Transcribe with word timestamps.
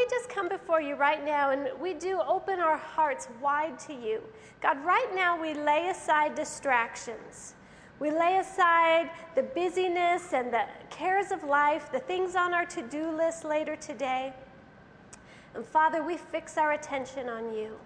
we 0.00 0.06
just 0.08 0.30
come 0.30 0.48
before 0.48 0.80
you 0.80 0.94
right 0.94 1.22
now 1.22 1.50
and 1.50 1.68
we 1.78 1.92
do 1.92 2.22
open 2.26 2.58
our 2.58 2.78
hearts 2.78 3.28
wide 3.38 3.78
to 3.78 3.92
you. 3.92 4.22
God, 4.62 4.82
right 4.82 5.08
now 5.14 5.38
we 5.38 5.52
lay 5.52 5.88
aside 5.88 6.34
distractions. 6.34 7.52
We 7.98 8.10
lay 8.10 8.38
aside 8.38 9.10
the 9.34 9.42
busyness 9.42 10.32
and 10.32 10.50
the 10.50 10.64
cares 10.88 11.30
of 11.30 11.44
life, 11.44 11.92
the 11.92 11.98
things 11.98 12.34
on 12.34 12.54
our 12.54 12.64
to 12.64 12.80
do 12.80 13.14
list 13.14 13.44
later 13.44 13.76
today. 13.76 14.32
And 15.54 15.66
Father, 15.66 16.02
we 16.02 16.16
fix 16.16 16.56
our 16.56 16.72
attention 16.72 17.28
on 17.28 17.52
you. 17.52 17.76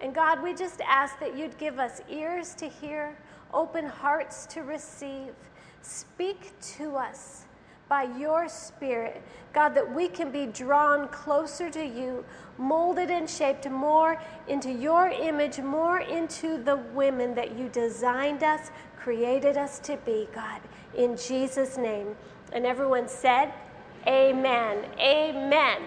And 0.00 0.12
God, 0.12 0.42
we 0.42 0.52
just 0.52 0.80
ask 0.80 1.20
that 1.20 1.38
you'd 1.38 1.56
give 1.58 1.78
us 1.78 2.00
ears 2.10 2.54
to 2.54 2.68
hear, 2.68 3.16
open 3.54 3.86
hearts 3.86 4.46
to 4.46 4.62
receive. 4.62 5.34
Speak 5.82 6.50
to 6.78 6.96
us 6.96 7.44
by 7.90 8.04
your 8.16 8.48
Spirit, 8.48 9.20
God, 9.52 9.74
that 9.74 9.94
we 9.94 10.08
can 10.08 10.30
be 10.30 10.46
drawn 10.46 11.08
closer 11.08 11.68
to 11.70 11.84
you, 11.84 12.24
molded 12.56 13.10
and 13.10 13.28
shaped 13.28 13.68
more 13.68 14.22
into 14.46 14.70
your 14.70 15.08
image, 15.08 15.58
more 15.58 15.98
into 15.98 16.62
the 16.62 16.76
women 16.94 17.34
that 17.34 17.58
you 17.58 17.68
designed 17.68 18.44
us, 18.44 18.70
created 18.96 19.56
us 19.56 19.80
to 19.80 19.96
be, 20.06 20.28
God, 20.32 20.60
in 20.96 21.16
Jesus' 21.16 21.76
name. 21.76 22.14
And 22.52 22.64
everyone 22.64 23.08
said, 23.08 23.52
Amen. 24.06 24.84
Amen. 24.98 25.82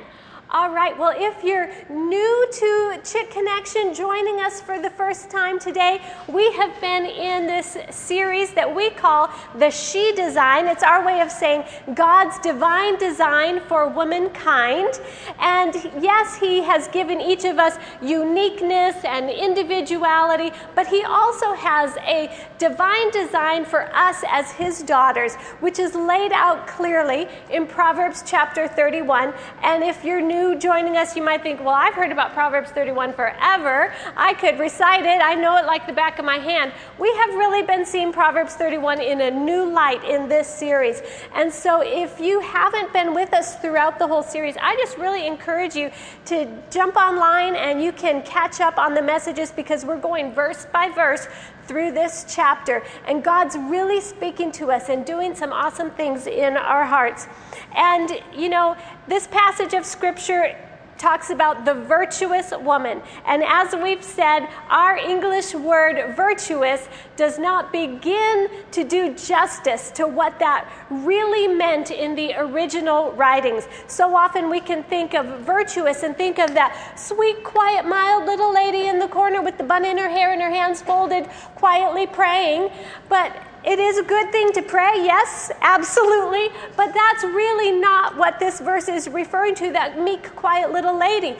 All 0.52 0.70
right, 0.70 0.96
well, 1.00 1.14
if 1.16 1.44
you're 1.44 1.68
new 1.90 2.48
to 2.52 3.00
Chick 3.04 3.32
Connection, 3.32 3.92
joining 3.92 4.40
us 4.40 4.62
for 4.62 4.80
the 4.80 4.90
first 4.90 5.32
time 5.32 5.58
today, 5.58 6.00
we 6.28 6.52
have 6.52 6.80
been 6.80 7.06
in 7.06 7.48
this 7.48 7.76
series 7.90 8.54
that 8.54 8.76
we 8.76 8.92
call 8.92 9.32
the 9.58 9.72
She 9.72 10.14
Design. 10.16 10.68
It's 10.68 10.84
our 10.84 11.04
way 11.04 11.22
of 11.22 11.32
saying 11.32 11.64
God's 11.96 12.38
divine 12.40 13.00
design 13.00 13.62
for 13.62 13.88
womankind. 13.88 15.00
And 15.40 15.74
yes, 16.00 16.38
He 16.38 16.62
has 16.62 16.88
given 16.90 17.20
each 17.20 17.46
of 17.46 17.58
us 17.58 17.78
uniqueness 18.02 18.98
and 19.06 19.32
individuality, 19.32 20.52
but 20.76 20.86
He 20.86 21.04
also 21.04 21.54
has 21.54 21.96
a 21.98 22.32
divine 22.60 23.10
design 23.10 23.66
for 23.66 23.90
us 23.96 24.24
as 24.30 24.52
His 24.52 24.84
daughters, 24.84 25.34
which 25.62 25.80
is 25.80 25.96
laid 25.96 26.32
out 26.32 26.68
clearly 26.68 27.28
in 27.50 27.66
Proverbs 27.66 28.24
chapter 28.24 28.68
31. 28.68 29.34
And 29.64 29.84
if 29.84 30.04
you're 30.04 30.22
new, 30.22 30.33
joining 30.34 30.98
us, 30.98 31.16
you 31.16 31.22
might 31.22 31.44
think, 31.44 31.60
well, 31.60 31.76
I've 31.76 31.94
heard 31.94 32.12
about 32.12 32.34
Proverbs 32.34 32.72
31 32.72 33.14
forever. 33.14 33.94
I 34.16 34.34
could 34.34 34.58
recite 34.58 35.06
it, 35.06 35.22
I 35.22 35.36
know 35.36 35.58
it 35.58 35.66
like 35.66 35.86
the 35.86 35.94
back 35.94 36.18
of 36.18 36.26
my 36.26 36.38
hand. 36.38 36.74
We 36.98 37.14
have 37.16 37.36
really 37.36 37.62
been 37.62 37.86
seeing 37.86 38.12
Proverbs 38.12 38.56
31 38.56 39.02
in 39.02 39.22
a 39.22 39.30
new 39.30 39.66
light 39.70 40.04
in 40.04 40.28
this 40.28 40.48
series. 40.48 41.02
And 41.36 41.54
so 41.54 41.82
if 41.82 42.20
you 42.20 42.40
haven't 42.40 42.92
been 42.94 43.14
with 43.14 43.34
us 43.34 43.58
throughout 43.60 44.00
the 44.00 44.08
whole 44.08 44.24
series, 44.24 44.56
I 44.62 44.76
just 44.78 44.98
really 44.98 45.28
encourage 45.28 45.76
you 45.76 45.92
to 46.26 46.48
jump 46.72 46.96
online 46.96 47.56
and 47.56 47.84
you 47.84 47.92
can 47.92 48.24
catch 48.24 48.60
up 48.60 48.78
on 48.78 48.94
the 48.94 49.02
messages 49.02 49.52
because 49.52 49.86
we're 49.86 50.00
going 50.00 50.34
verse 50.34 50.66
by 50.72 50.90
verse 50.90 51.28
through 51.68 51.92
this 51.92 52.26
chapter. 52.28 52.84
And 53.08 53.24
God's 53.24 53.56
really 53.58 54.02
speaking 54.02 54.52
to 54.54 54.72
us 54.72 54.90
and 54.90 55.06
doing 55.06 55.36
some 55.36 55.52
awesome 55.52 55.92
things 55.92 56.28
in 56.28 56.58
our 56.58 56.86
hearts. 56.86 57.28
And, 57.76 58.22
you 58.34 58.50
know, 58.50 58.76
this 59.08 59.28
passage 59.28 59.74
of 59.74 59.86
Scripture 59.86 60.56
talks 60.98 61.30
about 61.30 61.66
the 61.66 61.74
virtuous 61.74 62.52
woman. 62.52 63.02
And 63.26 63.44
as 63.44 63.76
we've 63.76 64.04
said, 64.04 64.48
our 64.70 64.98
English 64.98 65.54
word 65.54 66.16
virtuous 66.16 66.88
does 67.16 67.38
not 67.40 67.72
begin 67.72 68.50
to 68.72 68.84
do 68.84 69.14
justice 69.16 69.92
to 69.92 70.08
what 70.08 70.40
that 70.40 70.70
really 70.90 71.48
meant 71.48 71.92
in 71.92 72.16
the 72.16 72.34
original 72.38 73.12
writings. 73.14 73.68
So 73.88 74.16
often 74.16 74.50
we 74.50 74.60
can 74.60 74.84
think 74.84 75.14
of 75.14 75.26
virtuous 75.42 76.04
and 76.04 76.16
think 76.16 76.40
of 76.40 76.54
that 76.54 77.00
sweet, 77.00 77.44
quiet, 77.44 77.86
mild 77.86 78.26
little 78.26 78.54
lady 78.54 78.88
in 78.88 79.00
the 79.00 79.08
corner 79.08 79.42
with 79.42 79.58
the 79.58 79.64
bun 79.64 79.86
in 79.86 79.98
her 79.98 80.10
hair 80.10 80.32
and 80.32 80.42
her 80.42 80.50
hands 80.50 80.82
folded, 80.82 81.28
quietly 81.56 82.08
praying. 82.08 82.70
But 83.10 83.36
it 83.66 83.80
is 83.80 83.98
a 83.98 84.04
good 84.04 84.32
thing 84.32 84.52
to 84.54 84.62
pray, 84.62 84.92
yes, 84.96 85.52
absolutely, 85.62 86.50
but 86.76 86.94
that's 86.94 87.24
really 87.24 87.72
not 87.72 88.18
what 88.18 88.40
this 88.40 88.60
verse 88.60 88.90
is 88.90 89.08
referring 89.08 89.56
to, 89.56 89.72
that 89.72 90.00
meek, 90.00 90.36
quiet 90.36 90.72
little 90.72 90.98
lady. 90.98 91.38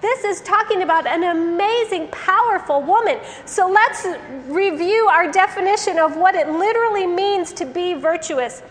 This 0.00 0.22
is 0.22 0.42
talking 0.42 0.82
about 0.82 1.06
an 1.06 1.24
amazing, 1.24 2.08
powerful 2.08 2.82
woman. 2.82 3.18
So 3.46 3.68
let's 3.68 4.06
review 4.48 5.08
our 5.10 5.32
definition 5.32 5.98
of 5.98 6.16
what 6.16 6.34
it 6.34 6.48
literally 6.48 7.06
means 7.06 7.52
to 7.54 7.64
be 7.64 7.94
virtuous. 7.94 8.62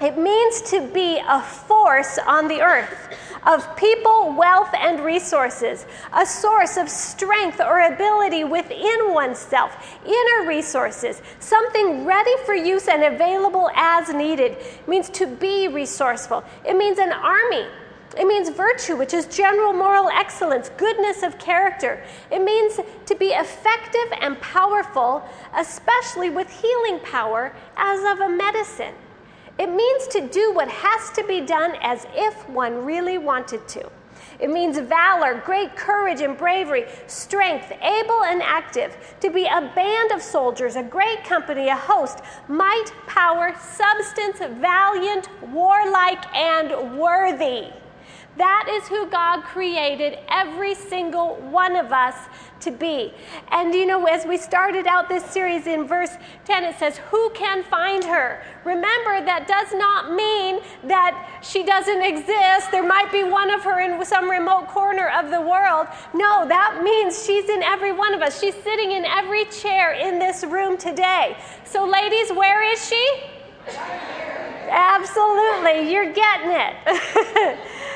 It 0.00 0.16
means 0.16 0.62
to 0.62 0.88
be 0.94 1.20
a 1.28 1.42
force 1.42 2.18
on 2.26 2.48
the 2.48 2.62
earth 2.62 3.14
of 3.46 3.76
people, 3.76 4.34
wealth, 4.36 4.70
and 4.74 5.00
resources, 5.00 5.86
a 6.12 6.26
source 6.26 6.76
of 6.76 6.88
strength 6.88 7.60
or 7.60 7.80
ability 7.80 8.44
within 8.44 9.12
oneself, 9.12 9.98
inner 10.04 10.48
resources, 10.48 11.22
something 11.38 12.04
ready 12.04 12.34
for 12.44 12.54
use 12.54 12.88
and 12.88 13.02
available 13.02 13.70
as 13.74 14.12
needed. 14.12 14.52
It 14.52 14.88
means 14.88 15.08
to 15.10 15.26
be 15.26 15.68
resourceful. 15.68 16.44
It 16.64 16.76
means 16.76 16.98
an 16.98 17.12
army. 17.12 17.66
It 18.18 18.26
means 18.26 18.48
virtue, 18.48 18.96
which 18.96 19.14
is 19.14 19.26
general 19.26 19.72
moral 19.72 20.08
excellence, 20.08 20.68
goodness 20.76 21.22
of 21.22 21.38
character. 21.38 22.02
It 22.30 22.42
means 22.42 22.80
to 23.06 23.14
be 23.14 23.28
effective 23.28 24.18
and 24.20 24.40
powerful, 24.40 25.22
especially 25.56 26.28
with 26.28 26.50
healing 26.50 26.98
power 27.00 27.54
as 27.76 28.00
of 28.00 28.20
a 28.20 28.28
medicine. 28.28 28.94
It 29.60 29.68
means 29.68 30.06
to 30.06 30.22
do 30.26 30.54
what 30.54 30.68
has 30.68 31.10
to 31.10 31.22
be 31.22 31.42
done 31.42 31.74
as 31.82 32.06
if 32.14 32.48
one 32.48 32.82
really 32.82 33.18
wanted 33.18 33.68
to. 33.68 33.90
It 34.38 34.48
means 34.48 34.78
valor, 34.78 35.42
great 35.44 35.76
courage 35.76 36.22
and 36.22 36.34
bravery, 36.34 36.86
strength, 37.08 37.70
able 37.70 38.24
and 38.24 38.42
active, 38.42 38.96
to 39.20 39.28
be 39.28 39.44
a 39.44 39.70
band 39.74 40.12
of 40.12 40.22
soldiers, 40.22 40.76
a 40.76 40.82
great 40.82 41.24
company, 41.24 41.68
a 41.68 41.76
host, 41.76 42.20
might, 42.48 42.90
power, 43.06 43.54
substance, 43.60 44.38
valiant, 44.38 45.28
warlike, 45.52 46.24
and 46.34 46.98
worthy. 46.98 47.66
That 48.36 48.68
is 48.70 48.88
who 48.88 49.06
God 49.10 49.42
created 49.42 50.18
every 50.28 50.74
single 50.74 51.36
one 51.50 51.76
of 51.76 51.92
us 51.92 52.16
to 52.60 52.70
be. 52.70 53.12
And 53.50 53.74
you 53.74 53.86
know, 53.86 54.04
as 54.06 54.24
we 54.24 54.36
started 54.36 54.86
out 54.86 55.08
this 55.08 55.24
series 55.24 55.66
in 55.66 55.86
verse 55.86 56.10
10, 56.44 56.64
it 56.64 56.78
says, 56.78 56.98
Who 57.10 57.30
can 57.30 57.64
find 57.64 58.04
her? 58.04 58.42
Remember, 58.64 59.24
that 59.24 59.48
does 59.48 59.72
not 59.74 60.14
mean 60.14 60.60
that 60.84 61.40
she 61.42 61.64
doesn't 61.64 62.02
exist. 62.02 62.70
There 62.70 62.86
might 62.86 63.10
be 63.10 63.24
one 63.24 63.50
of 63.50 63.62
her 63.62 63.80
in 63.80 64.04
some 64.04 64.30
remote 64.30 64.68
corner 64.68 65.08
of 65.08 65.30
the 65.30 65.40
world. 65.40 65.88
No, 66.14 66.46
that 66.46 66.82
means 66.82 67.24
she's 67.24 67.48
in 67.48 67.62
every 67.62 67.92
one 67.92 68.14
of 68.14 68.22
us. 68.22 68.40
She's 68.40 68.54
sitting 68.62 68.92
in 68.92 69.04
every 69.04 69.46
chair 69.46 69.92
in 69.92 70.18
this 70.18 70.44
room 70.44 70.76
today. 70.76 71.36
So, 71.64 71.84
ladies, 71.86 72.30
where 72.32 72.62
is 72.72 72.86
she? 72.88 73.22
Absolutely, 74.70 75.92
you're 75.92 76.12
getting 76.12 76.52
it. 76.52 77.58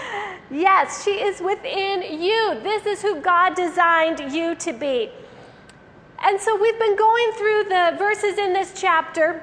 Yes, 0.54 1.02
she 1.02 1.10
is 1.10 1.40
within 1.40 2.22
you. 2.22 2.60
This 2.62 2.86
is 2.86 3.02
who 3.02 3.20
God 3.20 3.56
designed 3.56 4.32
you 4.32 4.54
to 4.54 4.72
be. 4.72 5.10
And 6.22 6.40
so 6.40 6.56
we've 6.56 6.78
been 6.78 6.94
going 6.96 7.32
through 7.32 7.64
the 7.64 7.96
verses 7.98 8.38
in 8.38 8.52
this 8.52 8.72
chapter 8.80 9.42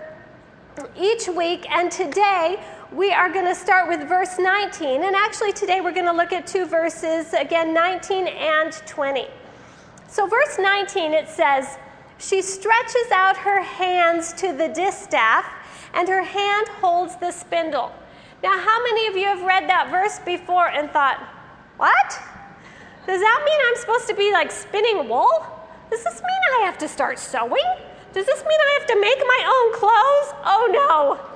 each 0.97 1.27
week, 1.27 1.69
and 1.69 1.91
today 1.91 2.63
we 2.93 3.11
are 3.11 3.29
going 3.29 3.43
to 3.43 3.53
start 3.53 3.89
with 3.89 4.07
verse 4.07 4.39
19. 4.39 5.03
And 5.03 5.13
actually, 5.13 5.51
today 5.51 5.81
we're 5.81 5.91
going 5.91 6.05
to 6.05 6.13
look 6.13 6.31
at 6.31 6.47
two 6.47 6.65
verses 6.65 7.33
again, 7.33 7.73
19 7.73 8.27
and 8.27 8.71
20. 8.71 9.27
So, 10.07 10.27
verse 10.27 10.57
19 10.59 11.11
it 11.11 11.27
says, 11.27 11.77
She 12.19 12.41
stretches 12.41 13.11
out 13.13 13.35
her 13.35 13.61
hands 13.61 14.31
to 14.33 14.53
the 14.53 14.69
distaff, 14.69 15.45
and 15.93 16.07
her 16.07 16.23
hand 16.23 16.69
holds 16.69 17.17
the 17.17 17.31
spindle. 17.31 17.91
Now, 18.43 18.57
how 18.57 18.83
many 18.83 19.07
of 19.07 19.15
you 19.15 19.25
have 19.25 19.43
read 19.43 19.69
that 19.69 19.91
verse 19.91 20.19
before 20.19 20.69
and 20.69 20.89
thought, 20.89 21.19
what? 21.77 22.19
Does 23.05 23.19
that 23.19 23.41
mean 23.45 23.59
I'm 23.67 23.75
supposed 23.77 24.07
to 24.07 24.15
be 24.15 24.31
like 24.31 24.51
spinning 24.51 25.07
wool? 25.07 25.45
Does 25.89 26.03
this 26.03 26.15
mean 26.21 26.61
I 26.61 26.65
have 26.65 26.77
to 26.79 26.87
start 26.87 27.19
sewing? 27.19 27.63
Does 28.13 28.25
this 28.25 28.43
mean 28.43 28.59
I 28.59 28.77
have 28.79 28.87
to 28.87 28.99
make 28.99 29.17
my 29.19 29.41
own 29.45 29.79
clothes? 29.79 30.41
Oh 30.45 30.69
no. 30.71 31.31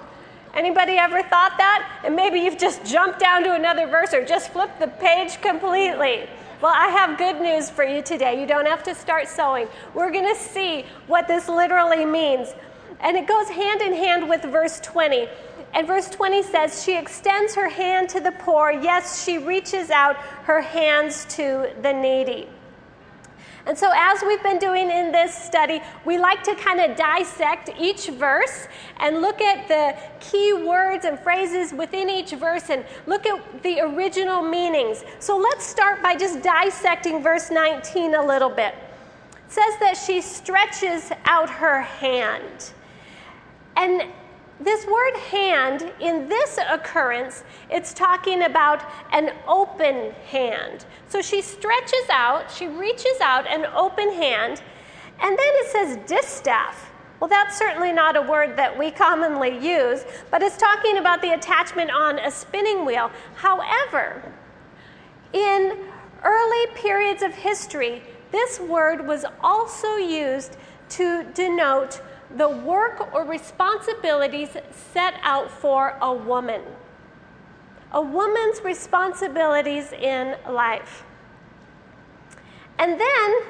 Anybody 0.57 0.94
ever 0.94 1.22
thought 1.22 1.56
that? 1.57 2.02
And 2.04 2.16
maybe 2.16 2.40
you've 2.40 2.57
just 2.57 2.84
jumped 2.86 3.19
down 3.19 3.44
to 3.44 3.54
another 3.54 3.88
verse 3.88 4.13
or 4.13 4.25
just 4.25 4.52
flipped 4.52 4.80
the 4.80 4.88
page 4.88 5.42
completely. 5.42 6.28
Well, 6.62 6.74
I 6.74 6.88
have 6.88 7.18
good 7.18 7.42
news 7.42 7.69
for 7.69 7.84
you 7.84 8.02
today. 8.02 8.40
You 8.40 8.48
don't 8.48 8.66
have 8.66 8.81
to 8.84 8.96
start 8.96 9.28
sewing. 9.28 9.68
We're 9.94 10.12
going 10.12 10.34
to 10.34 10.40
see 10.40 10.86
what 11.07 11.28
this 11.28 11.50
literally 11.50 12.06
means. 12.06 12.54
And 13.02 13.18
it 13.18 13.28
goes 13.28 13.50
hand 13.50 13.81
in 13.81 13.94
hand 13.94 14.30
with 14.30 14.44
verse 14.44 14.80
20. 14.80 15.28
And 15.75 15.86
verse 15.86 16.10
20 16.10 16.42
says, 16.42 16.83
She 16.83 16.98
extends 16.98 17.54
her 17.54 17.68
hand 17.68 18.07
to 18.10 18.22
the 18.22 18.31
poor. 18.31 18.72
Yes, 18.72 19.25
she 19.25 19.38
reaches 19.38 19.92
out 19.92 20.16
her 20.45 20.62
hands 20.62 21.25
to 21.36 21.69
the 21.81 21.92
needy. 21.92 22.48
And 23.66 23.77
so, 23.77 23.92
as 23.94 24.24
we've 24.25 24.42
been 24.42 24.60
doing 24.60 24.89
in 24.89 25.12
this 25.12 25.36
study, 25.36 25.81
we 26.06 26.18
like 26.18 26.44
to 26.44 26.56
kind 26.56 26.80
of 26.80 26.95
dissect 26.95 27.72
each 27.77 28.07
verse 28.07 28.68
and 28.98 29.22
look 29.22 29.42
at 29.42 29.68
the 29.68 29.98
key 30.19 30.54
words 30.54 31.04
and 31.04 31.19
phrases 31.19 31.74
within 31.74 32.10
each 32.10 32.31
verse 32.31 32.69
and 32.69 32.86
look 33.06 33.25
at 33.25 33.63
the 33.63 33.81
original 33.81 34.42
meanings. 34.42 35.04
So, 35.19 35.36
let's 35.36 35.66
start 35.66 36.01
by 36.01 36.16
just 36.16 36.42
dissecting 36.42 37.21
verse 37.21 37.51
19 37.51 38.16
a 38.16 38.25
little 38.25 38.51
bit. 38.51 38.75
It 39.45 39.51
says 39.51 39.74
that 39.81 39.98
she 39.98 40.21
stretches 40.21 41.12
out 41.25 41.50
her 41.50 41.81
hand. 41.81 42.71
And 43.75 44.04
this 44.60 44.86
word 44.86 45.18
hand, 45.18 45.92
in 46.00 46.30
this 46.30 46.57
occurrence, 46.69 47.44
it's 47.69 47.94
talking 47.94 48.44
about 48.44 48.81
an 49.12 49.31
open 49.48 50.12
hand. 50.28 50.86
So 51.10 51.22
she 51.22 51.42
stretches 51.42 52.10
out, 52.10 52.50
she 52.50 52.68
reaches 52.68 53.19
out 53.22 53.46
an 53.48 53.66
open 53.75 54.13
hand, 54.13 54.62
and 55.22 55.38
then 55.38 55.38
it 55.40 55.72
says 55.72 55.98
distaff. 56.07 56.92
Well, 57.19 57.30
that's 57.30 57.57
certainly 57.57 57.92
not 57.92 58.16
a 58.16 58.22
word 58.22 58.57
that 58.57 58.78
we 58.78 58.92
commonly 58.92 59.57
use, 59.57 60.06
but 60.31 60.42
it's 60.42 60.57
talking 60.57 60.98
about 60.98 61.22
the 61.22 61.34
attachment 61.34 61.92
on 61.92 62.19
a 62.19 62.31
spinning 62.31 62.86
wheel. 62.86 63.12
However, 63.36 64.31
in 65.34 65.78
early 66.24 66.68
periods 66.75 67.24
of 67.24 67.34
history, 67.34 68.04
this 68.31 68.60
word 68.60 69.06
was 69.06 69.25
also 69.42 69.96
used 69.96 70.57
to 70.90 71.24
denote 71.34 72.02
the 72.36 72.50
work 72.50 73.14
or 73.14 73.24
responsibilities 73.24 74.50
set 74.72 75.16
out 75.22 75.50
for 75.50 75.98
a 76.02 76.14
woman. 76.14 76.62
A 77.92 78.02
woman's 78.02 78.62
responsibilities 78.62 79.94
in 79.94 80.36
life. 80.50 81.06
And 82.78 83.00
then 83.00 83.42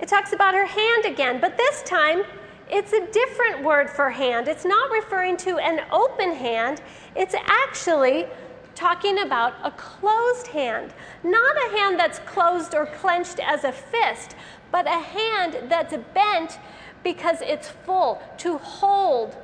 it 0.00 0.08
talks 0.08 0.32
about 0.32 0.54
her 0.54 0.66
hand 0.66 1.04
again, 1.04 1.40
but 1.40 1.56
this 1.56 1.82
time 1.84 2.24
it's 2.68 2.92
a 2.92 3.06
different 3.12 3.62
word 3.62 3.88
for 3.88 4.10
hand. 4.10 4.48
It's 4.48 4.64
not 4.64 4.90
referring 4.90 5.36
to 5.38 5.58
an 5.58 5.80
open 5.92 6.32
hand, 6.34 6.82
it's 7.14 7.34
actually 7.34 8.26
talking 8.74 9.20
about 9.20 9.54
a 9.62 9.70
closed 9.72 10.48
hand. 10.48 10.92
Not 11.22 11.56
a 11.56 11.78
hand 11.78 11.98
that's 11.98 12.18
closed 12.20 12.74
or 12.74 12.86
clenched 12.86 13.38
as 13.38 13.62
a 13.62 13.70
fist, 13.70 14.34
but 14.72 14.86
a 14.86 14.98
hand 14.98 15.70
that's 15.70 15.94
bent 16.12 16.58
because 17.04 17.40
it's 17.42 17.68
full, 17.68 18.20
to 18.38 18.58
hold 18.58 19.36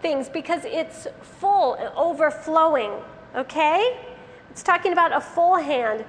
things 0.00 0.28
because 0.28 0.64
it's 0.64 1.06
full, 1.22 1.76
overflowing, 1.96 2.92
okay? 3.36 4.00
It's 4.50 4.62
talking 4.62 4.92
about 4.92 5.12
a 5.12 5.20
full 5.20 5.56
hand. 5.56 6.04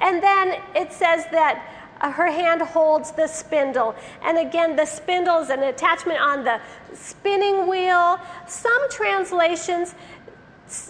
And 0.00 0.22
then 0.22 0.60
it 0.76 0.92
says 0.92 1.24
that 1.32 1.64
uh, 2.00 2.12
her 2.12 2.30
hand 2.30 2.62
holds 2.62 3.10
the 3.12 3.26
spindle. 3.26 3.94
And 4.22 4.38
again, 4.38 4.76
the 4.76 4.84
spindle 4.84 5.38
is 5.38 5.50
an 5.50 5.62
attachment 5.62 6.20
on 6.20 6.44
the 6.44 6.60
spinning 6.94 7.66
wheel. 7.66 8.20
Some 8.46 8.90
translations 8.90 9.94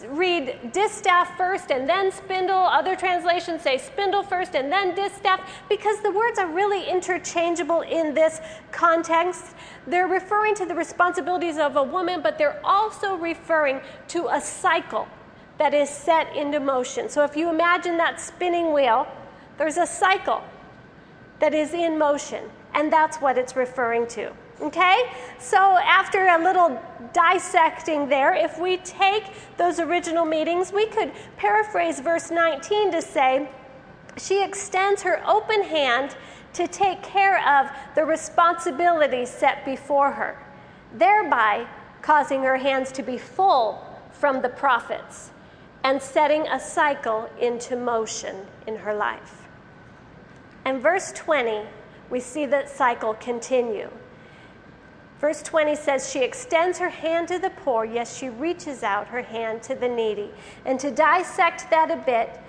read 0.09 0.73
distaff 0.73 1.37
first 1.37 1.71
and 1.71 1.89
then 1.89 2.11
spindle. 2.11 2.57
Other 2.57 2.97
translations 2.97 3.63
say 3.63 3.79
spindle 3.79 4.23
first 4.23 4.55
and 4.55 4.71
then 4.71 4.95
distaff 4.95 5.41
because 5.69 6.01
the 6.01 6.11
words 6.11 6.39
are 6.39 6.49
really 6.49 6.89
interchangeable 6.89 7.83
in 7.83 8.15
this 8.15 8.41
context. 8.73 9.55
They're 9.87 10.09
referring 10.09 10.55
to 10.57 10.67
the 10.67 10.75
responsibilities 10.75 11.59
of 11.59 11.77
a 11.77 11.83
woman, 11.83 12.23
but 12.23 12.39
they're 12.39 12.61
also 12.65 13.17
referring 13.17 13.81
to 14.09 14.29
a 14.29 14.41
cycle 14.41 15.07
that 15.59 15.75
is 15.75 15.91
set 15.91 16.35
into 16.37 16.61
motion. 16.61 17.09
So 17.09 17.25
if 17.25 17.37
you 17.37 17.51
imagine 17.51 17.97
that 17.99 18.21
spinning 18.21 18.73
wheel, 18.73 19.07
there's 19.59 19.77
a 19.77 19.87
cycle 19.87 20.43
that 21.41 21.55
is 21.55 21.73
in 21.73 21.99
motion, 21.99 22.45
and 22.75 22.93
that's 22.93 23.19
what 23.19 23.39
it's 23.39 23.57
referring 23.57 24.07
to. 24.09 24.33
Okay? 24.61 25.03
So, 25.39 25.57
after 25.79 26.27
a 26.27 26.43
little 26.43 26.81
dissecting 27.13 28.09
there, 28.09 28.35
if 28.35 28.59
we 28.59 28.79
take 28.79 29.25
those 29.57 29.79
original 29.79 30.25
meetings, 30.25 30.73
we 30.73 30.87
could 30.87 31.13
paraphrase 31.37 32.01
verse 32.01 32.31
19 32.31 32.91
to 32.93 33.01
say, 33.01 33.49
She 34.17 34.43
extends 34.43 35.03
her 35.03 35.23
open 35.29 35.63
hand 35.63 36.17
to 36.55 36.67
take 36.67 37.03
care 37.03 37.39
of 37.47 37.71
the 37.95 38.05
responsibilities 38.05 39.31
set 39.31 39.65
before 39.65 40.11
her, 40.13 40.37
thereby 40.95 41.67
causing 42.03 42.43
her 42.43 42.57
hands 42.57 42.91
to 42.93 43.03
be 43.03 43.17
full 43.17 43.85
from 44.11 44.43
the 44.43 44.49
profits 44.49 45.31
and 45.85 46.03
setting 46.03 46.47
a 46.49 46.59
cycle 46.59 47.31
into 47.41 47.77
motion 47.77 48.35
in 48.67 48.77
her 48.77 48.95
life. 48.95 49.47
And 50.65 50.83
verse 50.83 51.13
20, 51.13 51.63
we 52.11 52.21
see 52.21 52.45
that 52.47 52.69
cycle 52.69 53.15
continue. 53.15 53.91
Verse 55.21 55.43
20 55.43 55.75
says, 55.75 56.11
She 56.11 56.23
extends 56.23 56.79
her 56.79 56.89
hand 56.89 57.29
to 57.29 57.39
the 57.39 57.51
poor, 57.51 57.85
yes, 57.85 58.17
she 58.17 58.29
reaches 58.29 58.83
out 58.83 59.09
her 59.09 59.23
hand 59.23 59.63
to 59.65 59.75
the 59.75 59.89
needy. 59.89 60.31
And 60.65 60.79
to 60.81 60.91
dissect 60.91 61.71
that 61.71 61.91
a 61.91 61.97
bit, 61.97 62.41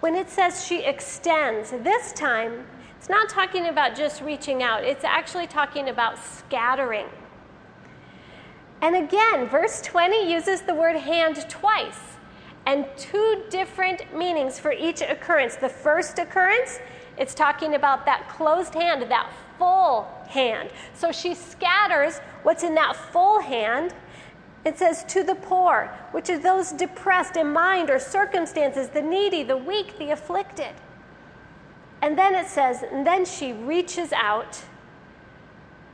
when 0.00 0.14
it 0.14 0.30
says 0.30 0.64
she 0.64 0.82
extends, 0.84 1.70
this 1.70 2.12
time, 2.12 2.66
it's 2.98 3.08
not 3.08 3.28
talking 3.28 3.66
about 3.66 3.94
just 3.94 4.22
reaching 4.22 4.62
out, 4.62 4.82
it's 4.82 5.04
actually 5.04 5.46
talking 5.46 5.88
about 5.88 6.18
scattering. 6.18 7.06
And 8.82 8.96
again, 8.96 9.48
verse 9.48 9.80
20 9.82 10.30
uses 10.30 10.62
the 10.62 10.74
word 10.74 10.96
hand 10.96 11.46
twice 11.48 12.16
and 12.66 12.84
two 12.96 13.44
different 13.48 14.14
meanings 14.14 14.58
for 14.58 14.72
each 14.72 15.00
occurrence. 15.00 15.56
The 15.56 15.68
first 15.68 16.18
occurrence, 16.18 16.80
it's 17.16 17.34
talking 17.34 17.74
about 17.74 18.04
that 18.06 18.28
closed 18.28 18.74
hand, 18.74 19.02
that 19.10 19.32
full 19.58 20.08
hand. 20.28 20.70
So 20.94 21.12
she 21.12 21.34
scatters 21.34 22.18
what's 22.42 22.62
in 22.62 22.74
that 22.74 22.96
full 22.96 23.40
hand. 23.40 23.94
It 24.64 24.78
says 24.78 25.04
to 25.04 25.22
the 25.22 25.36
poor, 25.36 25.90
which 26.10 26.28
are 26.28 26.38
those 26.38 26.72
depressed 26.72 27.36
in 27.36 27.52
mind 27.52 27.88
or 27.88 27.98
circumstances, 27.98 28.88
the 28.88 29.02
needy, 29.02 29.42
the 29.42 29.56
weak, 29.56 29.96
the 29.98 30.10
afflicted. 30.10 30.74
And 32.02 32.18
then 32.18 32.34
it 32.34 32.46
says, 32.46 32.82
and 32.82 33.06
then 33.06 33.24
she 33.24 33.52
reaches 33.52 34.12
out 34.12 34.62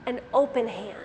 an 0.06 0.20
open 0.32 0.69
hand. 0.69 0.97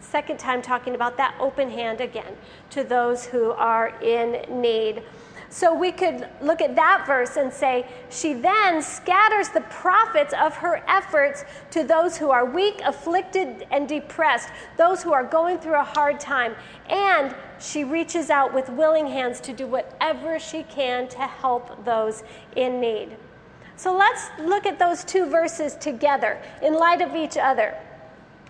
Second 0.00 0.38
time 0.38 0.60
talking 0.60 0.94
about 0.94 1.16
that 1.18 1.36
open 1.38 1.70
hand 1.70 2.00
again 2.00 2.36
to 2.70 2.82
those 2.82 3.24
who 3.24 3.52
are 3.52 3.88
in 4.00 4.60
need. 4.60 5.02
So 5.52 5.74
we 5.74 5.90
could 5.90 6.28
look 6.40 6.62
at 6.62 6.76
that 6.76 7.04
verse 7.08 7.36
and 7.36 7.52
say, 7.52 7.84
She 8.08 8.34
then 8.34 8.80
scatters 8.80 9.48
the 9.48 9.62
profits 9.62 10.32
of 10.32 10.54
her 10.56 10.80
efforts 10.86 11.44
to 11.72 11.82
those 11.82 12.16
who 12.16 12.30
are 12.30 12.44
weak, 12.44 12.80
afflicted, 12.84 13.66
and 13.72 13.88
depressed, 13.88 14.48
those 14.76 15.02
who 15.02 15.12
are 15.12 15.24
going 15.24 15.58
through 15.58 15.80
a 15.80 15.84
hard 15.84 16.20
time. 16.20 16.54
And 16.88 17.34
she 17.58 17.82
reaches 17.82 18.30
out 18.30 18.54
with 18.54 18.68
willing 18.70 19.08
hands 19.08 19.40
to 19.40 19.52
do 19.52 19.66
whatever 19.66 20.38
she 20.38 20.62
can 20.62 21.08
to 21.08 21.18
help 21.18 21.84
those 21.84 22.22
in 22.54 22.80
need. 22.80 23.16
So 23.74 23.96
let's 23.96 24.28
look 24.38 24.66
at 24.66 24.78
those 24.78 25.02
two 25.02 25.26
verses 25.26 25.74
together 25.74 26.40
in 26.62 26.74
light 26.74 27.00
of 27.00 27.16
each 27.16 27.36
other. 27.36 27.76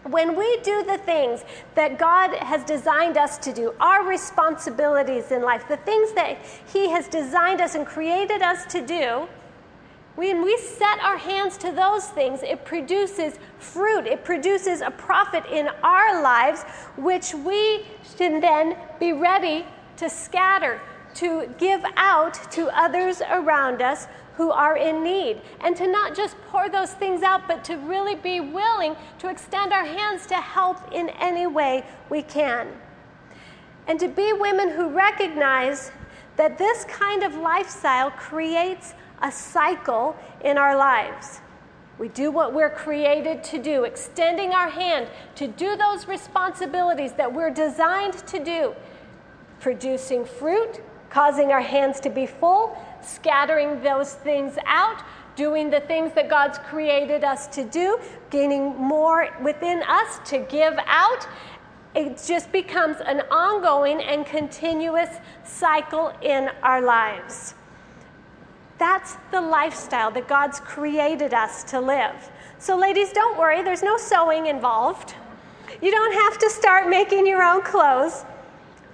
When 0.04 0.35
we 0.37 0.59
do 0.62 0.83
the 0.83 0.99
things 0.99 1.45
that 1.75 1.99
God 1.99 2.35
has 2.37 2.64
designed 2.64 3.19
us 3.19 3.37
to 3.38 3.52
do, 3.52 3.75
our 3.80 4.07
responsibilities 4.07 5.30
in 5.30 5.42
life, 5.42 5.69
the 5.69 5.76
things 5.76 6.12
that 6.12 6.38
He 6.73 6.88
has 6.90 7.07
designed 7.07 7.61
us 7.61 7.75
and 7.75 7.87
created 7.87 8.40
us 8.40 8.64
to 8.73 8.80
do, 8.85 9.28
when 10.16 10.42
we 10.42 10.57
set 10.59 10.99
our 11.00 11.16
hands 11.16 11.57
to 11.59 11.71
those 11.71 12.07
things, 12.09 12.42
it 12.42 12.64
produces 12.64 13.38
fruit. 13.59 14.07
It 14.07 14.25
produces 14.25 14.80
a 14.80 14.90
profit 14.90 15.45
in 15.47 15.69
our 15.83 16.23
lives, 16.23 16.62
which 16.97 17.33
we 17.35 17.85
should 18.02 18.42
then 18.42 18.76
be 18.99 19.12
ready 19.12 19.64
to 19.99 20.11
scatter, 20.11 20.80
to 21.20 21.54
give 21.58 21.84
out 21.96 22.34
to 22.50 22.68
others 22.68 23.20
around 23.30 23.82
us 23.82 24.06
who 24.34 24.50
are 24.50 24.76
in 24.76 25.04
need. 25.04 25.42
And 25.60 25.76
to 25.76 25.86
not 25.86 26.16
just 26.16 26.34
pour 26.48 26.70
those 26.70 26.94
things 26.94 27.22
out, 27.22 27.46
but 27.46 27.62
to 27.64 27.76
really 27.76 28.14
be 28.14 28.40
willing 28.40 28.96
to 29.18 29.28
extend 29.28 29.72
our 29.72 29.84
hands 29.84 30.26
to 30.28 30.36
help 30.36 30.78
in 30.92 31.10
any 31.10 31.46
way 31.46 31.84
we 32.08 32.22
can. 32.22 32.68
And 33.86 34.00
to 34.00 34.08
be 34.08 34.32
women 34.32 34.70
who 34.70 34.88
recognize 34.88 35.92
that 36.36 36.56
this 36.56 36.84
kind 36.86 37.22
of 37.22 37.34
lifestyle 37.34 38.10
creates 38.12 38.94
a 39.20 39.30
cycle 39.30 40.16
in 40.42 40.56
our 40.56 40.74
lives. 40.74 41.42
We 41.98 42.08
do 42.08 42.30
what 42.30 42.54
we're 42.54 42.70
created 42.70 43.44
to 43.44 43.58
do, 43.58 43.84
extending 43.84 44.52
our 44.52 44.70
hand 44.70 45.08
to 45.34 45.46
do 45.46 45.76
those 45.76 46.08
responsibilities 46.08 47.12
that 47.12 47.30
we're 47.30 47.50
designed 47.50 48.14
to 48.26 48.42
do, 48.42 48.74
producing 49.60 50.24
fruit, 50.24 50.80
causing 51.10 51.52
our 51.52 51.60
hands 51.60 52.00
to 52.00 52.10
be 52.10 52.24
full, 52.24 52.76
scattering 53.02 53.82
those 53.82 54.14
things 54.14 54.56
out, 54.64 55.02
doing 55.36 55.70
the 55.70 55.80
things 55.80 56.12
that 56.14 56.28
God's 56.28 56.58
created 56.58 57.24
us 57.24 57.46
to 57.48 57.64
do, 57.64 57.98
gaining 58.30 58.76
more 58.76 59.28
within 59.42 59.82
us 59.82 60.20
to 60.30 60.38
give 60.38 60.78
out. 60.86 61.26
It 61.94 62.22
just 62.24 62.52
becomes 62.52 62.98
an 63.04 63.22
ongoing 63.30 64.00
and 64.00 64.24
continuous 64.24 65.10
cycle 65.44 66.12
in 66.22 66.48
our 66.62 66.80
lives. 66.80 67.54
That's 68.78 69.16
the 69.30 69.40
lifestyle 69.40 70.10
that 70.12 70.28
God's 70.28 70.60
created 70.60 71.34
us 71.34 71.64
to 71.64 71.80
live. 71.80 72.30
So, 72.58 72.76
ladies, 72.76 73.12
don't 73.12 73.38
worry, 73.38 73.62
there's 73.62 73.82
no 73.82 73.96
sewing 73.96 74.46
involved. 74.46 75.14
You 75.82 75.90
don't 75.90 76.14
have 76.14 76.38
to 76.38 76.50
start 76.50 76.88
making 76.88 77.26
your 77.26 77.42
own 77.42 77.62
clothes. 77.62 78.24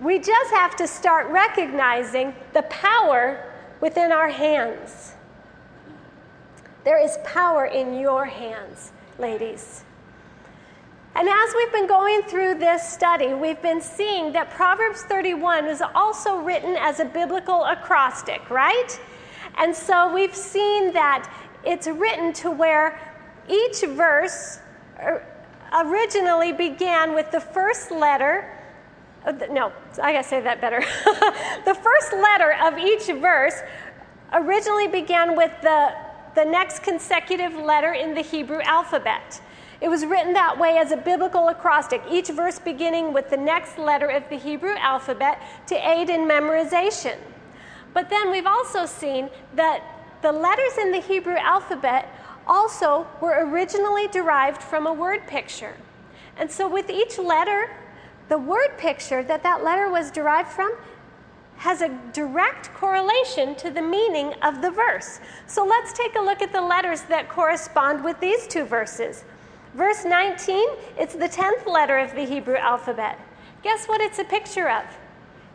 We 0.00 0.18
just 0.18 0.50
have 0.52 0.76
to 0.76 0.86
start 0.86 1.28
recognizing 1.28 2.34
the 2.52 2.62
power 2.62 3.52
within 3.80 4.12
our 4.12 4.28
hands. 4.28 5.14
There 6.84 7.02
is 7.02 7.18
power 7.24 7.66
in 7.66 7.98
your 7.98 8.24
hands, 8.26 8.92
ladies. 9.18 9.84
And 11.14 11.28
as 11.28 11.54
we've 11.56 11.72
been 11.72 11.86
going 11.86 12.22
through 12.22 12.56
this 12.56 12.86
study, 12.86 13.32
we've 13.32 13.60
been 13.62 13.80
seeing 13.80 14.32
that 14.32 14.50
Proverbs 14.50 15.02
31 15.02 15.64
is 15.66 15.82
also 15.94 16.40
written 16.40 16.76
as 16.76 17.00
a 17.00 17.06
biblical 17.06 17.64
acrostic, 17.64 18.50
right? 18.50 19.00
And 19.56 19.74
so 19.74 20.12
we've 20.12 20.36
seen 20.36 20.92
that 20.92 21.32
it's 21.64 21.86
written 21.86 22.34
to 22.34 22.50
where 22.50 23.00
each 23.48 23.80
verse 23.80 24.60
er, 25.00 25.24
originally 25.72 26.52
began 26.52 27.14
with 27.14 27.30
the 27.30 27.40
first 27.40 27.90
letter. 27.90 28.55
Uh, 29.26 29.32
no, 29.50 29.72
I 30.00 30.12
gotta 30.12 30.26
say 30.26 30.40
that 30.40 30.60
better. 30.60 30.80
the 31.64 31.74
first 31.74 32.12
letter 32.12 32.54
of 32.62 32.78
each 32.78 33.06
verse 33.20 33.54
originally 34.32 34.86
began 34.86 35.36
with 35.36 35.50
the, 35.62 35.92
the 36.36 36.44
next 36.44 36.84
consecutive 36.84 37.54
letter 37.54 37.92
in 37.92 38.14
the 38.14 38.20
Hebrew 38.20 38.60
alphabet. 38.62 39.40
It 39.80 39.88
was 39.88 40.06
written 40.06 40.32
that 40.34 40.56
way 40.58 40.78
as 40.78 40.92
a 40.92 40.96
biblical 40.96 41.48
acrostic, 41.48 42.02
each 42.08 42.28
verse 42.28 42.60
beginning 42.60 43.12
with 43.12 43.28
the 43.28 43.36
next 43.36 43.78
letter 43.78 44.06
of 44.06 44.28
the 44.30 44.36
Hebrew 44.36 44.74
alphabet 44.76 45.42
to 45.66 45.74
aid 45.74 46.08
in 46.08 46.20
memorization. 46.20 47.18
But 47.92 48.08
then 48.08 48.30
we've 48.30 48.46
also 48.46 48.86
seen 48.86 49.28
that 49.54 49.82
the 50.22 50.32
letters 50.32 50.78
in 50.80 50.92
the 50.92 51.00
Hebrew 51.00 51.36
alphabet 51.36 52.08
also 52.46 53.06
were 53.20 53.44
originally 53.44 54.06
derived 54.08 54.62
from 54.62 54.86
a 54.86 54.92
word 54.92 55.26
picture. 55.26 55.74
And 56.36 56.50
so 56.50 56.68
with 56.68 56.88
each 56.90 57.18
letter, 57.18 57.70
the 58.28 58.38
word 58.38 58.76
picture 58.78 59.22
that 59.22 59.42
that 59.42 59.62
letter 59.62 59.90
was 59.90 60.10
derived 60.10 60.48
from 60.48 60.74
has 61.56 61.80
a 61.80 61.88
direct 62.12 62.72
correlation 62.74 63.54
to 63.56 63.70
the 63.70 63.80
meaning 63.80 64.34
of 64.42 64.60
the 64.60 64.70
verse. 64.70 65.20
So 65.46 65.64
let's 65.64 65.92
take 65.92 66.16
a 66.16 66.20
look 66.20 66.42
at 66.42 66.52
the 66.52 66.60
letters 66.60 67.02
that 67.02 67.28
correspond 67.28 68.04
with 68.04 68.20
these 68.20 68.46
two 68.46 68.64
verses. 68.64 69.24
Verse 69.74 70.04
19, 70.04 70.68
it's 70.98 71.14
the 71.14 71.28
10th 71.28 71.66
letter 71.66 71.98
of 71.98 72.14
the 72.14 72.24
Hebrew 72.24 72.56
alphabet. 72.56 73.18
Guess 73.62 73.86
what 73.86 74.00
it's 74.00 74.18
a 74.18 74.24
picture 74.24 74.68
of? 74.68 74.84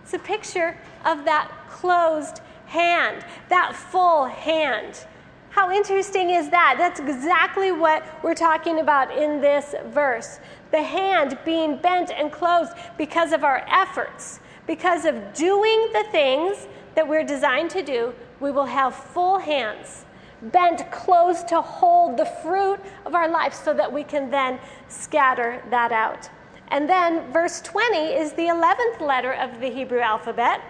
It's 0.03 0.13
a 0.13 0.19
picture 0.19 0.77
of 1.05 1.25
that 1.25 1.51
closed 1.69 2.41
hand, 2.65 3.25
that 3.49 3.75
full 3.75 4.25
hand. 4.25 5.05
How 5.49 5.71
interesting 5.71 6.29
is 6.29 6.49
that? 6.49 6.75
That's 6.77 6.99
exactly 6.99 7.71
what 7.71 8.03
we're 8.23 8.33
talking 8.33 8.79
about 8.79 9.15
in 9.15 9.41
this 9.41 9.75
verse. 9.87 10.39
The 10.71 10.81
hand 10.81 11.37
being 11.43 11.77
bent 11.77 12.11
and 12.11 12.31
closed 12.31 12.73
because 12.97 13.33
of 13.33 13.43
our 13.43 13.65
efforts, 13.69 14.39
because 14.67 15.05
of 15.05 15.33
doing 15.33 15.89
the 15.93 16.05
things 16.11 16.67
that 16.95 17.07
we're 17.07 17.23
designed 17.23 17.69
to 17.71 17.83
do, 17.83 18.13
we 18.39 18.51
will 18.51 18.65
have 18.65 18.95
full 18.95 19.39
hands 19.39 20.05
bent 20.41 20.89
close 20.91 21.43
to 21.43 21.61
hold 21.61 22.17
the 22.17 22.25
fruit 22.25 22.79
of 23.05 23.13
our 23.13 23.29
life 23.29 23.53
so 23.53 23.73
that 23.73 23.91
we 23.91 24.03
can 24.03 24.31
then 24.31 24.59
scatter 24.87 25.63
that 25.69 25.91
out. 25.91 26.29
And 26.69 26.89
then 26.89 27.31
verse 27.31 27.61
20 27.61 27.97
is 27.97 28.33
the 28.33 28.47
11th 28.47 29.01
letter 29.01 29.33
of 29.33 29.59
the 29.59 29.69
Hebrew 29.69 29.99
alphabet. 29.99 30.61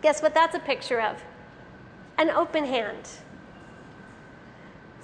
Guess 0.00 0.22
what 0.22 0.34
that's 0.34 0.54
a 0.54 0.60
picture 0.60 1.00
of? 1.00 1.22
An 2.16 2.30
open 2.30 2.64
hand. 2.64 3.08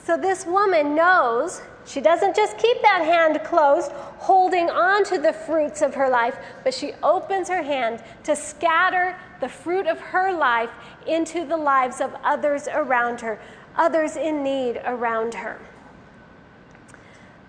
So 0.04 0.16
this 0.16 0.46
woman 0.46 0.94
knows 0.94 1.60
she 1.84 2.00
doesn't 2.00 2.36
just 2.36 2.58
keep 2.58 2.80
that 2.82 3.02
hand 3.04 3.42
closed, 3.44 3.90
holding 3.92 4.70
on 4.70 5.04
to 5.04 5.18
the 5.18 5.32
fruits 5.32 5.82
of 5.82 5.94
her 5.94 6.08
life, 6.08 6.36
but 6.64 6.72
she 6.72 6.92
opens 7.02 7.48
her 7.48 7.62
hand 7.62 8.02
to 8.24 8.36
scatter 8.36 9.16
the 9.40 9.48
fruit 9.48 9.86
of 9.86 9.98
her 9.98 10.32
life 10.32 10.70
into 11.06 11.44
the 11.44 11.56
lives 11.56 12.00
of 12.00 12.14
others 12.22 12.68
around 12.72 13.20
her 13.20 13.40
others 13.76 14.16
in 14.16 14.42
need 14.42 14.80
around 14.84 15.34
her. 15.34 15.58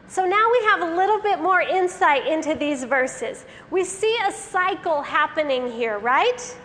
So 0.08 0.26
now 0.26 0.48
we 0.52 0.66
have 0.66 0.82
a 0.82 0.96
little 0.96 1.22
bit 1.22 1.40
more 1.40 1.62
insight 1.62 2.28
into 2.28 2.54
these 2.54 2.84
verses. 2.84 3.46
We 3.72 3.84
see 3.84 4.16
a 4.28 4.32
cycle 4.32 5.02
happening 5.02 5.72
here, 5.72 5.98
right? 5.98 6.56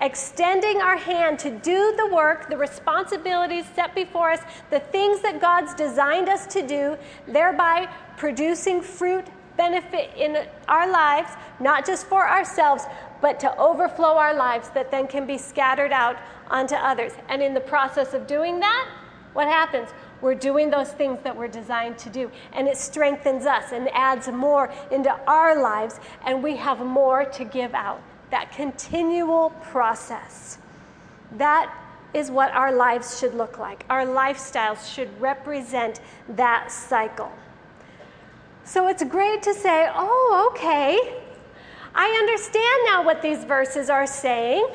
Extending 0.00 0.80
our 0.80 0.96
hand 0.96 1.38
to 1.40 1.50
do 1.50 1.94
the 1.96 2.06
work, 2.14 2.48
the 2.48 2.56
responsibilities 2.56 3.64
set 3.74 3.94
before 3.94 4.30
us, 4.30 4.40
the 4.70 4.78
things 4.78 5.20
that 5.22 5.40
God's 5.40 5.74
designed 5.74 6.28
us 6.28 6.46
to 6.48 6.66
do, 6.66 6.96
thereby 7.26 7.88
producing 8.16 8.80
fruit, 8.80 9.26
benefit 9.56 10.10
in 10.16 10.46
our 10.68 10.88
lives, 10.88 11.32
not 11.58 11.84
just 11.84 12.06
for 12.06 12.28
ourselves, 12.28 12.84
but 13.20 13.40
to 13.40 13.58
overflow 13.58 14.16
our 14.16 14.34
lives 14.34 14.68
that 14.70 14.90
then 14.92 15.08
can 15.08 15.26
be 15.26 15.36
scattered 15.36 15.92
out 15.92 16.16
onto 16.48 16.76
others. 16.76 17.12
And 17.28 17.42
in 17.42 17.52
the 17.52 17.60
process 17.60 18.14
of 18.14 18.28
doing 18.28 18.60
that, 18.60 18.88
what 19.32 19.48
happens? 19.48 19.88
We're 20.20 20.34
doing 20.34 20.70
those 20.70 20.92
things 20.92 21.18
that 21.24 21.36
we're 21.36 21.48
designed 21.48 21.98
to 21.98 22.10
do. 22.10 22.30
And 22.52 22.68
it 22.68 22.76
strengthens 22.76 23.46
us 23.46 23.72
and 23.72 23.88
adds 23.92 24.28
more 24.28 24.72
into 24.90 25.10
our 25.26 25.60
lives, 25.60 25.98
and 26.24 26.42
we 26.42 26.56
have 26.56 26.80
more 26.80 27.24
to 27.24 27.44
give 27.44 27.74
out. 27.74 28.02
That 28.30 28.52
continual 28.52 29.50
process. 29.70 30.58
That 31.36 31.74
is 32.14 32.30
what 32.30 32.52
our 32.52 32.72
lives 32.72 33.18
should 33.18 33.34
look 33.34 33.58
like. 33.58 33.84
Our 33.90 34.06
lifestyles 34.06 34.92
should 34.92 35.20
represent 35.20 36.00
that 36.28 36.70
cycle. 36.70 37.30
So 38.64 38.88
it's 38.88 39.04
great 39.04 39.42
to 39.42 39.54
say, 39.54 39.88
oh, 39.94 40.50
okay, 40.52 41.22
I 41.94 42.08
understand 42.10 42.80
now 42.84 43.04
what 43.04 43.22
these 43.22 43.44
verses 43.44 43.90
are 43.90 44.06
saying. 44.06 44.66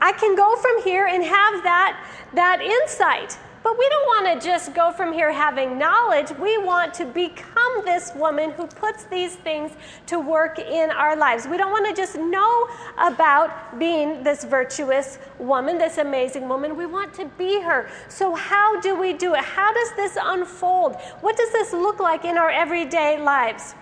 I 0.00 0.12
can 0.12 0.36
go 0.36 0.54
from 0.56 0.82
here 0.82 1.06
and 1.06 1.24
have 1.24 1.62
that, 1.64 2.06
that 2.34 2.60
insight. 2.60 3.38
But 3.62 3.76
we 3.76 3.88
don't 3.88 4.06
want 4.06 4.40
to 4.40 4.46
just 4.46 4.72
go 4.74 4.92
from 4.92 5.12
here 5.12 5.32
having 5.32 5.78
knowledge. 5.78 6.30
We 6.38 6.58
want 6.58 6.94
to 6.94 7.04
become 7.04 7.84
this 7.84 8.12
woman 8.14 8.50
who 8.52 8.66
puts 8.66 9.04
these 9.04 9.34
things 9.36 9.72
to 10.06 10.20
work 10.20 10.58
in 10.58 10.90
our 10.90 11.16
lives. 11.16 11.46
We 11.46 11.56
don't 11.56 11.70
want 11.70 11.86
to 11.86 11.94
just 12.00 12.16
know 12.16 12.68
about 12.98 13.78
being 13.78 14.22
this 14.22 14.44
virtuous 14.44 15.18
woman, 15.38 15.76
this 15.78 15.98
amazing 15.98 16.48
woman. 16.48 16.76
We 16.76 16.86
want 16.86 17.12
to 17.14 17.26
be 17.36 17.60
her. 17.60 17.90
So, 18.08 18.34
how 18.34 18.80
do 18.80 18.94
we 18.94 19.12
do 19.12 19.34
it? 19.34 19.42
How 19.42 19.72
does 19.72 19.92
this 19.96 20.16
unfold? 20.20 20.96
What 21.20 21.36
does 21.36 21.50
this 21.52 21.72
look 21.72 21.98
like 21.98 22.24
in 22.24 22.38
our 22.38 22.50
everyday 22.50 23.20
lives? 23.20 23.74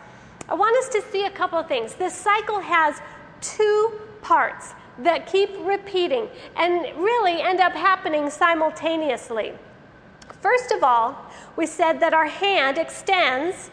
I 0.48 0.54
want 0.54 0.76
us 0.78 0.88
to 0.90 1.02
see 1.10 1.26
a 1.26 1.30
couple 1.30 1.58
of 1.58 1.68
things. 1.68 1.94
This 1.94 2.14
cycle 2.14 2.60
has 2.60 3.00
two 3.40 4.00
parts 4.22 4.74
that 4.98 5.26
keep 5.26 5.50
repeating 5.60 6.28
and 6.56 6.96
really 6.96 7.40
end 7.40 7.60
up 7.60 7.72
happening 7.72 8.30
simultaneously. 8.30 9.52
First 10.40 10.72
of 10.72 10.82
all, 10.82 11.26
we 11.56 11.66
said 11.66 12.00
that 12.00 12.14
our 12.14 12.26
hand 12.26 12.78
extends 12.78 13.70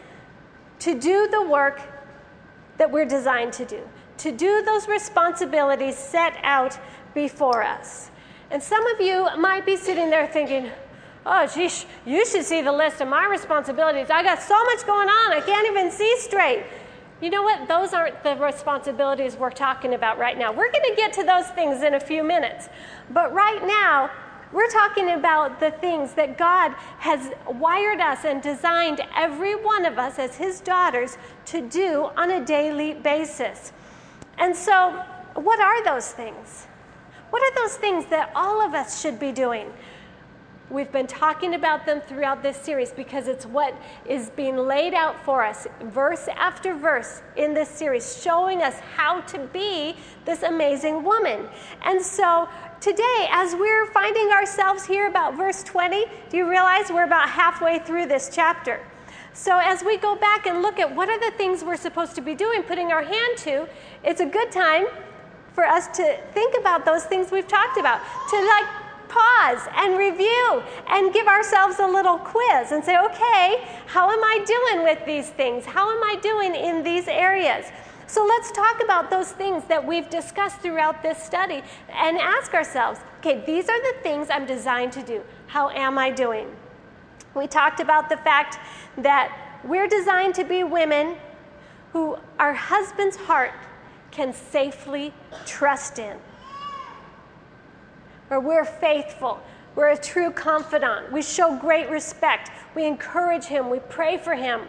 to 0.80 0.98
do 0.98 1.28
the 1.28 1.42
work 1.42 1.80
that 2.78 2.90
we're 2.90 3.04
designed 3.04 3.52
to 3.54 3.64
do, 3.64 3.80
to 4.18 4.32
do 4.32 4.62
those 4.62 4.88
responsibilities 4.88 5.96
set 5.96 6.36
out 6.42 6.78
before 7.14 7.62
us. 7.62 8.10
And 8.50 8.62
some 8.62 8.86
of 8.88 9.00
you 9.00 9.28
might 9.38 9.64
be 9.64 9.76
sitting 9.76 10.10
there 10.10 10.26
thinking, 10.26 10.70
oh, 11.24 11.46
geez, 11.46 11.86
you 12.04 12.26
should 12.26 12.44
see 12.44 12.60
the 12.60 12.72
list 12.72 13.00
of 13.00 13.08
my 13.08 13.26
responsibilities. 13.26 14.10
I 14.10 14.22
got 14.22 14.42
so 14.42 14.62
much 14.64 14.84
going 14.86 15.08
on, 15.08 15.32
I 15.32 15.40
can't 15.40 15.66
even 15.66 15.90
see 15.90 16.16
straight. 16.18 16.64
You 17.20 17.30
know 17.30 17.42
what? 17.42 17.68
Those 17.68 17.92
aren't 17.92 18.22
the 18.22 18.36
responsibilities 18.36 19.36
we're 19.36 19.50
talking 19.50 19.94
about 19.94 20.18
right 20.18 20.36
now. 20.36 20.52
We're 20.52 20.70
going 20.72 20.84
to 20.90 20.96
get 20.96 21.12
to 21.14 21.24
those 21.24 21.46
things 21.48 21.82
in 21.82 21.94
a 21.94 22.00
few 22.00 22.24
minutes. 22.24 22.68
But 23.10 23.32
right 23.32 23.64
now, 23.64 24.10
we're 24.52 24.70
talking 24.70 25.10
about 25.10 25.58
the 25.58 25.70
things 25.70 26.12
that 26.14 26.38
God 26.38 26.72
has 26.98 27.32
wired 27.48 28.00
us 28.00 28.24
and 28.24 28.42
designed 28.42 29.00
every 29.16 29.54
one 29.54 29.84
of 29.84 29.98
us 29.98 30.18
as 30.18 30.36
His 30.36 30.60
daughters 30.60 31.18
to 31.46 31.60
do 31.68 32.10
on 32.16 32.30
a 32.30 32.44
daily 32.44 32.94
basis. 32.94 33.72
And 34.38 34.54
so, 34.54 35.02
what 35.34 35.60
are 35.60 35.84
those 35.84 36.12
things? 36.12 36.66
What 37.30 37.42
are 37.42 37.62
those 37.62 37.76
things 37.76 38.06
that 38.06 38.30
all 38.34 38.60
of 38.60 38.74
us 38.74 39.00
should 39.00 39.18
be 39.18 39.32
doing? 39.32 39.72
We've 40.70 40.90
been 40.90 41.06
talking 41.06 41.54
about 41.54 41.84
them 41.84 42.00
throughout 42.00 42.42
this 42.42 42.56
series 42.56 42.90
because 42.90 43.28
it's 43.28 43.44
what 43.44 43.74
is 44.06 44.30
being 44.30 44.56
laid 44.56 44.94
out 44.94 45.22
for 45.22 45.44
us, 45.44 45.66
verse 45.82 46.26
after 46.28 46.74
verse 46.74 47.20
in 47.36 47.52
this 47.52 47.68
series, 47.68 48.22
showing 48.22 48.62
us 48.62 48.78
how 48.96 49.20
to 49.22 49.38
be 49.52 49.94
this 50.24 50.42
amazing 50.42 51.04
woman. 51.04 51.48
And 51.82 52.00
so 52.00 52.48
today, 52.80 53.28
as 53.30 53.54
we're 53.54 53.86
finding 53.92 54.30
ourselves 54.30 54.86
here 54.86 55.06
about 55.06 55.36
verse 55.36 55.62
20, 55.64 56.06
do 56.30 56.38
you 56.38 56.48
realize 56.48 56.90
we're 56.90 57.04
about 57.04 57.28
halfway 57.28 57.78
through 57.80 58.06
this 58.06 58.30
chapter? 58.32 58.80
So, 59.34 59.58
as 59.58 59.84
we 59.84 59.98
go 59.98 60.16
back 60.16 60.46
and 60.46 60.62
look 60.62 60.78
at 60.78 60.94
what 60.94 61.10
are 61.10 61.18
the 61.18 61.36
things 61.36 61.62
we're 61.62 61.76
supposed 61.76 62.14
to 62.14 62.20
be 62.22 62.34
doing, 62.34 62.62
putting 62.62 62.90
our 62.90 63.02
hand 63.02 63.36
to, 63.38 63.68
it's 64.02 64.20
a 64.20 64.26
good 64.26 64.50
time 64.50 64.86
for 65.52 65.64
us 65.64 65.88
to 65.96 66.18
think 66.32 66.56
about 66.58 66.84
those 66.84 67.04
things 67.04 67.30
we've 67.30 67.48
talked 67.48 67.76
about, 67.76 68.00
to 68.30 68.36
like 68.36 68.83
pause 69.08 69.66
and 69.76 69.96
review 69.96 70.62
and 70.88 71.12
give 71.12 71.26
ourselves 71.26 71.78
a 71.78 71.86
little 71.86 72.18
quiz 72.18 72.72
and 72.72 72.84
say, 72.84 72.98
okay, 72.98 73.64
how 73.86 74.10
am 74.10 74.22
I 74.22 74.44
doing 74.44 74.84
with 74.84 75.04
these 75.06 75.30
things? 75.30 75.64
How 75.64 75.90
am 75.90 76.02
I 76.02 76.16
doing 76.20 76.54
in 76.54 76.82
these 76.82 77.08
areas? 77.08 77.66
So 78.06 78.24
let's 78.24 78.52
talk 78.52 78.82
about 78.82 79.10
those 79.10 79.32
things 79.32 79.64
that 79.64 79.84
we've 79.84 80.08
discussed 80.10 80.60
throughout 80.60 81.02
this 81.02 81.22
study 81.22 81.62
and 81.90 82.18
ask 82.18 82.54
ourselves, 82.54 83.00
okay, 83.18 83.42
these 83.46 83.68
are 83.68 83.92
the 83.92 83.98
things 84.02 84.28
I'm 84.30 84.46
designed 84.46 84.92
to 84.92 85.02
do. 85.02 85.22
How 85.46 85.70
am 85.70 85.98
I 85.98 86.10
doing? 86.10 86.54
We 87.34 87.46
talked 87.46 87.80
about 87.80 88.08
the 88.08 88.16
fact 88.18 88.58
that 88.98 89.60
we're 89.64 89.88
designed 89.88 90.34
to 90.36 90.44
be 90.44 90.62
women 90.62 91.16
who 91.92 92.16
our 92.38 92.52
husband's 92.52 93.16
heart 93.16 93.52
can 94.10 94.32
safely 94.32 95.12
trust 95.46 95.98
in. 95.98 96.16
Where 98.34 98.40
we're 98.40 98.64
faithful, 98.64 99.40
we're 99.76 99.90
a 99.90 99.96
true 99.96 100.32
confidant, 100.32 101.12
we 101.12 101.22
show 101.22 101.56
great 101.56 101.88
respect, 101.88 102.50
we 102.74 102.84
encourage 102.84 103.44
him, 103.44 103.70
we 103.70 103.78
pray 103.78 104.16
for 104.16 104.34
him. 104.34 104.62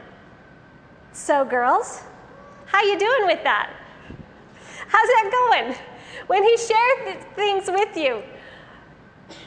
So, 1.13 1.43
girls, 1.43 2.03
how 2.67 2.84
you 2.84 3.00
doing 3.00 3.25
with 3.25 3.43
that? 3.43 3.72
How's 4.88 5.07
that 5.07 5.31
going? 5.31 5.75
When 6.27 6.43
he 6.43 6.55
shares 6.57 7.24
things 7.36 7.67
with 7.67 7.98
you, 7.98 8.22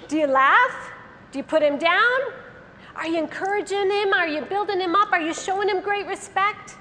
do 0.08 0.16
you 0.16 0.26
laugh? 0.26 0.90
Do 1.30 1.38
you 1.38 1.44
put 1.44 1.62
him 1.62 1.78
down? 1.78 2.18
Are 2.96 3.06
you 3.06 3.18
encouraging 3.18 3.88
him? 3.88 4.12
Are 4.12 4.26
you 4.26 4.42
building 4.42 4.80
him 4.80 4.96
up? 4.96 5.12
Are 5.12 5.20
you 5.20 5.32
showing 5.32 5.68
him 5.68 5.80
great 5.80 6.08
respect? 6.08 6.74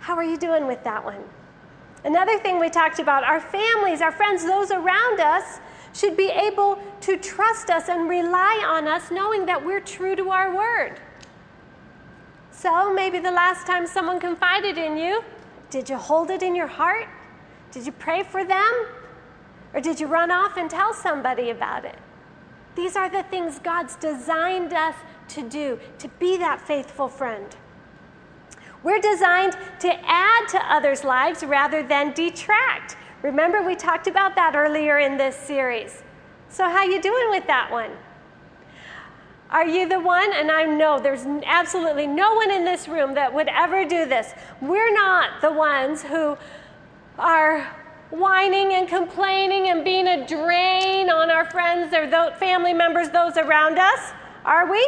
How 0.00 0.16
are 0.16 0.24
you 0.24 0.38
doing 0.38 0.66
with 0.66 0.82
that 0.82 1.04
one? 1.04 1.22
Another 2.04 2.36
thing 2.40 2.58
we 2.58 2.68
talked 2.68 2.98
about 2.98 3.22
our 3.22 3.40
families, 3.40 4.00
our 4.00 4.10
friends, 4.10 4.44
those 4.44 4.72
around 4.72 5.20
us 5.20 5.60
should 5.94 6.16
be 6.16 6.28
able 6.30 6.78
to 7.00 7.16
trust 7.16 7.70
us 7.70 7.88
and 7.88 8.08
rely 8.08 8.62
on 8.66 8.86
us, 8.86 9.10
knowing 9.10 9.46
that 9.46 9.64
we're 9.64 9.80
true 9.80 10.14
to 10.16 10.30
our 10.30 10.54
word. 10.54 11.00
So 12.50 12.92
maybe 12.92 13.18
the 13.18 13.30
last 13.30 13.66
time 13.66 13.86
someone 13.86 14.20
confided 14.20 14.76
in 14.76 14.96
you, 14.96 15.22
did 15.70 15.88
you 15.88 15.96
hold 15.96 16.30
it 16.30 16.42
in 16.42 16.54
your 16.54 16.66
heart? 16.66 17.08
Did 17.70 17.86
you 17.86 17.92
pray 17.92 18.22
for 18.22 18.44
them? 18.44 18.86
Or 19.72 19.80
did 19.80 19.98
you 19.98 20.06
run 20.06 20.30
off 20.30 20.56
and 20.56 20.68
tell 20.68 20.92
somebody 20.92 21.50
about 21.50 21.84
it? 21.84 21.98
These 22.74 22.96
are 22.96 23.08
the 23.08 23.22
things 23.24 23.58
God's 23.58 23.96
designed 23.96 24.72
us 24.72 24.94
to 25.28 25.48
do, 25.48 25.78
to 25.98 26.08
be 26.18 26.36
that 26.38 26.60
faithful 26.60 27.08
friend. 27.08 27.56
We're 28.82 29.00
designed 29.00 29.56
to 29.80 29.92
add 30.04 30.48
to 30.50 30.58
others' 30.72 31.04
lives 31.04 31.42
rather 31.42 31.82
than 31.82 32.12
detract. 32.12 32.96
Remember 33.24 33.62
we 33.62 33.74
talked 33.74 34.06
about 34.06 34.34
that 34.34 34.54
earlier 34.54 34.98
in 34.98 35.16
this 35.16 35.34
series. 35.34 36.02
So 36.50 36.64
how 36.68 36.84
you 36.84 37.00
doing 37.00 37.30
with 37.30 37.46
that 37.46 37.70
one? 37.72 37.90
Are 39.48 39.66
you 39.66 39.88
the 39.88 39.98
one? 39.98 40.30
And 40.34 40.50
I 40.50 40.64
know 40.64 41.00
there's 41.00 41.24
absolutely 41.46 42.06
no 42.06 42.34
one 42.34 42.50
in 42.50 42.66
this 42.66 42.86
room 42.86 43.14
that 43.14 43.32
would 43.32 43.48
ever 43.48 43.86
do 43.86 44.04
this. 44.04 44.34
We're 44.60 44.92
not 44.92 45.40
the 45.40 45.50
ones 45.50 46.02
who 46.02 46.36
are 47.18 47.66
whining 48.10 48.74
and 48.74 48.86
complaining 48.86 49.70
and 49.70 49.82
being 49.82 50.06
a 50.06 50.26
drain 50.26 51.08
on 51.08 51.30
our 51.30 51.50
friends 51.50 51.94
or 51.94 52.06
those 52.06 52.34
family 52.34 52.74
members, 52.74 53.08
those 53.08 53.38
around 53.38 53.78
us. 53.78 54.12
Are 54.44 54.70
we? 54.70 54.86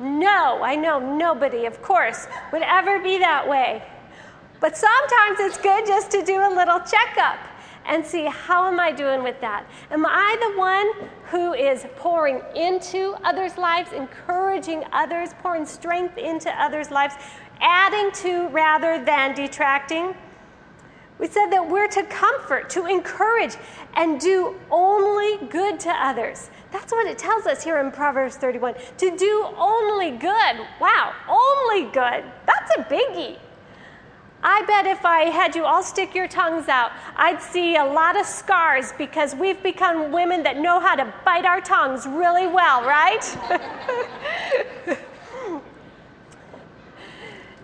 No, 0.00 0.62
I 0.62 0.76
know 0.76 0.98
nobody, 0.98 1.66
of 1.66 1.82
course, 1.82 2.26
would 2.54 2.62
ever 2.62 3.00
be 3.00 3.18
that 3.18 3.46
way. 3.46 3.82
But 4.60 4.78
sometimes 4.78 5.40
it's 5.40 5.58
good 5.58 5.84
just 5.86 6.10
to 6.12 6.22
do 6.22 6.40
a 6.40 6.48
little 6.48 6.80
checkup 6.80 7.36
and 7.86 8.04
see 8.04 8.24
how 8.24 8.66
am 8.66 8.78
I 8.80 8.92
doing 8.92 9.22
with 9.22 9.40
that? 9.40 9.66
Am 9.90 10.04
I 10.06 10.36
the 10.40 10.58
one 10.58 11.10
who 11.30 11.54
is 11.54 11.86
pouring 11.96 12.40
into 12.54 13.16
others' 13.24 13.56
lives, 13.56 13.92
encouraging 13.92 14.84
others, 14.92 15.30
pouring 15.42 15.66
strength 15.66 16.18
into 16.18 16.50
others' 16.50 16.90
lives, 16.90 17.14
adding 17.60 18.10
to 18.22 18.48
rather 18.48 19.04
than 19.04 19.34
detracting? 19.34 20.14
We 21.18 21.28
said 21.28 21.46
that 21.50 21.66
we're 21.66 21.88
to 21.88 22.02
comfort, 22.04 22.68
to 22.70 22.86
encourage, 22.86 23.56
and 23.94 24.20
do 24.20 24.54
only 24.70 25.46
good 25.48 25.80
to 25.80 25.90
others. 25.90 26.50
That's 26.72 26.92
what 26.92 27.06
it 27.06 27.16
tells 27.16 27.46
us 27.46 27.64
here 27.64 27.78
in 27.78 27.90
Proverbs 27.90 28.36
31 28.36 28.74
to 28.98 29.16
do 29.16 29.46
only 29.56 30.10
good. 30.10 30.56
Wow, 30.78 31.14
only 31.28 31.84
good. 31.90 32.24
That's 32.44 32.70
a 32.76 32.82
biggie. 32.84 33.38
I 34.42 34.62
bet 34.66 34.86
if 34.86 35.04
I 35.04 35.24
had 35.24 35.56
you 35.56 35.64
all 35.64 35.82
stick 35.82 36.14
your 36.14 36.28
tongues 36.28 36.68
out, 36.68 36.92
I'd 37.16 37.42
see 37.42 37.76
a 37.76 37.84
lot 37.84 38.18
of 38.18 38.26
scars 38.26 38.92
because 38.96 39.34
we've 39.34 39.62
become 39.62 40.12
women 40.12 40.42
that 40.44 40.58
know 40.58 40.78
how 40.78 40.94
to 40.94 41.12
bite 41.24 41.44
our 41.44 41.60
tongues 41.60 42.06
really 42.06 42.46
well, 42.46 42.82
right? 42.82 43.24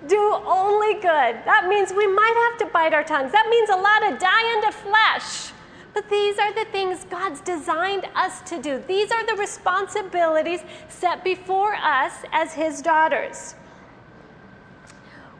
do 0.08 0.40
only 0.44 0.94
good. 0.94 1.40
That 1.44 1.66
means 1.68 1.92
we 1.92 2.06
might 2.06 2.50
have 2.50 2.58
to 2.66 2.72
bite 2.72 2.92
our 2.92 3.04
tongues. 3.04 3.32
That 3.32 3.48
means 3.48 3.68
a 3.70 3.76
lot 3.76 4.12
of 4.12 4.18
dying 4.18 4.62
to 4.62 4.72
flesh. 4.72 5.52
But 5.94 6.08
these 6.08 6.38
are 6.38 6.52
the 6.54 6.64
things 6.70 7.04
God's 7.10 7.40
designed 7.40 8.06
us 8.14 8.40
to 8.42 8.60
do. 8.60 8.82
These 8.88 9.10
are 9.12 9.26
the 9.26 9.34
responsibilities 9.34 10.60
set 10.88 11.22
before 11.22 11.74
us 11.74 12.12
as 12.32 12.54
His 12.54 12.80
daughters. 12.80 13.54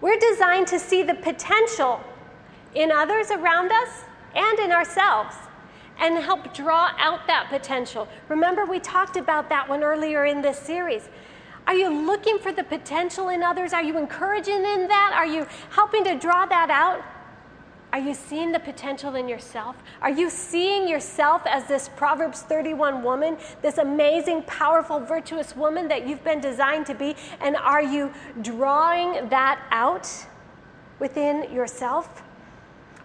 We're 0.03 0.19
designed 0.19 0.67
to 0.67 0.81
see 0.81 1.05
the 1.05 1.15
potential 1.15 2.01
in 2.75 2.91
others 2.91 3.31
around 3.31 3.71
us 3.71 3.89
and 4.35 4.59
in 4.59 4.73
ourselves 4.73 5.37
and 6.01 6.19
help 6.19 6.53
draw 6.53 6.91
out 6.99 7.27
that 7.29 7.49
potential. 7.49 8.09
Remember, 8.29 8.67
we 8.67 8.81
talked 8.81 9.17
about 9.17 9.49
that 9.51 9.69
one 9.69 9.85
earlier 9.85 10.25
in 10.25 10.43
this 10.43 10.59
series. 10.59 11.09
Are 11.69 11.75
you 11.75 11.89
looking 11.89 12.41
for 12.41 12.53
the 12.53 12.65
potential 12.65 13.29
in 13.29 13.45
others? 13.45 13.73
Are 13.73 13.83
you 13.83 13.97
encouraging 13.97 14.65
in 14.65 14.89
that? 14.89 15.13
Are 15.15 15.27
you 15.27 15.47
helping 15.71 16.03
to 16.05 16.19
draw 16.19 16.47
that 16.47 16.71
out? 16.71 17.05
Are 17.93 17.99
you 17.99 18.15
seeing 18.15 18.53
the 18.53 18.59
potential 18.59 19.17
in 19.17 19.29
yourself? 19.29 19.77
Are 20.01 20.11
you 20.11 20.31
seeing 20.31 20.89
yourself 20.89 21.43
as 21.45 21.67
this 21.67 21.91
Proverbs 21.91 22.41
31 22.41 23.03
woman, 23.03 23.37
this 23.61 23.77
amazing, 23.77 24.45
powerful, 24.45 24.99
virtuous 24.99 25.55
woman 25.55 25.89
that 25.89 26.07
you've 26.07 26.25
been 26.25 26.41
designed 26.41 26.87
to 26.87 26.95
be? 26.95 27.15
And 27.41 27.55
are 27.57 27.83
you 27.83 28.11
drawing 28.41 29.29
that 29.29 29.63
out 29.71 30.11
within 31.01 31.53
yourself? 31.53 32.23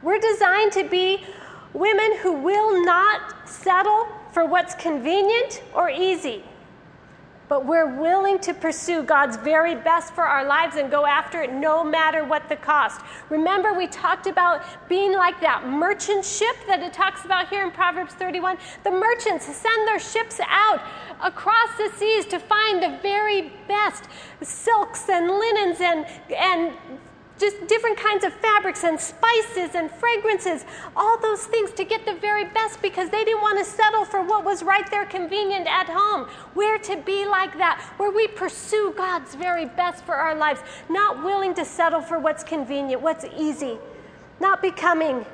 We're 0.01 0.19
designed 0.19 0.71
to 0.73 0.85
be 0.85 1.25
women 1.73 2.17
who 2.19 2.31
will 2.31 2.85
not 2.85 3.49
settle 3.49 4.07
for 4.31 4.45
what's 4.45 4.73
convenient 4.75 5.63
or 5.73 5.89
easy 5.89 6.43
but 7.49 7.65
we're 7.65 7.99
willing 7.99 8.39
to 8.39 8.53
pursue 8.53 9.03
God's 9.03 9.37
very 9.37 9.75
best 9.75 10.13
for 10.13 10.23
our 10.23 10.45
lives 10.45 10.75
and 10.75 10.91
go 10.91 11.05
after 11.05 11.41
it 11.41 11.53
no 11.53 11.83
matter 11.83 12.23
what 12.23 12.49
the 12.49 12.55
cost. 12.55 13.01
Remember, 13.29 13.73
we 13.73 13.87
talked 13.87 14.27
about 14.27 14.63
being 14.89 15.13
like 15.13 15.39
that 15.41 15.67
merchant 15.67 16.25
ship 16.25 16.55
that 16.67 16.81
it 16.81 16.93
talks 16.93 17.25
about 17.25 17.49
here 17.49 17.63
in 17.63 17.71
Proverbs 17.71 18.13
31. 18.13 18.57
The 18.83 18.91
merchants 18.91 19.45
send 19.45 19.87
their 19.87 19.99
ships 19.99 20.39
out 20.47 20.81
across 21.23 21.77
the 21.77 21.89
seas 21.97 22.25
to 22.25 22.39
find 22.39 22.83
the 22.83 22.99
very 23.01 23.51
best 23.67 24.05
silks 24.41 25.09
and 25.09 25.27
linens 25.27 25.81
and, 25.81 26.05
and 26.35 26.73
just 27.39 27.67
different 27.67 27.97
kinds 27.97 28.23
of 28.23 28.33
fabrics 28.33 28.83
and 28.83 28.99
spices 28.99 29.75
and 29.75 29.91
fragrances, 29.91 30.65
all 30.95 31.19
those 31.19 31.45
things 31.45 31.71
to 31.71 31.83
get 31.83 32.05
the 32.05 32.15
very 32.15 32.45
best 32.45 32.81
because 32.81 33.09
they 33.09 33.23
didn't 33.23 33.41
want 33.41 33.57
to 33.59 33.65
settle 33.65 34.05
for 34.05 34.23
what 34.23 34.43
was 34.43 34.63
right 34.63 34.89
there 34.89 35.05
convenient 35.05 35.67
at 35.67 35.87
home. 35.87 36.27
We're 36.55 36.79
to 36.79 36.97
be 36.97 37.25
like 37.25 37.57
that, 37.57 37.81
where 37.97 38.11
we 38.11 38.27
pursue 38.27 38.93
God's 38.97 39.35
very 39.35 39.65
best 39.65 40.03
for 40.03 40.15
our 40.15 40.35
lives, 40.35 40.61
not 40.89 41.23
willing 41.23 41.53
to 41.55 41.65
settle 41.65 42.01
for 42.01 42.19
what's 42.19 42.43
convenient, 42.43 43.01
what's 43.01 43.25
easy, 43.37 43.77
not 44.39 44.61
becoming 44.61 45.25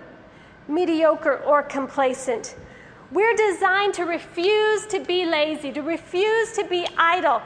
mediocre 0.68 1.38
or 1.38 1.64
complacent. 1.64 2.56
We're 3.12 3.36
designed 3.36 3.94
to 3.96 4.06
refuse 4.06 4.88
to 4.88 5.00
be 5.00 5.26
lazy, 5.26 5.72
to 5.74 5.82
refuse 5.82 6.54
to 6.54 6.66
be 6.66 6.88
idle. 6.98 7.42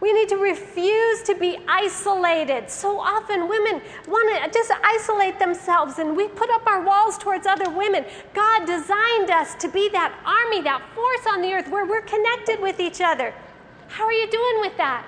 We 0.00 0.12
need 0.12 0.28
to 0.28 0.36
refuse 0.36 1.22
to 1.22 1.34
be 1.34 1.58
isolated. 1.66 2.68
So 2.68 3.00
often 3.00 3.48
women 3.48 3.80
want 4.06 4.44
to 4.44 4.50
just 4.50 4.70
isolate 4.84 5.38
themselves 5.38 5.98
and 5.98 6.14
we 6.16 6.28
put 6.28 6.50
up 6.50 6.66
our 6.66 6.82
walls 6.82 7.16
towards 7.16 7.46
other 7.46 7.70
women. 7.70 8.04
God 8.34 8.66
designed 8.66 9.30
us 9.30 9.54
to 9.56 9.68
be 9.68 9.88
that 9.90 10.12
army, 10.24 10.60
that 10.62 10.82
force 10.94 11.26
on 11.32 11.40
the 11.40 11.52
earth 11.52 11.68
where 11.70 11.86
we're 11.86 12.02
connected 12.02 12.60
with 12.60 12.78
each 12.78 13.00
other. 13.00 13.32
How 13.88 14.04
are 14.04 14.12
you 14.12 14.30
doing 14.30 14.60
with 14.60 14.76
that? 14.76 15.06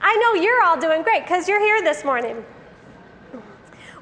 I 0.00 0.14
know 0.16 0.40
you're 0.40 0.62
all 0.62 0.78
doing 0.78 1.02
great 1.02 1.22
because 1.22 1.48
you're 1.48 1.60
here 1.60 1.82
this 1.82 2.04
morning. 2.04 2.44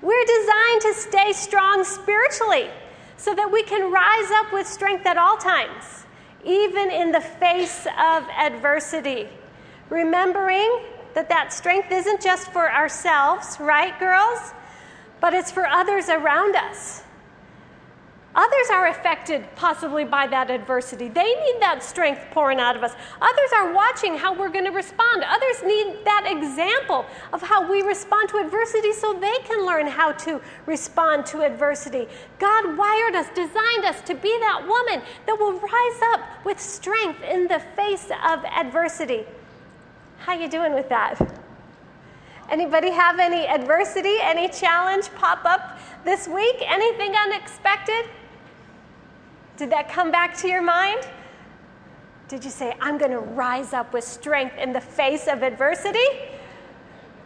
We're 0.03 0.25
designed 0.25 0.81
to 0.83 0.95
stay 0.95 1.33
strong 1.33 1.85
spiritually 1.85 2.69
so 3.17 3.35
that 3.35 3.51
we 3.51 3.63
can 3.63 3.93
rise 3.93 4.31
up 4.33 4.53
with 4.53 4.67
strength 4.67 5.07
at 5.07 5.17
all 5.17 5.37
times, 5.37 6.05
even 6.45 6.91
in 6.91 7.13
the 7.13 7.21
face 7.21 7.87
of 7.87 8.25
adversity 8.37 9.29
remembering 9.91 10.81
that 11.15 11.29
that 11.29 11.53
strength 11.53 11.91
isn't 11.91 12.21
just 12.21 12.53
for 12.53 12.71
ourselves, 12.71 13.59
right, 13.59 13.99
girls? 13.99 14.53
But 15.21 15.33
it's 15.33 15.51
for 15.51 15.67
others 15.67 16.09
around 16.09 16.57
us. 16.57 17.03
Others 18.37 18.69
are 18.71 18.89
affected 18.89 19.47
possibly 19.57 20.05
by 20.05 20.27
that 20.27 20.51
adversity. 20.51 21.09
They 21.09 21.25
need 21.25 21.57
that 21.61 21.83
strength 21.83 22.21
pouring 22.33 22.61
out 22.61 22.77
of 22.77 22.83
us. 22.83 22.93
Others 23.19 23.51
are 23.57 23.73
watching 23.73 24.19
how 24.19 24.39
we're 24.39 24.51
going 24.51 24.67
to 24.67 24.73
respond. 24.73 25.25
Others 25.25 25.63
need 25.65 26.05
that 26.05 26.27
example 26.29 27.07
of 27.33 27.41
how 27.41 27.67
we 27.67 27.81
respond 27.81 28.29
to 28.29 28.37
adversity 28.37 28.93
so 28.93 29.15
they 29.15 29.39
can 29.45 29.65
learn 29.65 29.87
how 29.87 30.13
to 30.13 30.39
respond 30.67 31.25
to 31.27 31.41
adversity. 31.41 32.09
God 32.39 32.77
wired 32.77 33.15
us, 33.15 33.27
designed 33.35 33.87
us 33.87 34.03
to 34.03 34.15
be 34.15 34.39
that 34.41 34.67
woman 34.69 35.03
that 35.27 35.39
will 35.39 35.59
rise 35.59 36.01
up 36.13 36.45
with 36.45 36.61
strength 36.61 37.23
in 37.23 37.49
the 37.49 37.61
face 37.75 38.11
of 38.29 38.45
adversity. 38.45 39.25
How 40.19 40.35
you 40.35 40.49
doing 40.49 40.75
with 40.75 40.89
that? 40.89 41.21
Anybody 42.51 42.91
have 42.91 43.19
any 43.19 43.47
adversity, 43.47 44.17
any 44.21 44.49
challenge 44.49 45.13
pop 45.15 45.45
up 45.45 45.79
this 46.05 46.29
week? 46.29 46.57
Anything 46.67 47.15
unexpected? 47.15 48.07
Did 49.57 49.71
that 49.71 49.89
come 49.89 50.11
back 50.11 50.37
to 50.39 50.49
your 50.49 50.63
mind? 50.63 51.09
Did 52.29 52.45
you 52.45 52.51
say, 52.51 52.75
I'm 52.81 52.99
going 52.99 53.13
to 53.13 53.21
rise 53.21 53.73
up 53.73 53.93
with 53.93 54.05
strength 54.05 54.57
in 54.59 54.73
the 54.73 54.81
face 54.81 55.29
of 55.29 55.43
adversity? 55.43 56.07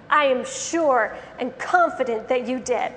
I 0.09 0.24
am 0.24 0.44
sure 0.44 1.16
and 1.38 1.57
confident 1.59 2.29
that 2.29 2.46
you 2.46 2.59
did. 2.59 2.92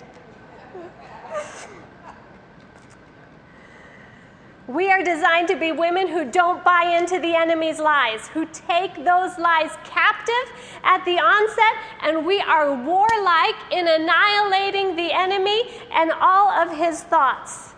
We 4.67 4.89
are 4.89 5.03
designed 5.03 5.49
to 5.49 5.57
be 5.57 5.73
women 5.73 6.07
who 6.07 6.23
don't 6.23 6.63
buy 6.63 6.95
into 6.97 7.19
the 7.19 7.35
enemy's 7.35 7.79
lies, 7.79 8.29
who 8.29 8.45
take 8.45 8.95
those 8.95 9.37
lies 9.37 9.71
captive 9.83 10.53
at 10.83 11.03
the 11.03 11.19
onset, 11.19 11.83
and 12.01 12.25
we 12.25 12.39
are 12.39 12.73
warlike 12.73 13.55
in 13.71 13.87
annihilating 13.89 14.95
the 14.95 15.11
enemy 15.11 15.63
and 15.91 16.13
all 16.13 16.49
of 16.49 16.77
his 16.77 17.03
thoughts. 17.03 17.73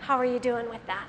How 0.00 0.18
are 0.18 0.26
you 0.26 0.38
doing 0.38 0.68
with 0.68 0.84
that? 0.86 1.08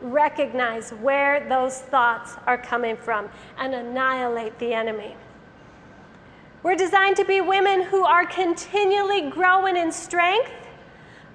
Recognize 0.00 0.90
where 0.90 1.48
those 1.48 1.78
thoughts 1.78 2.34
are 2.44 2.58
coming 2.58 2.96
from 2.96 3.28
and 3.56 3.72
annihilate 3.72 4.58
the 4.58 4.74
enemy. 4.74 5.14
We're 6.64 6.74
designed 6.74 7.16
to 7.18 7.24
be 7.24 7.40
women 7.40 7.82
who 7.82 8.04
are 8.04 8.26
continually 8.26 9.30
growing 9.30 9.76
in 9.76 9.92
strength 9.92 10.50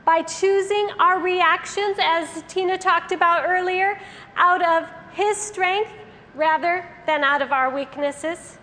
by 0.08 0.22
choosing 0.22 0.90
our 1.00 1.20
reactions, 1.20 1.98
as 2.02 2.42
Tina 2.48 2.78
talked 2.78 3.12
about 3.12 3.44
earlier, 3.46 4.00
out 4.38 4.64
of 4.64 4.90
His 5.12 5.36
strength 5.36 5.92
rather 6.34 6.86
than 7.06 7.26
out 7.26 7.42
of 7.42 7.52
our 7.52 7.70
weaknesses. 7.70 8.58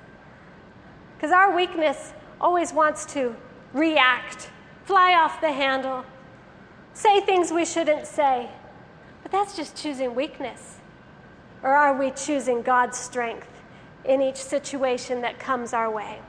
Because 1.14 1.32
our 1.32 1.54
weakness 1.54 2.14
always 2.40 2.72
wants 2.72 3.04
to 3.12 3.36
react 3.74 4.48
fly 4.84 5.12
off 5.14 5.42
the 5.42 5.52
handle, 5.52 6.06
say 6.94 7.20
things 7.20 7.52
we 7.52 7.66
shouldn't 7.66 8.06
say. 8.06 8.48
But 9.22 9.30
that's 9.30 9.54
just 9.54 9.76
choosing 9.76 10.14
weakness. 10.14 10.76
Or 11.62 11.74
are 11.74 11.98
we 11.98 12.10
choosing 12.12 12.62
God's 12.62 12.96
strength 12.96 13.48
in 14.06 14.22
each 14.22 14.36
situation 14.36 15.20
that 15.20 15.38
comes 15.38 15.74
our 15.74 15.90
way? 15.90 16.20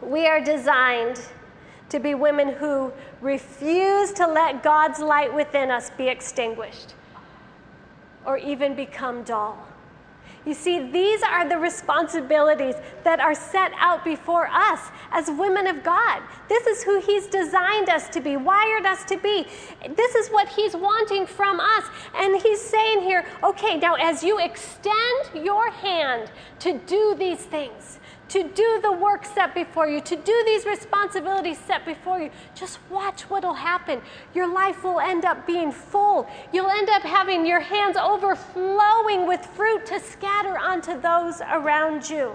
We 0.00 0.26
are 0.26 0.40
designed 0.40 1.20
to 1.92 2.00
be 2.00 2.14
women 2.14 2.48
who 2.48 2.90
refuse 3.20 4.12
to 4.12 4.26
let 4.26 4.62
God's 4.62 4.98
light 4.98 5.32
within 5.32 5.70
us 5.70 5.90
be 5.90 6.08
extinguished 6.08 6.94
or 8.24 8.38
even 8.38 8.74
become 8.74 9.22
dull. 9.24 9.68
You 10.46 10.54
see, 10.54 10.90
these 10.90 11.22
are 11.22 11.46
the 11.46 11.58
responsibilities 11.58 12.76
that 13.04 13.20
are 13.20 13.34
set 13.34 13.72
out 13.78 14.04
before 14.04 14.48
us 14.48 14.80
as 15.12 15.30
women 15.30 15.66
of 15.66 15.84
God. 15.84 16.22
This 16.48 16.66
is 16.66 16.82
who 16.82 16.98
He's 16.98 17.26
designed 17.26 17.90
us 17.90 18.08
to 18.08 18.20
be, 18.20 18.36
wired 18.38 18.86
us 18.86 19.04
to 19.04 19.18
be. 19.18 19.46
This 19.94 20.14
is 20.14 20.30
what 20.30 20.48
He's 20.48 20.74
wanting 20.74 21.26
from 21.26 21.60
us. 21.60 21.84
And 22.16 22.40
He's 22.40 22.60
saying 22.60 23.02
here, 23.02 23.24
okay, 23.44 23.76
now 23.76 23.94
as 23.96 24.24
you 24.24 24.38
extend 24.38 25.44
your 25.44 25.70
hand 25.70 26.32
to 26.60 26.78
do 26.86 27.14
these 27.16 27.44
things, 27.44 28.00
to 28.32 28.42
do 28.44 28.80
the 28.80 28.90
work 28.90 29.26
set 29.26 29.54
before 29.54 29.86
you, 29.86 30.00
to 30.00 30.16
do 30.16 30.42
these 30.46 30.64
responsibilities 30.64 31.58
set 31.58 31.84
before 31.84 32.18
you. 32.18 32.30
Just 32.54 32.78
watch 32.88 33.28
what 33.28 33.44
will 33.44 33.52
happen. 33.52 34.00
Your 34.34 34.50
life 34.50 34.82
will 34.82 35.00
end 35.00 35.26
up 35.26 35.46
being 35.46 35.70
full. 35.70 36.26
You'll 36.50 36.70
end 36.70 36.88
up 36.88 37.02
having 37.02 37.44
your 37.44 37.60
hands 37.60 37.98
overflowing 37.98 39.28
with 39.28 39.44
fruit 39.44 39.84
to 39.86 40.00
scatter 40.00 40.58
onto 40.58 40.98
those 40.98 41.42
around 41.42 42.08
you. 42.08 42.32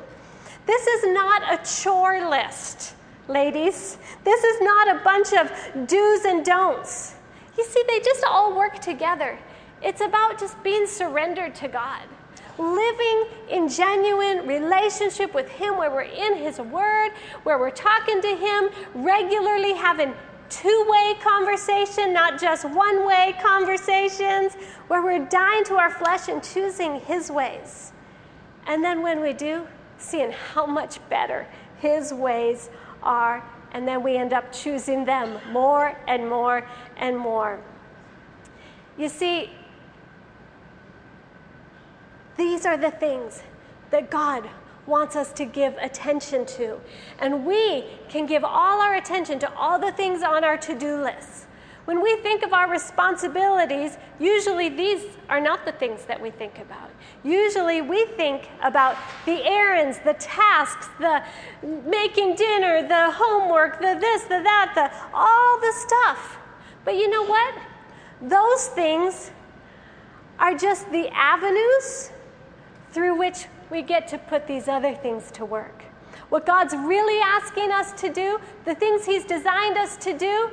This 0.67 0.85
is 0.85 1.13
not 1.15 1.41
a 1.51 1.57
chore 1.65 2.29
list, 2.29 2.93
ladies. 3.27 3.97
This 4.23 4.43
is 4.43 4.61
not 4.61 4.95
a 4.95 5.03
bunch 5.03 5.33
of 5.33 5.51
do's 5.87 6.25
and 6.25 6.45
don'ts. 6.45 7.15
You 7.57 7.65
see, 7.65 7.83
they 7.87 8.01
just 8.01 8.23
all 8.23 8.55
work 8.55 8.77
together. 8.77 9.39
It's 9.81 10.01
about 10.01 10.39
just 10.39 10.61
being 10.61 10.85
surrendered 10.85 11.55
to 11.55 11.67
God 11.67 12.03
living 12.57 13.25
in 13.49 13.69
genuine 13.69 14.47
relationship 14.47 15.33
with 15.33 15.49
Him, 15.49 15.77
where 15.77 15.91
we're 15.91 16.01
in 16.01 16.37
His 16.37 16.59
Word, 16.59 17.11
where 17.43 17.59
we're 17.59 17.69
talking 17.69 18.21
to 18.21 18.35
Him, 18.35 18.69
regularly 18.93 19.73
having 19.73 20.13
two 20.49 20.85
way 20.89 21.15
conversation, 21.21 22.13
not 22.13 22.39
just 22.39 22.65
one 22.65 23.05
way 23.05 23.35
conversations, 23.41 24.55
where 24.87 25.01
we're 25.01 25.25
dying 25.25 25.63
to 25.65 25.75
our 25.75 25.89
flesh 25.89 26.27
and 26.29 26.43
choosing 26.43 26.99
His 27.01 27.29
ways. 27.29 27.91
And 28.65 28.83
then 28.83 29.01
when 29.01 29.21
we 29.21 29.33
do, 29.33 29.67
seeing 29.97 30.31
how 30.31 30.65
much 30.65 30.99
better 31.09 31.47
His 31.79 32.13
ways 32.13 32.69
are, 33.03 33.43
and 33.71 33.87
then 33.87 34.01
we 34.01 34.15
end 34.15 34.33
up 34.33 34.51
choosing 34.51 35.05
them 35.05 35.39
more 35.51 35.97
and 36.07 36.27
more 36.29 36.67
and 36.97 37.17
more. 37.17 37.59
You 38.97 39.09
see, 39.09 39.51
these 42.37 42.65
are 42.65 42.77
the 42.77 42.91
things 42.91 43.41
that 43.91 44.09
God 44.09 44.49
wants 44.85 45.15
us 45.15 45.33
to 45.33 45.45
give 45.45 45.75
attention 45.77 46.45
to. 46.45 46.79
And 47.19 47.45
we 47.45 47.85
can 48.09 48.25
give 48.25 48.43
all 48.43 48.81
our 48.81 48.95
attention 48.95 49.37
to 49.39 49.53
all 49.53 49.77
the 49.77 49.91
things 49.91 50.23
on 50.23 50.43
our 50.43 50.57
to 50.57 50.77
do 50.77 51.01
list. 51.01 51.45
When 51.85 52.01
we 52.01 52.17
think 52.17 52.43
of 52.43 52.51
our 52.51 52.69
responsibilities, 52.69 53.97
usually 54.19 54.67
these 54.67 55.05
are 55.29 55.39
not 55.39 55.65
the 55.65 55.71
things 55.71 56.03
that 56.05 56.21
we 56.21 56.31
think 56.31 56.59
about. 56.59 56.89
Usually 57.23 57.81
we 57.81 58.05
think 58.05 58.49
about 58.61 58.97
the 59.25 59.41
errands, 59.45 59.97
the 59.99 60.13
tasks, 60.15 60.89
the 60.99 61.23
making 61.63 62.35
dinner, 62.35 62.85
the 62.85 63.11
homework, 63.11 63.79
the 63.79 63.97
this, 64.01 64.23
the 64.23 64.41
that, 64.43 64.73
the 64.75 64.91
all 65.15 65.59
the 65.61 65.73
stuff. 65.77 66.37
But 66.83 66.95
you 66.95 67.09
know 67.09 67.23
what? 67.23 67.55
Those 68.21 68.67
things 68.67 69.31
are 70.39 70.55
just 70.55 70.91
the 70.91 71.07
avenues 71.09 72.11
through 72.97 73.15
which 73.15 73.45
we 73.69 73.83
get 73.83 74.07
to 74.07 74.17
put 74.17 74.47
these 74.47 74.67
other 74.67 74.95
things 74.95 75.29
to 75.29 75.45
work. 75.45 75.83
What 76.29 76.47
God's 76.47 76.73
really 76.73 77.21
asking 77.21 77.71
us 77.71 77.91
to 78.01 78.11
do, 78.11 78.39
the 78.65 78.73
things 78.73 79.05
He's 79.05 79.23
designed 79.23 79.77
us 79.77 79.97
to 79.97 80.17
do, 80.17 80.49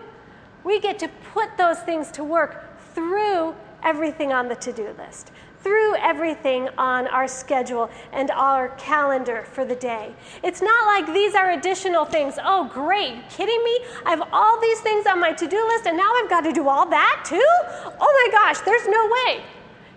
we 0.63 0.79
get 0.79 0.99
to 0.99 1.09
put 1.33 1.57
those 1.57 1.79
things 1.79 2.11
to 2.11 2.23
work 2.23 2.79
through 2.95 3.55
everything 3.83 4.31
on 4.31 4.49
the 4.49 4.57
to 4.57 4.75
do 4.75 4.95
list, 4.99 5.31
through 5.63 5.97
everything 5.97 6.69
on 6.77 7.07
our 7.07 7.27
schedule 7.27 7.89
and 8.13 8.31
our 8.33 8.69
calendar 8.77 9.47
for 9.51 9.65
the 9.65 9.77
day. 9.77 10.15
It's 10.43 10.61
not 10.61 10.85
like 10.85 11.15
these 11.15 11.35
are 11.35 11.53
additional 11.53 12.05
things. 12.05 12.35
Oh, 12.45 12.69
great, 12.71 13.23
kidding 13.31 13.65
me? 13.65 13.79
I 14.05 14.11
have 14.11 14.29
all 14.35 14.61
these 14.61 14.81
things 14.81 15.07
on 15.07 15.19
my 15.19 15.33
to 15.33 15.49
do 15.49 15.67
list 15.69 15.87
and 15.87 15.97
now 15.97 16.13
I've 16.17 16.29
got 16.29 16.43
to 16.43 16.53
do 16.53 16.69
all 16.69 16.91
that 16.91 17.25
too? 17.27 17.41
Oh 17.41 18.29
my 18.29 18.29
gosh, 18.31 18.61
there's 18.67 18.87
no 18.87 19.11
way. 19.11 19.43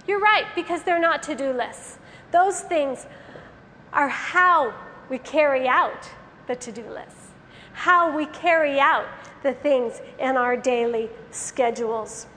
You're 0.08 0.22
right, 0.22 0.46
because 0.56 0.84
they're 0.84 1.02
not 1.02 1.22
to 1.24 1.36
do 1.36 1.52
lists. 1.52 1.98
Those 2.38 2.62
things 2.62 3.08
are 3.92 4.10
how 4.10 4.72
we 5.10 5.18
carry 5.18 5.68
out 5.68 6.08
the 6.46 6.56
to 6.58 6.72
do 6.72 6.88
list, 6.88 7.18
how 7.74 8.16
we 8.16 8.28
carry 8.28 8.80
out 8.80 9.08
the 9.42 9.54
things 9.54 10.02
in 10.20 10.38
our 10.38 10.56
daily 10.56 11.10
schedules. 11.32 12.28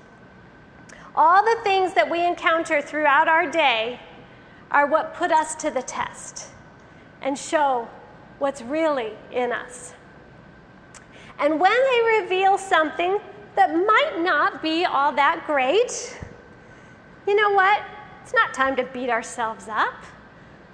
All 1.15 1.45
the 1.45 1.61
things 1.65 1.93
that 1.93 2.11
we 2.11 2.25
encounter 2.25 2.81
throughout 2.81 3.29
our 3.29 3.51
day 3.51 4.01
are 4.71 4.87
what 4.87 5.13
put 5.13 5.31
us 5.33 5.55
to 5.57 5.71
the 5.71 5.83
test 5.83 6.49
and 7.21 7.39
show 7.39 7.87
what's 8.39 8.63
really 8.63 9.13
in 9.31 9.53
us. 9.53 9.93
And 11.39 11.61
when 11.61 11.77
they 11.91 12.23
reveal 12.23 12.57
something 12.57 13.19
that 13.55 13.75
might 13.75 14.23
not 14.23 14.63
be 14.63 14.87
all 14.87 15.13
that 15.13 15.43
great, 15.47 16.19
you 17.27 17.35
know 17.35 17.51
what? 17.51 17.83
It's 18.23 18.33
not 18.33 18.55
time 18.55 18.77
to 18.77 18.85
beat 18.85 19.11
ourselves 19.11 19.69
up. 19.69 19.95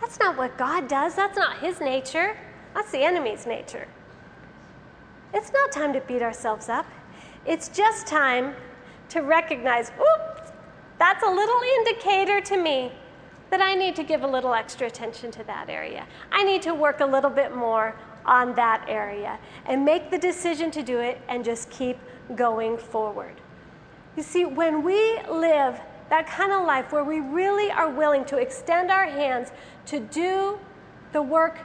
That's 0.01 0.19
not 0.19 0.37
what 0.37 0.57
God 0.59 0.89
does. 0.89 1.15
That's 1.15 1.37
not 1.37 1.59
His 1.59 1.81
nature. 1.81 2.37
That's 2.75 2.91
the 2.91 3.01
enemy's 3.01 3.47
nature. 3.47 3.87
It's 5.33 5.53
not 5.53 5.73
time 5.73 5.93
to 5.93 6.01
beat 6.01 6.23
ourselves 6.23 6.69
up. 6.69 6.87
It's 7.47 7.69
just 7.69 8.07
time 8.07 8.55
to 9.11 9.21
recognize, 9.21 9.91
oops, 9.91 10.51
that's 10.99 11.23
a 11.23 11.31
little 11.31 11.61
indicator 11.79 12.41
to 12.41 12.57
me 12.57 12.93
that 13.51 13.61
I 13.61 13.75
need 13.75 13.95
to 13.97 14.03
give 14.03 14.23
a 14.23 14.27
little 14.27 14.55
extra 14.55 14.87
attention 14.87 15.31
to 15.33 15.45
that 15.45 15.71
area. 15.71 16.07
I 16.33 16.43
need 16.43 16.63
to 16.63 16.75
work 16.75 17.01
a 17.01 17.07
little 17.07 17.31
bit 17.31 17.55
more 17.55 17.95
on 18.25 18.55
that 18.57 18.85
area 18.89 19.39
and 19.67 19.85
make 19.85 20.11
the 20.11 20.19
decision 20.19 20.71
to 20.73 20.83
do 20.83 20.99
it 20.99 21.21
and 21.29 21.45
just 21.45 21.71
keep 21.71 21.97
going 22.35 22.77
forward. 22.77 23.41
You 24.17 24.23
see, 24.23 24.45
when 24.45 24.83
we 24.83 25.21
live 25.31 25.81
that 26.11 26.27
kind 26.27 26.53
of 26.53 26.67
life 26.67 26.93
where 26.93 27.05
we 27.05 27.21
really 27.21 27.71
are 27.71 27.91
willing 27.91 28.25
to 28.27 28.39
extend 28.39 28.91
our 28.91 29.07
hands 29.07 29.51
to 29.87 30.01
do 30.01 30.59
the 31.13 31.23
work 31.23 31.59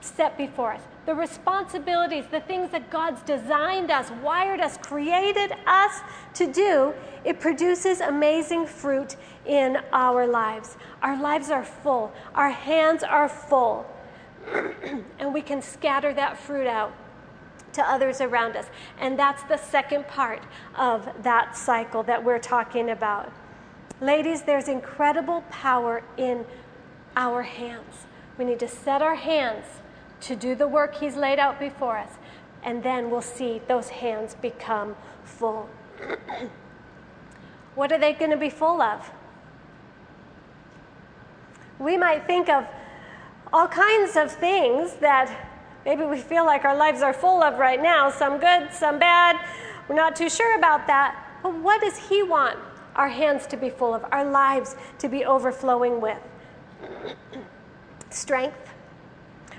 set 0.00 0.36
before 0.38 0.72
us, 0.72 0.82
the 1.06 1.14
responsibilities, 1.14 2.24
the 2.30 2.40
things 2.40 2.70
that 2.70 2.90
God's 2.90 3.22
designed 3.22 3.90
us, 3.90 4.10
wired 4.22 4.60
us, 4.60 4.78
created 4.78 5.52
us 5.66 6.00
to 6.34 6.50
do, 6.50 6.94
it 7.24 7.40
produces 7.40 8.00
amazing 8.00 8.66
fruit 8.66 9.16
in 9.46 9.78
our 9.92 10.26
lives. 10.26 10.76
Our 11.02 11.20
lives 11.20 11.50
are 11.50 11.64
full, 11.64 12.12
our 12.34 12.50
hands 12.50 13.02
are 13.02 13.28
full, 13.28 13.86
and 15.18 15.34
we 15.34 15.42
can 15.42 15.60
scatter 15.60 16.14
that 16.14 16.38
fruit 16.38 16.66
out 16.66 16.92
to 17.72 17.82
others 17.82 18.20
around 18.20 18.56
us. 18.56 18.66
And 18.98 19.18
that's 19.18 19.42
the 19.44 19.56
second 19.56 20.08
part 20.08 20.42
of 20.74 21.08
that 21.22 21.56
cycle 21.56 22.02
that 22.04 22.24
we're 22.24 22.38
talking 22.38 22.90
about. 22.90 23.32
Ladies, 24.00 24.42
there's 24.42 24.66
incredible 24.66 25.42
power 25.50 26.02
in 26.16 26.46
our 27.16 27.42
hands. 27.42 28.06
We 28.38 28.46
need 28.46 28.58
to 28.60 28.68
set 28.68 29.02
our 29.02 29.14
hands 29.14 29.66
to 30.22 30.34
do 30.34 30.54
the 30.54 30.66
work 30.66 30.94
He's 30.94 31.16
laid 31.16 31.38
out 31.38 31.60
before 31.60 31.98
us, 31.98 32.12
and 32.62 32.82
then 32.82 33.10
we'll 33.10 33.20
see 33.20 33.60
those 33.68 33.90
hands 33.90 34.36
become 34.40 34.96
full. 35.24 35.68
what 37.74 37.92
are 37.92 37.98
they 37.98 38.14
going 38.14 38.30
to 38.30 38.38
be 38.38 38.48
full 38.48 38.80
of? 38.80 39.10
We 41.78 41.98
might 41.98 42.26
think 42.26 42.48
of 42.48 42.66
all 43.52 43.68
kinds 43.68 44.16
of 44.16 44.32
things 44.32 44.94
that 45.00 45.30
maybe 45.84 46.04
we 46.04 46.20
feel 46.20 46.46
like 46.46 46.64
our 46.64 46.76
lives 46.76 47.02
are 47.02 47.12
full 47.12 47.42
of 47.42 47.58
right 47.58 47.82
now 47.82 48.10
some 48.10 48.38
good, 48.38 48.72
some 48.72 48.98
bad. 48.98 49.36
We're 49.88 49.94
not 49.94 50.16
too 50.16 50.30
sure 50.30 50.56
about 50.56 50.86
that. 50.86 51.22
But 51.42 51.54
what 51.56 51.82
does 51.82 51.98
He 52.08 52.22
want 52.22 52.58
our 53.00 53.08
hands 53.08 53.46
to 53.46 53.56
be 53.56 53.70
full 53.70 53.94
of, 53.94 54.04
our 54.12 54.30
lives 54.30 54.76
to 54.98 55.08
be 55.08 55.24
overflowing 55.24 56.02
with? 56.02 56.18
Strength. 58.10 58.74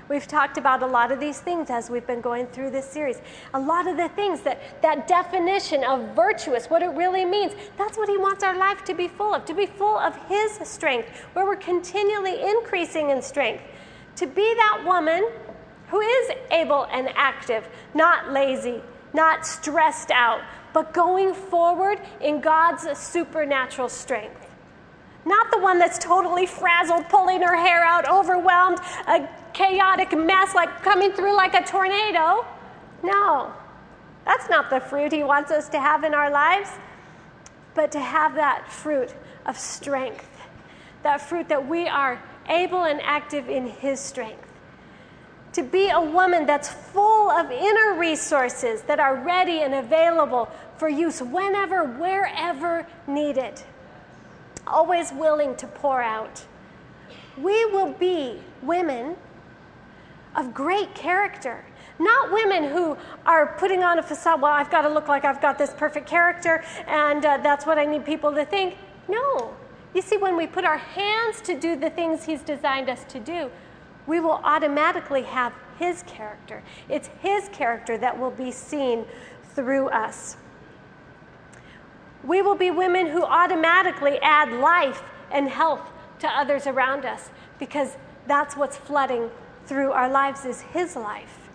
We've 0.08 0.28
talked 0.28 0.58
about 0.58 0.80
a 0.80 0.86
lot 0.86 1.10
of 1.10 1.18
these 1.18 1.40
things 1.40 1.68
as 1.68 1.90
we've 1.90 2.06
been 2.06 2.20
going 2.20 2.46
through 2.46 2.70
this 2.70 2.86
series. 2.86 3.20
A 3.54 3.58
lot 3.58 3.88
of 3.88 3.96
the 3.96 4.08
things 4.10 4.42
that 4.42 4.80
that 4.80 5.08
definition 5.08 5.82
of 5.82 6.14
virtuous, 6.14 6.66
what 6.70 6.82
it 6.82 6.90
really 6.90 7.24
means, 7.24 7.52
that's 7.76 7.98
what 7.98 8.08
he 8.08 8.16
wants 8.16 8.44
our 8.44 8.56
life 8.56 8.84
to 8.84 8.94
be 8.94 9.08
full 9.08 9.34
of, 9.34 9.44
to 9.46 9.54
be 9.54 9.66
full 9.66 9.98
of 9.98 10.14
his 10.28 10.52
strength, 10.62 11.08
where 11.32 11.44
we're 11.44 11.56
continually 11.56 12.40
increasing 12.48 13.10
in 13.10 13.20
strength. 13.20 13.64
To 14.16 14.26
be 14.26 14.54
that 14.54 14.84
woman 14.86 15.28
who 15.88 16.00
is 16.00 16.30
able 16.52 16.84
and 16.92 17.08
active, 17.16 17.68
not 17.92 18.30
lazy, 18.30 18.82
not 19.14 19.46
stressed 19.46 20.10
out, 20.10 20.42
but 20.72 20.92
going 20.92 21.34
forward 21.34 22.00
in 22.20 22.40
God's 22.40 22.86
supernatural 22.98 23.88
strength. 23.88 24.48
Not 25.24 25.52
the 25.52 25.58
one 25.58 25.78
that's 25.78 25.98
totally 25.98 26.46
frazzled, 26.46 27.08
pulling 27.08 27.42
her 27.42 27.56
hair 27.56 27.84
out, 27.84 28.08
overwhelmed, 28.08 28.78
a 29.06 29.28
chaotic 29.52 30.16
mess, 30.16 30.54
like 30.54 30.82
coming 30.82 31.12
through 31.12 31.36
like 31.36 31.54
a 31.54 31.64
tornado. 31.64 32.44
No, 33.02 33.52
that's 34.24 34.48
not 34.48 34.70
the 34.70 34.80
fruit 34.80 35.12
He 35.12 35.22
wants 35.22 35.50
us 35.50 35.68
to 35.70 35.80
have 35.80 36.02
in 36.02 36.14
our 36.14 36.30
lives, 36.30 36.70
but 37.74 37.92
to 37.92 38.00
have 38.00 38.34
that 38.34 38.70
fruit 38.70 39.14
of 39.46 39.56
strength, 39.56 40.28
that 41.02 41.20
fruit 41.20 41.48
that 41.48 41.68
we 41.68 41.86
are 41.86 42.20
able 42.48 42.84
and 42.84 43.00
active 43.02 43.48
in 43.48 43.66
His 43.68 44.00
strength 44.00 44.51
to 45.52 45.62
be 45.62 45.90
a 45.90 46.00
woman 46.00 46.46
that's 46.46 46.68
full 46.68 47.30
of 47.30 47.50
inner 47.50 47.98
resources 47.98 48.82
that 48.82 48.98
are 48.98 49.16
ready 49.16 49.60
and 49.60 49.74
available 49.74 50.50
for 50.76 50.88
use 50.88 51.20
whenever, 51.20 51.84
wherever 51.84 52.86
needed. 53.06 53.62
Always 54.66 55.12
willing 55.12 55.54
to 55.56 55.66
pour 55.66 56.00
out. 56.02 56.44
We 57.36 57.64
will 57.66 57.92
be 57.92 58.40
women 58.62 59.16
of 60.34 60.54
great 60.54 60.94
character. 60.94 61.64
Not 61.98 62.32
women 62.32 62.64
who 62.64 62.96
are 63.26 63.54
putting 63.58 63.84
on 63.84 63.98
a 63.98 64.02
facade, 64.02 64.40
well, 64.40 64.52
I've 64.52 64.70
got 64.70 64.82
to 64.82 64.88
look 64.88 65.08
like 65.08 65.24
I've 65.24 65.42
got 65.42 65.58
this 65.58 65.72
perfect 65.76 66.08
character 66.08 66.64
and 66.86 67.24
uh, 67.24 67.36
that's 67.38 67.66
what 67.66 67.78
I 67.78 67.84
need 67.84 68.04
people 68.04 68.32
to 68.32 68.44
think. 68.44 68.76
No. 69.08 69.54
You 69.94 70.00
see, 70.00 70.16
when 70.16 70.36
we 70.36 70.46
put 70.46 70.64
our 70.64 70.78
hands 70.78 71.42
to 71.42 71.58
do 71.58 71.76
the 71.76 71.90
things 71.90 72.24
He's 72.24 72.40
designed 72.40 72.88
us 72.88 73.04
to 73.04 73.20
do, 73.20 73.50
we 74.06 74.20
will 74.20 74.40
automatically 74.44 75.22
have 75.22 75.52
His 75.78 76.02
character. 76.04 76.62
It's 76.88 77.08
His 77.20 77.48
character 77.50 77.96
that 77.98 78.18
will 78.18 78.30
be 78.30 78.50
seen 78.50 79.04
through 79.54 79.88
us. 79.88 80.36
We 82.24 82.42
will 82.42 82.54
be 82.54 82.70
women 82.70 83.06
who 83.08 83.24
automatically 83.24 84.18
add 84.20 84.52
life 84.52 85.02
and 85.30 85.48
health 85.48 85.90
to 86.20 86.28
others 86.28 86.66
around 86.66 87.04
us 87.04 87.30
because 87.58 87.96
that's 88.26 88.56
what's 88.56 88.76
flooding 88.76 89.30
through 89.66 89.92
our 89.92 90.08
lives 90.08 90.44
is 90.44 90.60
His 90.60 90.96
life. 90.96 91.50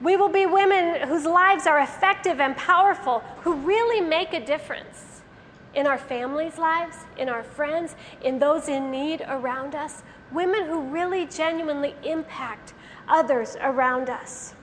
We 0.00 0.16
will 0.16 0.28
be 0.28 0.46
women 0.46 1.06
whose 1.08 1.24
lives 1.26 1.66
are 1.66 1.80
effective 1.80 2.40
and 2.40 2.56
powerful, 2.56 3.20
who 3.42 3.54
really 3.54 4.00
make 4.00 4.32
a 4.32 4.44
difference 4.44 5.20
in 5.74 5.86
our 5.86 5.98
families' 5.98 6.58
lives, 6.58 6.96
in 7.16 7.28
our 7.28 7.42
friends, 7.42 7.94
in 8.22 8.38
those 8.38 8.68
in 8.68 8.90
need 8.90 9.22
around 9.28 9.74
us 9.74 10.02
women 10.32 10.66
who 10.66 10.80
really 10.80 11.26
genuinely 11.26 11.94
impact 12.02 12.74
others 13.08 13.56
around 13.60 14.08
us. 14.08 14.54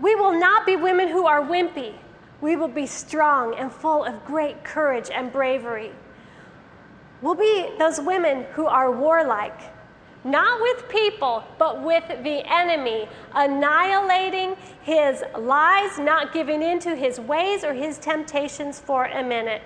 We 0.00 0.14
will 0.14 0.38
not 0.38 0.66
be 0.66 0.76
women 0.76 1.08
who 1.08 1.26
are 1.26 1.40
wimpy. 1.40 1.94
We 2.40 2.56
will 2.56 2.68
be 2.68 2.86
strong 2.86 3.54
and 3.54 3.72
full 3.72 4.04
of 4.04 4.24
great 4.26 4.62
courage 4.62 5.08
and 5.10 5.32
bravery. 5.32 5.92
We'll 7.22 7.34
be 7.34 7.70
those 7.78 7.98
women 7.98 8.44
who 8.52 8.66
are 8.66 8.90
warlike, 8.90 9.58
not 10.22 10.60
with 10.60 10.86
people, 10.88 11.44
but 11.58 11.82
with 11.82 12.06
the 12.08 12.42
enemy, 12.52 13.08
annihilating 13.34 14.56
his 14.82 15.24
lies, 15.38 15.98
not 15.98 16.34
giving 16.34 16.62
in 16.62 16.78
to 16.80 16.94
his 16.94 17.18
ways 17.18 17.64
or 17.64 17.72
his 17.72 17.96
temptations 17.98 18.78
for 18.78 19.06
a 19.06 19.22
minute. 19.22 19.62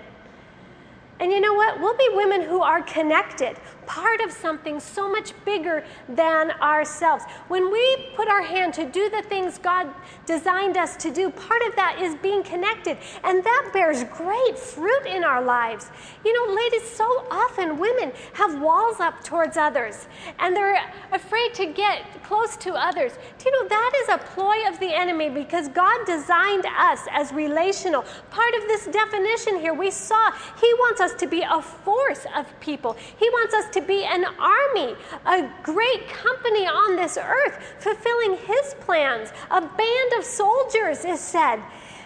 And 1.19 1.31
you 1.31 1.41
know 1.41 1.53
what? 1.53 1.79
We'll 1.79 1.97
be 1.97 2.09
women 2.13 2.41
who 2.41 2.61
are 2.61 2.81
connected, 2.81 3.57
part 3.85 4.21
of 4.21 4.31
something 4.31 4.79
so 4.79 5.09
much 5.09 5.33
bigger 5.45 5.83
than 6.09 6.51
ourselves. 6.61 7.23
When 7.47 7.71
we 7.71 8.09
put 8.15 8.27
our 8.27 8.41
hand 8.41 8.73
to 8.75 8.85
do 8.85 9.09
the 9.09 9.21
things 9.23 9.57
God 9.57 9.87
designed 10.25 10.77
us 10.77 10.95
to 10.97 11.11
do, 11.11 11.29
part 11.29 11.61
of 11.67 11.75
that 11.75 11.99
is 12.01 12.15
being 12.15 12.43
connected. 12.43 12.97
And 13.23 13.43
that 13.43 13.69
bears 13.73 14.03
great 14.05 14.57
fruit 14.57 15.05
in 15.05 15.23
our 15.23 15.43
lives. 15.43 15.89
You 16.23 16.33
know, 16.33 16.53
ladies, 16.53 16.89
so 16.89 17.05
often 17.31 17.79
women 17.79 18.11
have 18.33 18.61
walls 18.61 18.99
up 18.99 19.23
towards 19.23 19.57
others 19.57 20.07
and 20.39 20.55
they're 20.55 20.79
afraid 21.11 21.53
to 21.55 21.65
get 21.65 22.23
close 22.23 22.55
to 22.57 22.73
others. 22.73 23.13
Do 23.37 23.49
you 23.49 23.51
know 23.51 23.67
that 23.69 23.91
is 24.03 24.09
a 24.09 24.17
ploy 24.17 24.67
of 24.67 24.79
the 24.79 24.93
enemy 24.93 25.29
because 25.29 25.67
God 25.67 26.05
designed 26.05 26.65
us 26.65 26.99
as 27.11 27.31
relational. 27.31 28.03
Part 28.29 28.53
of 28.55 28.63
this 28.67 28.85
definition 28.87 29.59
here, 29.59 29.73
we 29.73 29.91
saw 29.91 30.31
He 30.59 30.73
wants 30.75 31.01
us 31.01 31.13
to 31.15 31.27
be 31.27 31.41
a 31.41 31.61
force 31.61 32.25
of 32.35 32.47
people. 32.59 32.95
He 33.17 33.29
wants 33.29 33.53
us 33.53 33.69
to 33.71 33.80
be 33.81 34.03
an 34.03 34.25
army, 34.39 34.95
a 35.25 35.49
great 35.63 36.07
company 36.07 36.65
on 36.65 36.95
this 36.95 37.17
earth, 37.17 37.59
fulfilling 37.79 38.37
His 38.37 38.75
plans. 38.81 39.31
A 39.49 39.61
band 39.61 40.13
of 40.17 40.23
soldiers 40.23 41.05
is 41.05 41.19
said. 41.19 41.61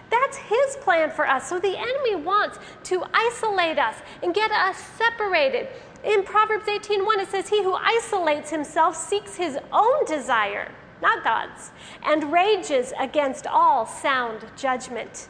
That's 0.10 0.38
his 0.38 0.78
plan 0.78 1.10
for 1.10 1.28
us. 1.28 1.50
So 1.50 1.60
the 1.60 1.78
enemy 1.78 2.16
wants 2.16 2.60
to 2.86 3.04
isolate 3.14 3.80
us 3.80 3.96
and 4.22 4.34
get 4.34 4.52
us 4.52 4.78
separated. 4.78 5.68
In 6.04 6.24
Proverbs 6.24 6.68
18:1 6.68 7.20
it 7.20 7.30
says 7.30 7.50
he 7.50 7.64
who 7.64 7.74
isolates 7.74 8.52
himself 8.52 8.96
seeks 8.96 9.36
his 9.36 9.58
own 9.72 10.06
desire, 10.06 10.72
not 11.02 11.24
God's, 11.24 11.72
and 12.04 12.32
rages 12.32 12.94
against 13.00 13.48
all 13.48 13.86
sound 13.86 14.46
judgment. 14.56 15.28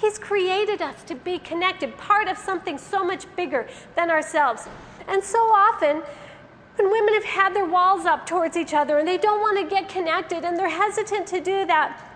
He's 0.00 0.18
created 0.18 0.82
us 0.82 1.02
to 1.04 1.14
be 1.14 1.38
connected, 1.38 1.96
part 1.96 2.26
of 2.26 2.36
something 2.36 2.78
so 2.78 3.04
much 3.04 3.26
bigger 3.36 3.68
than 3.94 4.10
ourselves. 4.10 4.66
And 5.08 5.22
so 5.22 5.38
often, 5.38 6.02
when 6.76 6.90
women 6.90 7.14
have 7.14 7.24
had 7.24 7.54
their 7.54 7.66
walls 7.66 8.04
up 8.04 8.26
towards 8.26 8.56
each 8.56 8.74
other 8.74 8.98
and 8.98 9.06
they 9.06 9.18
don't 9.18 9.40
want 9.40 9.58
to 9.58 9.64
get 9.68 9.88
connected 9.88 10.44
and 10.44 10.58
they're 10.58 10.68
hesitant 10.68 11.26
to 11.28 11.40
do 11.40 11.66
that, 11.66 12.10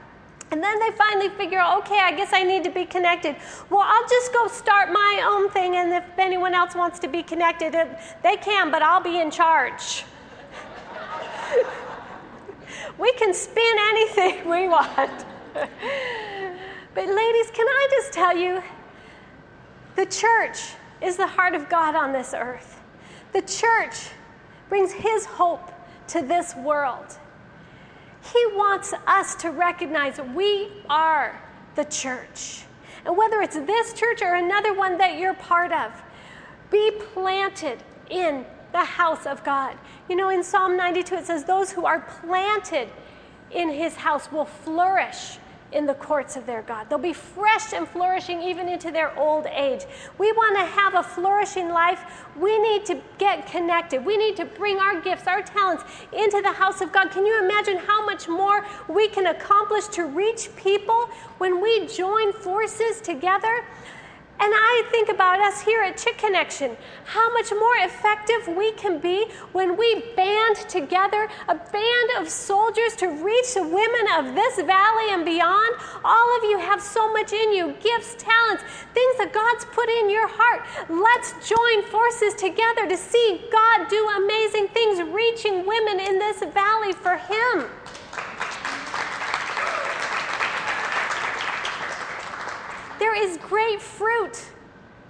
and 0.50 0.62
then 0.62 0.78
they 0.80 0.90
finally 0.96 1.28
figure 1.28 1.60
okay, 1.60 2.00
I 2.00 2.12
guess 2.16 2.30
I 2.32 2.42
need 2.42 2.64
to 2.64 2.70
be 2.70 2.86
connected. 2.86 3.36
Well, 3.68 3.84
I'll 3.84 4.08
just 4.08 4.32
go 4.32 4.48
start 4.48 4.90
my 4.90 5.22
own 5.26 5.50
thing, 5.50 5.76
and 5.76 5.92
if 5.92 6.04
anyone 6.18 6.54
else 6.54 6.74
wants 6.74 6.98
to 7.00 7.08
be 7.08 7.22
connected, 7.22 7.74
uh, 7.74 7.86
they 8.22 8.36
can, 8.36 8.70
but 8.70 8.80
I'll 8.80 9.02
be 9.02 9.20
in 9.20 9.30
charge. 9.30 10.04
we 12.98 13.12
can 13.12 13.34
spin 13.34 13.76
anything 13.78 14.48
we 14.48 14.68
want. 14.68 15.26
But, 16.94 17.06
ladies, 17.06 17.50
can 17.50 17.66
I 17.68 17.88
just 17.90 18.12
tell 18.12 18.36
you 18.36 18.62
the 19.96 20.06
church 20.06 20.58
is 21.00 21.16
the 21.16 21.26
heart 21.26 21.54
of 21.54 21.68
God 21.68 21.94
on 21.94 22.12
this 22.12 22.34
earth. 22.34 22.77
The 23.38 23.46
church 23.46 23.94
brings 24.68 24.90
His 24.90 25.24
hope 25.24 25.70
to 26.08 26.22
this 26.22 26.56
world. 26.56 27.06
He 28.32 28.46
wants 28.54 28.92
us 29.06 29.36
to 29.36 29.52
recognize 29.52 30.18
we 30.34 30.72
are 30.90 31.40
the 31.76 31.84
church. 31.84 32.64
And 33.06 33.16
whether 33.16 33.40
it's 33.40 33.54
this 33.54 33.92
church 33.92 34.22
or 34.22 34.34
another 34.34 34.74
one 34.74 34.98
that 34.98 35.20
you're 35.20 35.34
part 35.34 35.70
of, 35.70 35.92
be 36.72 36.90
planted 37.14 37.80
in 38.10 38.44
the 38.72 38.82
house 38.82 39.24
of 39.24 39.44
God. 39.44 39.78
You 40.08 40.16
know, 40.16 40.30
in 40.30 40.42
Psalm 40.42 40.76
92, 40.76 41.14
it 41.14 41.24
says, 41.24 41.44
Those 41.44 41.70
who 41.70 41.86
are 41.86 42.00
planted 42.20 42.88
in 43.52 43.70
his 43.70 43.94
house 43.94 44.32
will 44.32 44.46
flourish 44.46 45.38
in 45.72 45.86
the 45.86 45.94
courts 45.94 46.36
of 46.36 46.46
their 46.46 46.62
God. 46.62 46.88
They'll 46.88 46.98
be 46.98 47.12
fresh 47.12 47.72
and 47.72 47.86
flourishing 47.86 48.40
even 48.42 48.68
into 48.68 48.90
their 48.90 49.16
old 49.18 49.46
age. 49.46 49.84
We 50.16 50.32
want 50.32 50.56
to 50.58 50.64
have 50.64 50.94
a 50.94 51.02
flourishing 51.02 51.68
life. 51.68 52.00
We 52.38 52.58
need 52.58 52.86
to 52.86 53.00
get 53.18 53.46
connected. 53.46 54.04
We 54.04 54.16
need 54.16 54.36
to 54.36 54.44
bring 54.44 54.78
our 54.78 55.00
gifts, 55.00 55.26
our 55.26 55.42
talents 55.42 55.84
into 56.12 56.40
the 56.42 56.52
house 56.52 56.80
of 56.80 56.92
God. 56.92 57.10
Can 57.10 57.26
you 57.26 57.38
imagine 57.42 57.76
how 57.76 58.04
much 58.04 58.28
more 58.28 58.64
we 58.88 59.08
can 59.08 59.26
accomplish 59.26 59.86
to 59.88 60.04
reach 60.04 60.48
people 60.56 61.10
when 61.38 61.60
we 61.60 61.86
join 61.86 62.32
forces 62.32 63.00
together? 63.00 63.64
And 64.40 64.52
I 64.54 64.84
think 64.92 65.08
about 65.08 65.40
us 65.40 65.60
here 65.60 65.82
at 65.82 65.96
Chick 65.96 66.18
Connection, 66.18 66.76
how 67.04 67.32
much 67.32 67.50
more 67.50 67.74
effective 67.78 68.46
we 68.56 68.70
can 68.72 69.00
be 69.00 69.26
when 69.50 69.76
we 69.76 70.04
band 70.14 70.56
together, 70.68 71.28
a 71.48 71.56
band 71.56 72.10
of 72.20 72.28
soldiers 72.30 72.94
to 72.96 73.08
reach 73.08 73.54
the 73.54 73.64
women 73.64 74.06
of 74.16 74.36
this 74.36 74.56
valley 74.62 75.10
and 75.10 75.24
beyond. 75.24 75.74
All 76.04 76.36
of 76.38 76.44
you 76.44 76.56
have 76.56 76.80
so 76.80 77.12
much 77.12 77.32
in 77.32 77.52
you 77.52 77.74
gifts, 77.82 78.14
talents, 78.14 78.62
things 78.94 79.18
that 79.18 79.32
God's 79.34 79.64
put 79.64 79.88
in 79.88 80.08
your 80.08 80.28
heart. 80.30 80.62
Let's 80.88 81.34
join 81.42 81.82
forces 81.90 82.34
together 82.34 82.86
to 82.88 82.96
see 82.96 83.42
God 83.50 83.88
do 83.88 84.08
amazing 84.22 84.68
things, 84.68 85.02
reaching 85.02 85.66
women 85.66 85.98
in 85.98 86.20
this 86.20 86.44
valley 86.54 86.92
for 86.92 87.16
Him. 87.16 87.66
There 92.98 93.14
is 93.14 93.36
great 93.38 93.80
fruit 93.80 94.44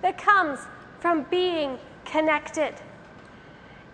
that 0.03 0.19
comes 0.19 0.61
from 1.01 1.25
being 1.25 1.79
connected. 2.05 2.75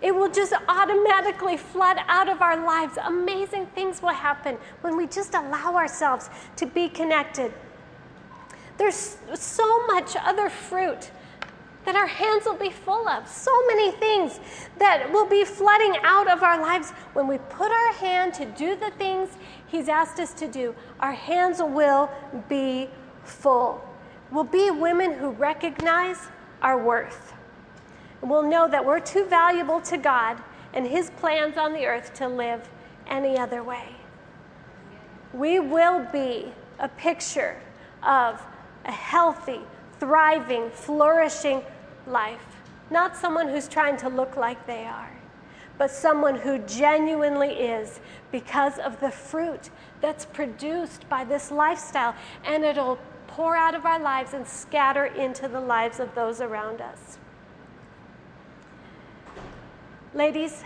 It 0.03 0.15
will 0.15 0.31
just 0.31 0.53
automatically 0.69 1.57
flood 1.57 1.99
out 2.09 2.29
of 2.29 2.43
our 2.43 2.63
lives. 2.65 2.99
Amazing 3.03 3.67
things 3.67 4.03
will 4.03 4.11
happen 4.11 4.59
when 4.83 4.97
we 4.97 5.07
just 5.07 5.35
allow 5.35 5.75
ourselves 5.77 6.29
to 6.57 6.67
be 6.67 6.89
connected. 6.89 7.53
There's 8.77 9.17
so 9.35 9.87
much 9.87 10.17
other 10.17 10.51
fruit 10.51 11.11
that 11.85 11.97
our 11.97 12.07
hands 12.07 12.45
will 12.47 12.57
be 12.57 12.71
full 12.71 13.07
of. 13.09 13.29
So 13.29 13.51
many 13.67 13.93
things 13.93 14.41
that 14.79 15.11
will 15.13 15.27
be 15.27 15.45
flooding 15.45 15.97
out 16.03 16.31
of 16.31 16.43
our 16.43 16.61
lives 16.61 16.91
when 17.13 17.29
we 17.29 17.39
put 17.39 17.71
our 17.71 17.93
hand 17.93 18.35
to 18.35 18.47
do 18.47 18.75
the 18.75 18.91
things 18.93 19.31
He's 19.67 19.89
asked 19.89 20.21
us 20.21 20.33
to 20.35 20.49
do. 20.49 20.75
Our 21.01 21.13
hands 21.13 21.61
will 21.61 22.11
be 22.49 22.89
full. 23.25 23.83
We'll 24.31 24.45
be 24.45 24.71
women 24.71 25.13
who 25.13 25.31
recognize 25.31 26.19
our 26.63 26.83
worth. 26.83 27.35
We'll 28.21 28.49
know 28.49 28.69
that 28.69 28.85
we're 28.85 29.01
too 29.01 29.27
valuable 29.27 29.81
to 29.83 29.99
God 29.99 30.43
and 30.73 30.87
His 30.87 31.11
plans 31.11 31.57
on 31.57 31.73
the 31.73 31.87
earth 31.87 32.15
to 32.15 32.29
live 32.29 32.69
any 33.07 33.39
other 33.39 33.63
way. 33.63 33.97
We 35.33 35.61
will 35.61 36.07
be 36.13 36.53
a 36.79 36.89
picture 36.89 37.61
of 38.03 38.43
a 38.85 38.93
healthy, 38.93 39.61
thriving, 39.99 40.71
flourishing 40.71 41.63
life. 42.07 42.63
Not 42.91 43.17
someone 43.17 43.49
who's 43.49 43.69
trying 43.69 43.97
to 43.99 44.09
look 44.09 44.37
like 44.37 44.67
they 44.67 44.85
are, 44.85 45.13
but 45.79 45.91
someone 45.91 46.37
who 46.37 46.59
genuinely 46.59 47.51
is 47.51 48.01
because 48.31 48.79
of 48.79 49.01
the 49.01 49.11
fruit 49.11 49.71
that's 50.01 50.25
produced 50.27 51.09
by 51.09 51.25
this 51.25 51.51
lifestyle. 51.51 52.15
And 52.45 52.65
it'll 52.65 52.99
pour 53.35 53.57
out 53.57 53.75
of 53.75 53.85
our 53.85 53.99
lives 53.99 54.33
and 54.33 54.47
scatter 54.47 55.07
into 55.07 55.49
the 55.49 55.61
lives 55.61 55.99
of 55.99 56.15
those 56.15 56.41
around 56.41 56.81
us. 56.81 57.19
Ladies, 60.15 60.63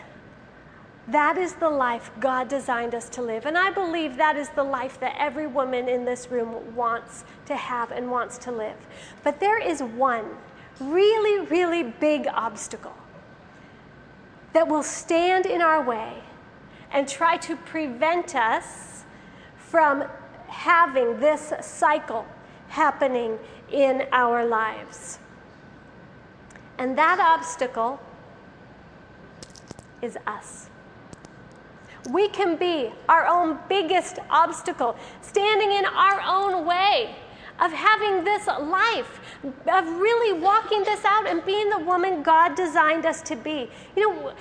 that 1.06 1.38
is 1.38 1.54
the 1.54 1.70
life 1.70 2.10
God 2.20 2.48
designed 2.48 2.94
us 2.94 3.08
to 3.08 3.22
live. 3.22 3.46
And 3.46 3.56
I 3.56 3.70
believe 3.70 4.18
that 4.18 4.36
is 4.36 4.50
the 4.50 4.62
life 4.62 5.00
that 5.00 5.16
every 5.18 5.46
woman 5.46 5.88
in 5.88 6.04
this 6.04 6.30
room 6.30 6.76
wants 6.76 7.24
to 7.46 7.56
have 7.56 7.90
and 7.90 8.10
wants 8.10 8.36
to 8.38 8.52
live. 8.52 8.76
But 9.24 9.40
there 9.40 9.58
is 9.58 9.82
one 9.82 10.26
really, 10.78 11.46
really 11.46 11.84
big 11.84 12.26
obstacle 12.26 12.94
that 14.52 14.68
will 14.68 14.82
stand 14.82 15.46
in 15.46 15.62
our 15.62 15.82
way 15.82 16.22
and 16.92 17.08
try 17.08 17.38
to 17.38 17.56
prevent 17.56 18.36
us 18.36 19.04
from 19.56 20.04
having 20.48 21.18
this 21.18 21.54
cycle 21.62 22.26
happening 22.68 23.38
in 23.70 24.04
our 24.12 24.44
lives. 24.44 25.18
And 26.78 26.96
that 26.96 27.18
obstacle 27.18 28.00
is 30.00 30.16
us. 30.26 30.70
We 32.10 32.28
can 32.28 32.56
be 32.56 32.90
our 33.08 33.26
own 33.26 33.58
biggest 33.68 34.18
obstacle, 34.30 34.96
standing 35.20 35.72
in 35.72 35.84
our 35.84 36.22
own 36.22 36.64
way 36.64 37.16
of 37.60 37.72
having 37.72 38.24
this 38.24 38.46
life, 38.46 39.20
of 39.44 39.84
really 39.86 40.40
walking 40.40 40.84
this 40.84 41.04
out 41.04 41.26
and 41.26 41.44
being 41.44 41.68
the 41.68 41.80
woman 41.80 42.22
God 42.22 42.54
designed 42.54 43.04
us 43.04 43.20
to 43.22 43.36
be. 43.36 43.68
You 43.96 44.08
know, 44.08 44.32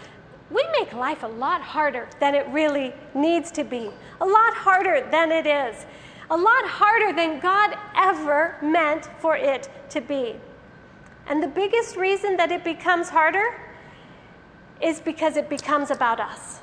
we 0.52 0.63
make 0.80 0.94
life 0.94 1.24
a 1.24 1.28
lot 1.28 1.62
harder 1.62 2.08
than 2.20 2.36
it 2.36 2.48
really 2.50 2.94
needs 3.16 3.52
to 3.52 3.63
be, 3.63 3.90
a 4.22 4.26
lot 4.26 4.54
harder 4.54 5.08
than 5.12 5.32
it 5.32 5.48
is 5.48 5.86
a 6.30 6.38
lot 6.38 6.66
harder 6.66 7.16
than 7.16 7.40
God 7.40 7.78
ever 7.96 8.58
meant 8.62 9.10
for 9.20 9.38
it 9.38 9.70
to 9.90 10.02
be. 10.02 10.36
And 11.28 11.42
the 11.42 11.48
biggest 11.48 11.96
reason 11.96 12.38
that 12.38 12.52
it 12.52 12.63
becomes 12.63 13.10
harder 13.10 13.56
is 14.82 15.00
because 15.00 15.38
it 15.38 15.50
becomes 15.50 15.92
about 15.92 16.20
us. 16.20 16.60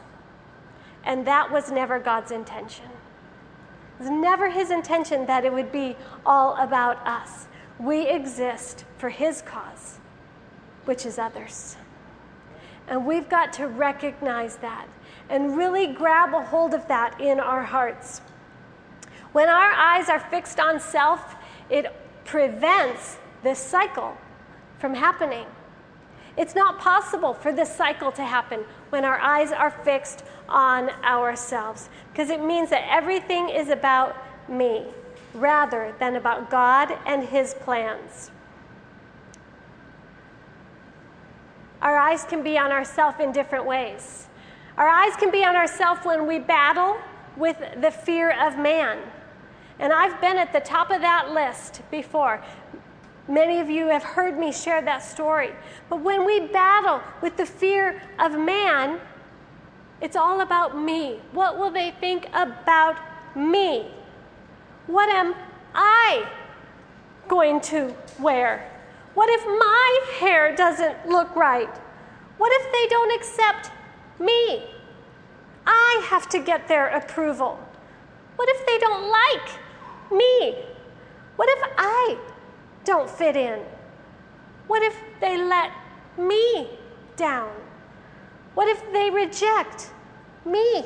And 1.05 1.27
that 1.27 1.51
was 1.51 1.71
never 1.71 1.99
God's 1.99 2.31
intention. 2.31 2.87
It 2.87 4.03
was 4.03 4.11
never 4.11 4.49
His 4.51 4.71
intention 4.71 5.27
that 5.27 5.45
it 5.45 5.53
would 5.53 5.73
be 5.73 5.97
all 6.25 6.57
about 6.57 7.07
us. 7.07 7.47
We 7.79 8.09
exist 8.09 8.85
for 8.99 9.09
His 9.09 9.43
cause, 9.43 9.99
which 10.85 11.05
is 11.05 11.19
others. 11.19 11.77
And 12.89 13.07
we've 13.07 13.29
got 13.29 13.53
to 13.55 13.69
recognize 13.69 14.57
that 14.57 14.87
and 15.29 15.57
really 15.57 15.87
grab 15.87 16.35
a 16.35 16.43
hold 16.43 16.75
of 16.75 16.87
that 16.89 17.21
in 17.21 17.41
our 17.41 17.63
hearts. 17.63 18.21
When 19.35 19.49
our 19.49 19.73
eyes 19.73 20.09
are 20.09 20.21
fixed 20.21 20.61
on 20.61 20.79
self, 20.79 21.35
it 21.69 21.93
prevents 22.25 23.19
this 23.43 23.59
cycle 23.59 24.17
from 24.79 24.95
happening. 24.95 25.47
It's 26.37 26.55
not 26.55 26.79
possible 26.79 27.35
for 27.35 27.53
this 27.53 27.75
cycle 27.75 28.13
to 28.13 28.23
happen 28.23 28.61
when 28.91 29.05
our 29.05 29.19
eyes 29.19 29.51
are 29.51 29.73
fixed 29.73 30.23
on 30.49 30.89
ourselves 31.03 31.89
because 32.13 32.31
it 32.31 32.45
means 32.45 32.71
that 32.71 32.87
everything 32.89 33.49
is 33.49 33.71
about 33.71 34.17
me 34.49 34.87
rather 35.35 35.93
than 35.99 36.15
about 36.15 36.49
God 36.49 36.97
and 37.05 37.25
His 37.25 37.55
plans. 37.55 38.31
Our 41.83 41.97
eyes 41.97 42.23
can 42.23 42.45
be 42.45 42.57
on 42.57 42.71
ourselves 42.71 43.17
in 43.19 43.33
different 43.33 43.67
ways. 43.67 44.29
Our 44.77 44.89
eyes 44.89 45.17
can 45.17 45.33
be 45.33 45.45
on 45.45 45.57
ourselves 45.57 46.03
when 46.05 46.29
we 46.29 46.39
battle 46.39 46.99
with 47.37 47.57
the 47.81 47.91
fear 47.91 48.31
of 48.31 48.57
man. 48.57 48.99
And 49.79 49.93
I've 49.93 50.21
been 50.21 50.37
at 50.37 50.53
the 50.53 50.61
top 50.61 50.91
of 50.91 51.01
that 51.01 51.33
list 51.33 51.83
before. 51.91 52.43
Many 53.29 53.59
of 53.61 53.71
you 53.71 53.89
have 53.89 54.03
heard 54.03 54.39
me 54.39 54.53
share 54.53 54.83
that 54.83 55.03
story. 55.03 55.53
But 55.89 56.01
when 56.01 56.25
we 56.25 56.41
battle 56.41 57.01
with 57.23 57.37
the 57.37 57.47
fear 57.47 58.03
of 58.19 58.39
man, 58.39 59.01
it's 60.01 60.17
all 60.17 60.43
about 60.43 60.79
me. 60.79 61.21
What 61.33 61.59
will 61.59 61.71
they 61.71 61.93
think 62.01 62.29
about 62.35 62.97
me? 63.35 63.87
What 64.87 65.09
am 65.09 65.35
I 65.75 66.29
going 67.27 67.61
to 67.63 67.95
wear? 68.21 68.71
What 69.15 69.31
if 69.31 69.47
my 69.47 70.01
hair 70.19 70.55
doesn't 70.55 71.09
look 71.09 71.35
right? 71.35 71.75
What 72.37 72.53
if 72.53 72.73
they 72.73 72.89
don't 72.89 73.15
accept 73.15 73.71
me? 74.21 74.65
I 75.67 76.07
have 76.11 76.29
to 76.31 76.39
get 76.39 76.69
their 76.69 76.89
approval. 76.89 77.59
What 78.37 78.49
if 78.51 78.67
they 78.67 78.79
don't 78.79 79.11
like 79.11 79.64
me? 80.17 80.57
What 81.37 81.49
if 81.49 81.71
I 81.77 82.19
don't 82.85 83.11
fit 83.11 83.37
in? 83.37 83.61
What 84.67 84.83
if 84.83 84.97
they 85.21 85.37
let 85.37 85.71
me 86.17 86.69
down? 87.17 87.53
What 88.55 88.69
if 88.69 88.81
they 88.93 89.11
reject 89.11 89.91
me? 90.45 90.85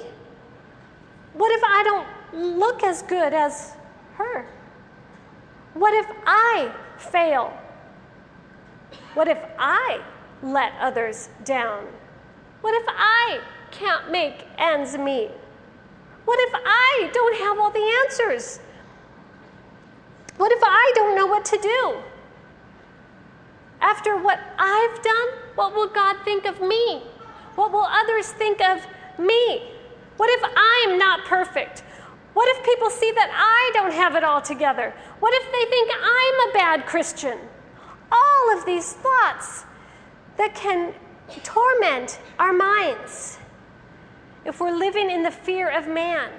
What 1.34 1.52
if 1.52 1.62
I 1.64 1.82
don't 1.84 2.58
look 2.58 2.82
as 2.82 3.02
good 3.02 3.32
as 3.32 3.74
her? 4.14 4.46
What 5.74 5.94
if 5.94 6.06
I 6.26 6.72
fail? 6.96 7.52
What 9.14 9.28
if 9.28 9.38
I 9.58 10.00
let 10.42 10.72
others 10.80 11.28
down? 11.44 11.86
What 12.60 12.74
if 12.74 12.84
I 12.88 13.40
can't 13.70 14.10
make 14.10 14.46
ends 14.58 14.96
meet? 14.96 15.30
What 16.24 16.38
if 16.40 16.52
I 16.54 17.10
don't 17.12 17.36
have 17.38 17.58
all 17.58 17.70
the 17.70 18.02
answers? 18.04 18.60
What 20.38 20.52
if 20.52 20.60
I 20.62 20.92
don't 20.94 21.14
know 21.14 21.26
what 21.26 21.44
to 21.46 21.58
do? 21.58 21.96
After 23.80 24.16
what 24.16 24.40
I've 24.58 25.02
done, 25.02 25.28
what 25.56 25.74
will 25.74 25.88
God 25.88 26.16
think 26.24 26.46
of 26.46 26.60
me? 26.60 27.02
What 27.56 27.72
will 27.72 27.86
others 27.86 28.28
think 28.28 28.60
of 28.60 28.86
me? 29.18 29.62
What 30.16 30.30
if 30.30 30.42
I'm 30.56 30.98
not 30.98 31.24
perfect? 31.26 31.80
What 32.34 32.48
if 32.56 32.64
people 32.64 32.88
see 32.88 33.10
that 33.12 33.30
I 33.32 33.70
don't 33.74 33.92
have 33.92 34.14
it 34.14 34.22
all 34.22 34.40
together? 34.40 34.94
What 35.18 35.34
if 35.34 35.44
they 35.50 35.70
think 35.70 35.90
I'm 35.92 36.50
a 36.50 36.52
bad 36.52 36.86
Christian? 36.86 37.38
All 38.12 38.56
of 38.56 38.64
these 38.64 38.92
thoughts 38.92 39.64
that 40.36 40.54
can 40.54 40.94
torment 41.42 42.20
our 42.38 42.52
minds 42.52 43.38
if 44.44 44.60
we're 44.60 44.76
living 44.76 45.10
in 45.10 45.24
the 45.24 45.30
fear 45.30 45.68
of 45.68 45.88
man 45.88 46.30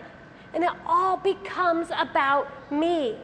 and 0.53 0.63
it 0.63 0.71
all 0.85 1.17
becomes 1.17 1.89
about 1.97 2.71
me. 2.71 3.17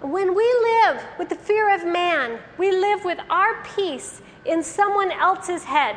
When 0.00 0.34
we 0.34 0.44
live 0.62 1.02
with 1.18 1.28
the 1.28 1.34
fear 1.34 1.74
of 1.74 1.84
man, 1.86 2.38
we 2.58 2.70
live 2.70 3.04
with 3.04 3.18
our 3.30 3.62
peace 3.76 4.20
in 4.44 4.62
someone 4.62 5.10
else's 5.10 5.64
head 5.64 5.96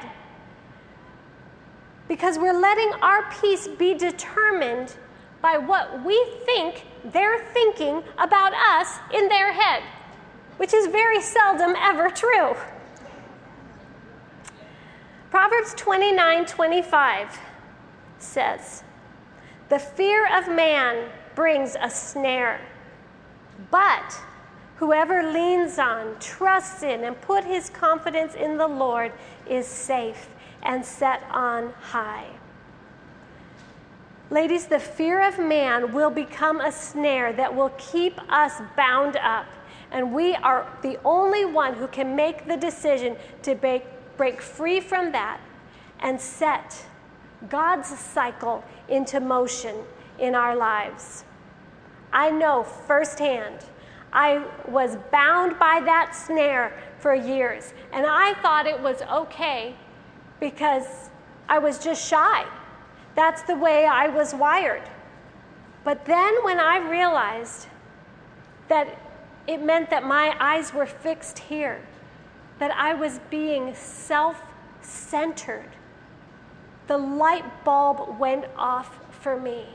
because 2.08 2.40
we're 2.40 2.60
letting 2.60 2.92
our 3.02 3.32
peace 3.40 3.68
be 3.68 3.94
determined 3.94 4.96
by 5.42 5.58
what 5.58 6.04
we 6.04 6.16
think 6.46 6.86
they're 7.06 7.46
thinking 7.54 8.04
about 8.18 8.54
us 8.54 8.98
in 9.14 9.30
their 9.30 9.54
head, 9.54 9.84
which 10.58 10.74
is 10.74 10.88
very 10.88 11.22
seldom 11.22 11.76
ever 11.78 12.10
true. 12.10 12.56
Proverbs 15.30 15.74
29 15.76 16.46
25 16.46 17.40
says, 18.18 18.84
The 19.70 19.80
fear 19.80 20.28
of 20.36 20.48
man 20.48 21.10
brings 21.36 21.78
a 21.80 21.90
snare, 21.90 22.60
but 23.72 24.18
whoever 24.78 25.32
leans 25.32 25.78
on, 25.78 26.18
trusts 26.20 26.84
in, 26.84 27.04
and 27.04 27.20
put 27.22 27.44
his 27.44 27.70
confidence 27.70 28.36
in 28.36 28.58
the 28.58 28.68
Lord 28.68 29.12
is 29.50 29.68
safe 29.68 30.30
and 30.64 30.86
set 30.86 31.24
on 31.32 31.74
high. 31.82 32.28
Ladies, 34.30 34.68
the 34.68 34.80
fear 34.80 35.28
of 35.28 35.40
man 35.40 35.92
will 35.92 36.12
become 36.12 36.62
a 36.62 36.72
snare 36.72 37.34
that 37.34 37.54
will 37.54 37.72
keep 37.78 38.20
us 38.32 38.62
bound 38.78 39.16
up. 39.18 39.48
And 39.92 40.14
we 40.14 40.36
are 40.36 40.68
the 40.84 41.00
only 41.04 41.46
one 41.46 41.74
who 41.74 41.88
can 41.88 42.16
make 42.16 42.48
the 42.48 42.56
decision 42.56 43.16
to 43.42 43.56
break, 43.56 43.84
break 44.18 44.40
free 44.40 44.80
from 44.80 45.12
that 45.14 45.42
and 46.02 46.22
set 46.22 46.86
God's 47.50 47.88
cycle 47.88 48.64
into 48.88 49.20
motion 49.20 49.76
in 50.20 50.36
our 50.36 50.56
lives. 50.56 51.24
I 52.12 52.32
know 52.32 52.64
firsthand, 52.64 53.66
I 54.12 54.46
was 54.68 54.98
bound 55.12 55.60
by 55.60 55.82
that 55.86 56.16
snare 56.16 56.74
for 57.00 57.14
years, 57.14 57.74
and 57.94 58.06
I 58.08 58.34
thought 58.42 58.66
it 58.66 58.80
was 58.80 59.02
okay 59.04 59.76
because 60.40 61.10
I 61.48 61.60
was 61.60 61.78
just 61.80 62.08
shy. 62.08 62.46
That's 63.16 63.42
the 63.44 63.56
way 63.56 63.86
I 63.86 64.08
was 64.08 64.34
wired. 64.34 64.90
But 65.84 66.06
then 66.06 66.44
when 66.44 66.60
I 66.60 66.78
realized 66.78 67.68
that 68.68 68.98
it 69.48 69.64
meant 69.64 69.90
that 69.90 70.04
my 70.04 70.36
eyes 70.40 70.74
were 70.74 70.86
fixed 70.86 71.40
here, 71.40 71.82
that 72.60 72.72
I 72.72 72.94
was 72.94 73.20
being 73.30 73.74
self 73.74 74.42
centered, 74.82 75.70
the 76.88 76.98
light 76.98 77.64
bulb 77.64 78.20
went 78.20 78.46
off 78.58 79.00
for 79.12 79.40
me. 79.40 79.66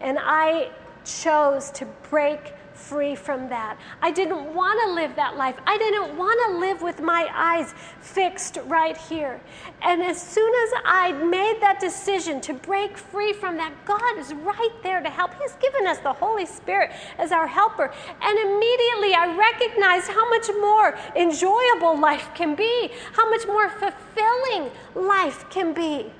And 0.00 0.18
I 0.20 0.70
chose 1.04 1.70
to 1.72 1.86
break 2.08 2.54
free 2.80 3.14
from 3.14 3.48
that. 3.48 3.78
I 4.00 4.10
didn't 4.10 4.54
want 4.54 4.80
to 4.84 4.92
live 4.92 5.14
that 5.16 5.36
life. 5.36 5.56
I 5.66 5.76
didn't 5.78 6.16
want 6.16 6.40
to 6.46 6.58
live 6.58 6.82
with 6.82 7.00
my 7.00 7.28
eyes 7.32 7.74
fixed 8.00 8.58
right 8.66 8.96
here. 8.96 9.40
And 9.82 10.02
as 10.02 10.20
soon 10.20 10.52
as 10.66 10.82
I 10.84 11.12
made 11.12 11.58
that 11.60 11.78
decision 11.78 12.40
to 12.42 12.54
break 12.54 12.96
free 12.96 13.32
from 13.32 13.56
that, 13.58 13.72
God 13.84 14.18
is 14.18 14.32
right 14.32 14.74
there 14.82 15.00
to 15.00 15.10
help. 15.10 15.32
He's 15.40 15.52
given 15.54 15.86
us 15.86 15.98
the 15.98 16.12
Holy 16.12 16.46
Spirit 16.46 16.90
as 17.18 17.32
our 17.32 17.46
helper. 17.46 17.92
And 18.22 18.38
immediately 18.38 19.14
I 19.14 19.36
recognized 19.36 20.08
how 20.08 20.28
much 20.30 20.48
more 20.60 20.98
enjoyable 21.14 21.98
life 22.00 22.30
can 22.34 22.54
be, 22.54 22.90
how 23.12 23.28
much 23.28 23.46
more 23.46 23.68
fulfilling 23.68 24.70
life 24.94 25.44
can 25.50 25.74
be, 25.74 26.12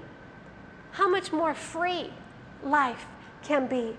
how 0.92 1.08
much 1.08 1.32
more 1.32 1.54
free 1.54 2.12
life 2.62 3.06
can 3.42 3.66
be. 3.66 3.96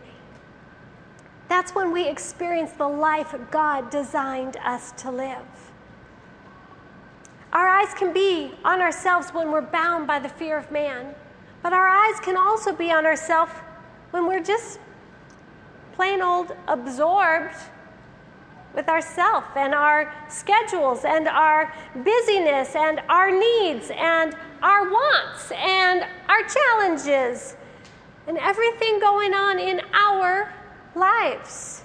That's 1.51 1.75
when 1.75 1.91
we 1.91 2.07
experience 2.07 2.71
the 2.71 2.87
life 2.87 3.35
God 3.51 3.89
designed 3.89 4.55
us 4.63 4.93
to 4.93 5.11
live. 5.11 5.45
Our 7.51 7.67
eyes 7.67 7.93
can 7.93 8.13
be 8.13 8.53
on 8.63 8.79
ourselves 8.79 9.31
when 9.33 9.51
we're 9.51 9.59
bound 9.59 10.07
by 10.07 10.19
the 10.19 10.29
fear 10.29 10.57
of 10.57 10.71
man, 10.71 11.13
but 11.61 11.73
our 11.73 11.89
eyes 11.89 12.21
can 12.21 12.37
also 12.37 12.71
be 12.71 12.89
on 12.89 13.05
ourselves 13.05 13.51
when 14.11 14.27
we're 14.27 14.41
just 14.41 14.79
plain 15.91 16.21
old 16.21 16.55
absorbed 16.69 17.57
with 18.73 18.87
ourself 18.87 19.43
and 19.57 19.75
our 19.75 20.09
schedules 20.29 21.03
and 21.03 21.27
our 21.27 21.73
busyness 22.05 22.77
and 22.77 23.01
our 23.09 23.29
needs 23.29 23.91
and 23.93 24.37
our 24.63 24.89
wants 24.89 25.51
and 25.51 26.05
our 26.29 26.43
challenges 26.47 27.57
and 28.25 28.37
everything 28.37 29.01
going 29.01 29.33
on 29.33 29.59
in 29.59 29.81
our 29.93 30.53
lives. 30.95 31.83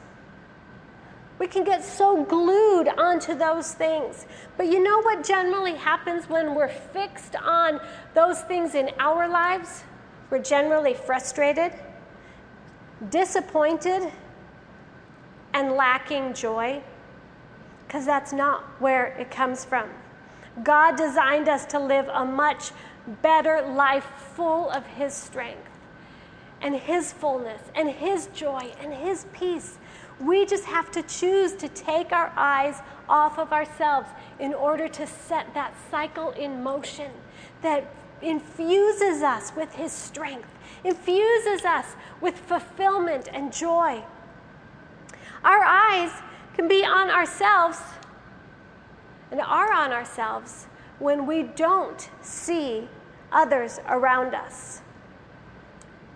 We 1.39 1.47
can 1.47 1.65
get 1.65 1.85
so 1.85 2.25
glued 2.25 2.89
onto 2.89 3.35
those 3.35 3.73
things. 3.73 4.27
But 4.57 4.67
you 4.67 4.83
know 4.83 5.03
what 5.03 5.23
generally 5.23 5.75
happens 5.75 6.29
when 6.29 6.55
we're 6.55 6.69
fixed 6.69 7.37
on 7.37 7.81
those 8.15 8.41
things 8.43 8.75
in 8.75 8.91
our 8.99 9.29
lives? 9.29 9.85
We're 10.31 10.43
generally 10.43 10.95
frustrated, 10.95 11.73
disappointed, 13.11 14.11
and 15.53 15.73
lacking 15.73 16.33
joy. 16.33 16.83
Because 17.87 18.07
that's 18.07 18.33
not 18.33 18.63
where 18.81 19.09
it 19.19 19.31
comes 19.31 19.65
from. 19.65 19.91
God 20.65 20.97
designed 20.97 21.49
us 21.49 21.67
to 21.67 21.79
live 21.79 22.09
a 22.09 22.25
much 22.25 22.71
better 23.21 23.61
life 23.61 24.07
full 24.35 24.71
of 24.71 24.87
His 24.87 25.13
strength 25.13 25.76
and 26.61 26.75
His 26.75 27.13
fullness 27.13 27.61
and 27.75 27.91
His 27.91 28.29
joy 28.29 28.73
and 28.81 28.93
His 28.93 29.27
peace. 29.33 29.79
We 30.21 30.47
just 30.47 30.65
have 30.65 30.91
to 30.93 31.03
choose 31.03 31.53
to 31.55 31.69
take 31.69 32.13
our 32.13 32.33
eyes 32.37 32.81
off 33.09 33.39
of 33.39 33.53
ourselves 33.53 34.09
in 34.39 34.55
order 34.55 34.89
to 34.89 35.07
set 35.07 35.53
that 35.55 35.75
cycle 35.91 36.31
in 36.31 36.63
motion 36.63 37.11
that 37.63 37.93
infuses 38.23 39.23
us 39.23 39.53
with 39.55 39.75
His 39.75 39.93
strength, 39.93 40.49
infuses 40.85 41.65
us 41.65 41.87
with 42.21 42.39
fulfillment 42.39 43.29
and 43.33 43.53
joy. 43.53 44.03
Our 45.45 45.63
eyes 45.63 46.11
can 46.55 46.67
be 46.67 46.85
on 46.85 47.11
ourselves 47.11 47.79
and 49.31 49.41
are 49.41 49.73
on 49.73 49.93
ourselves 49.93 50.67
when 50.99 51.27
we 51.27 51.43
don't 51.43 52.09
see 52.23 52.89
others 53.31 53.79
around 53.87 54.35
us. 54.35 54.81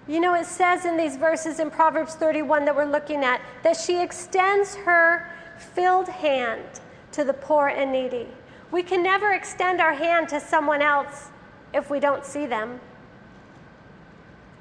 You 0.09 0.21
know, 0.21 0.35
it 0.35 0.47
says 0.47 0.85
in 0.85 0.97
these 0.97 1.17
verses 1.17 1.61
in 1.61 1.71
Proverbs 1.71 2.15
31 2.15 2.65
that 2.65 2.75
we're 2.75 2.85
looking 2.85 3.23
at 3.23 3.41
that 3.63 3.77
she 3.77 4.03
extends 4.03 4.75
her 4.75 5.31
filled 5.59 6.09
hand 6.09 6.65
to 7.13 7.25
the 7.25 7.35
poor 7.35 7.69
and 7.69 7.93
needy. 7.93 8.27
We 8.71 8.83
can 8.83 9.03
never 9.03 9.33
extend 9.33 9.81
our 9.81 9.95
hand 9.95 10.29
to 10.31 10.41
someone 10.41 10.81
else 10.83 11.29
if 11.75 11.91
we 11.91 12.01
don't 12.01 12.25
see 12.25 12.47
them. 12.47 12.81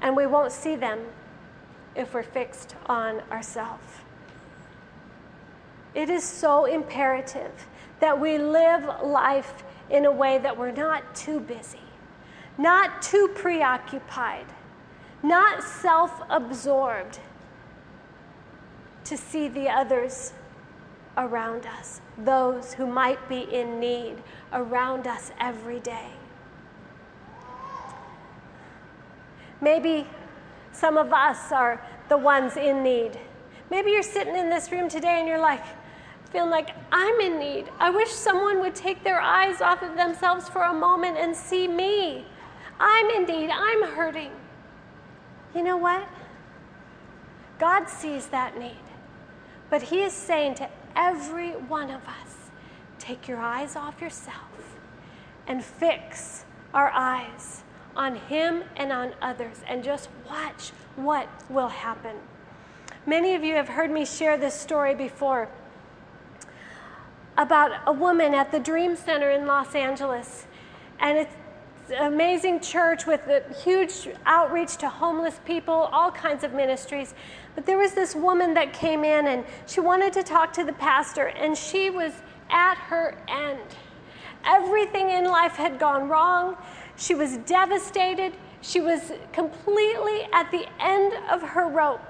And 0.02 0.16
we 0.16 0.26
won't 0.26 0.52
see 0.52 0.76
them 0.76 1.00
if 1.94 2.14
we're 2.14 2.22
fixed 2.22 2.74
on 2.86 3.20
ourselves. 3.30 3.84
It 5.94 6.08
is 6.10 6.22
so 6.22 6.66
imperative 6.66 7.66
that 7.98 8.18
we 8.18 8.38
live 8.38 8.84
life 9.02 9.64
in 9.90 10.04
a 10.04 10.12
way 10.12 10.38
that 10.38 10.56
we're 10.56 10.70
not 10.70 11.14
too 11.14 11.40
busy, 11.40 11.80
not 12.56 13.02
too 13.02 13.28
preoccupied 13.34 14.46
not 15.22 15.62
self 15.62 16.22
absorbed, 16.28 17.18
to 19.04 19.16
see 19.16 19.48
the 19.48 19.68
others 19.68 20.32
around 21.16 21.66
us, 21.66 22.00
those 22.16 22.74
who 22.74 22.86
might 22.86 23.28
be 23.28 23.40
in 23.40 23.80
need 23.80 24.16
around 24.52 25.06
us 25.06 25.32
every 25.40 25.80
day. 25.80 26.10
Maybe 29.60 30.06
some 30.72 30.96
of 30.96 31.12
us 31.12 31.52
are 31.52 31.84
the 32.08 32.16
ones 32.16 32.56
in 32.56 32.82
need. 32.82 33.18
Maybe 33.70 33.90
you're 33.90 34.02
sitting 34.02 34.36
in 34.36 34.48
this 34.48 34.72
room 34.72 34.88
today 34.88 35.18
and 35.18 35.28
you're 35.28 35.40
like, 35.40 35.64
feeling 36.30 36.50
like 36.50 36.70
I'm 36.92 37.20
in 37.20 37.38
need. 37.38 37.66
I 37.78 37.90
wish 37.90 38.10
someone 38.10 38.60
would 38.60 38.74
take 38.74 39.02
their 39.02 39.20
eyes 39.20 39.60
off 39.60 39.82
of 39.82 39.96
themselves 39.96 40.48
for 40.48 40.62
a 40.62 40.72
moment 40.72 41.18
and 41.18 41.36
see 41.36 41.66
me. 41.68 42.24
I'm 42.78 43.10
in 43.10 43.24
need. 43.24 43.50
I'm 43.50 43.82
hurting. 43.82 44.30
You 45.54 45.62
know 45.62 45.76
what? 45.76 46.08
God 47.58 47.88
sees 47.88 48.28
that 48.28 48.58
need. 48.58 48.80
But 49.68 49.82
He 49.82 50.02
is 50.02 50.12
saying 50.12 50.56
to 50.56 50.68
every 50.96 51.50
one 51.50 51.90
of 51.90 52.02
us 52.06 52.50
take 52.98 53.28
your 53.28 53.38
eyes 53.38 53.76
off 53.76 54.00
yourself 54.00 54.76
and 55.46 55.64
fix 55.64 56.44
our 56.72 56.90
eyes 56.90 57.62
on 57.96 58.16
Him 58.16 58.64
and 58.76 58.92
on 58.92 59.12
others 59.20 59.58
and 59.66 59.82
just 59.82 60.08
watch 60.28 60.70
what 60.96 61.28
will 61.50 61.68
happen. 61.68 62.16
Many 63.06 63.34
of 63.34 63.42
you 63.42 63.54
have 63.54 63.68
heard 63.68 63.90
me 63.90 64.04
share 64.04 64.36
this 64.36 64.54
story 64.54 64.94
before 64.94 65.48
about 67.36 67.72
a 67.86 67.92
woman 67.92 68.34
at 68.34 68.52
the 68.52 68.58
Dream 68.60 68.94
Center 68.96 69.30
in 69.30 69.46
Los 69.46 69.74
Angeles. 69.74 70.46
And 70.98 71.16
it's 71.16 71.34
amazing 71.90 72.60
church 72.60 73.06
with 73.06 73.26
a 73.28 73.42
huge 73.62 74.08
outreach 74.26 74.76
to 74.78 74.88
homeless 74.88 75.40
people, 75.44 75.74
all 75.92 76.10
kinds 76.10 76.44
of 76.44 76.52
ministries. 76.52 77.14
But 77.54 77.66
there 77.66 77.78
was 77.78 77.92
this 77.92 78.14
woman 78.14 78.54
that 78.54 78.72
came 78.72 79.04
in 79.04 79.26
and 79.26 79.44
she 79.66 79.80
wanted 79.80 80.12
to 80.14 80.22
talk 80.22 80.52
to 80.54 80.64
the 80.64 80.72
pastor, 80.72 81.26
and 81.26 81.56
she 81.56 81.90
was 81.90 82.12
at 82.50 82.76
her 82.76 83.16
end. 83.28 83.60
Everything 84.44 85.10
in 85.10 85.24
life 85.24 85.52
had 85.52 85.78
gone 85.78 86.08
wrong. 86.08 86.56
She 86.96 87.14
was 87.14 87.36
devastated. 87.38 88.34
She 88.62 88.80
was 88.80 89.12
completely 89.32 90.22
at 90.32 90.50
the 90.50 90.66
end 90.78 91.12
of 91.30 91.42
her 91.42 91.68
rope. 91.68 92.00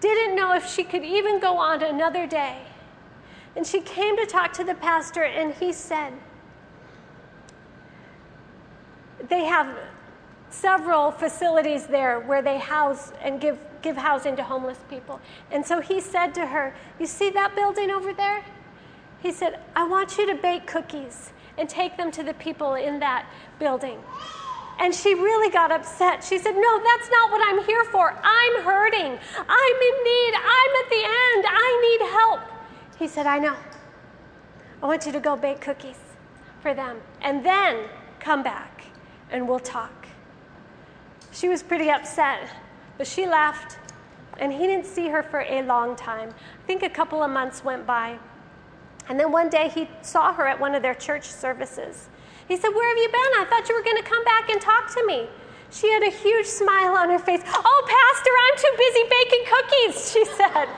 Didn't 0.00 0.34
know 0.34 0.54
if 0.54 0.66
she 0.66 0.84
could 0.84 1.04
even 1.04 1.40
go 1.40 1.58
on 1.58 1.82
another 1.82 2.26
day. 2.26 2.62
And 3.56 3.66
she 3.66 3.80
came 3.80 4.16
to 4.16 4.26
talk 4.26 4.52
to 4.54 4.64
the 4.64 4.74
pastor, 4.74 5.24
and 5.24 5.52
he 5.54 5.72
said, 5.72 6.12
They 9.30 9.44
have 9.44 9.78
several 10.50 11.12
facilities 11.12 11.86
there 11.86 12.20
where 12.20 12.42
they 12.42 12.58
house 12.58 13.12
and 13.22 13.40
give, 13.40 13.58
give 13.80 13.96
housing 13.96 14.36
to 14.36 14.42
homeless 14.42 14.78
people. 14.90 15.20
And 15.50 15.64
so 15.64 15.80
he 15.80 16.00
said 16.00 16.34
to 16.34 16.46
her, 16.46 16.74
You 16.98 17.06
see 17.06 17.30
that 17.30 17.54
building 17.54 17.90
over 17.90 18.12
there? 18.12 18.44
He 19.22 19.32
said, 19.32 19.60
I 19.76 19.84
want 19.84 20.18
you 20.18 20.26
to 20.26 20.34
bake 20.34 20.66
cookies 20.66 21.32
and 21.56 21.68
take 21.68 21.96
them 21.96 22.10
to 22.10 22.22
the 22.22 22.34
people 22.34 22.74
in 22.74 22.98
that 23.00 23.26
building. 23.58 23.98
And 24.80 24.94
she 24.94 25.14
really 25.14 25.52
got 25.52 25.70
upset. 25.70 26.24
She 26.24 26.38
said, 26.38 26.54
No, 26.56 26.82
that's 26.82 27.10
not 27.10 27.30
what 27.30 27.40
I'm 27.46 27.64
here 27.64 27.84
for. 27.84 28.12
I'm 28.22 28.62
hurting. 28.62 29.18
I'm 29.38 29.76
in 29.76 30.04
need. 30.04 30.34
I'm 30.34 30.72
at 30.82 30.90
the 30.90 31.04
end. 31.04 31.44
I 31.48 31.98
need 32.00 32.10
help. 32.10 32.40
He 32.98 33.06
said, 33.06 33.26
I 33.26 33.38
know. 33.38 33.56
I 34.82 34.86
want 34.86 35.06
you 35.06 35.12
to 35.12 35.20
go 35.20 35.36
bake 35.36 35.60
cookies 35.60 35.98
for 36.60 36.74
them 36.74 36.96
and 37.20 37.44
then 37.44 37.84
come 38.18 38.42
back 38.42 38.89
and 39.30 39.48
we'll 39.48 39.58
talk. 39.60 40.06
She 41.32 41.48
was 41.48 41.62
pretty 41.62 41.90
upset, 41.90 42.48
but 42.98 43.06
she 43.06 43.26
left 43.26 43.78
and 44.38 44.52
he 44.52 44.66
didn't 44.66 44.86
see 44.86 45.08
her 45.08 45.22
for 45.22 45.40
a 45.40 45.62
long 45.62 45.94
time. 45.94 46.30
I 46.30 46.66
think 46.66 46.82
a 46.82 46.88
couple 46.88 47.22
of 47.22 47.30
months 47.30 47.62
went 47.62 47.86
by. 47.86 48.18
And 49.08 49.18
then 49.18 49.30
one 49.30 49.50
day 49.50 49.68
he 49.68 49.88
saw 50.02 50.32
her 50.32 50.46
at 50.46 50.58
one 50.58 50.74
of 50.74 50.82
their 50.82 50.94
church 50.94 51.24
services. 51.24 52.08
He 52.48 52.56
said, 52.56 52.68
Where 52.70 52.88
have 52.88 52.96
you 52.96 53.08
been? 53.08 53.42
I 53.42 53.46
thought 53.48 53.68
you 53.68 53.76
were 53.76 53.82
going 53.82 53.96
to 53.96 54.02
come 54.02 54.24
back 54.24 54.48
and 54.50 54.60
talk 54.60 54.92
to 54.94 55.06
me. 55.06 55.28
She 55.70 55.90
had 55.90 56.02
a 56.02 56.10
huge 56.10 56.46
smile 56.46 56.96
on 56.96 57.10
her 57.10 57.18
face. 57.18 57.42
Oh, 57.46 57.82
Pastor, 57.86 58.30
I'm 58.42 58.56
too 58.58 58.74
busy 58.76 59.04
baking 59.10 59.44
cookies, 59.46 60.10
she 60.12 60.24
said. 60.24 60.68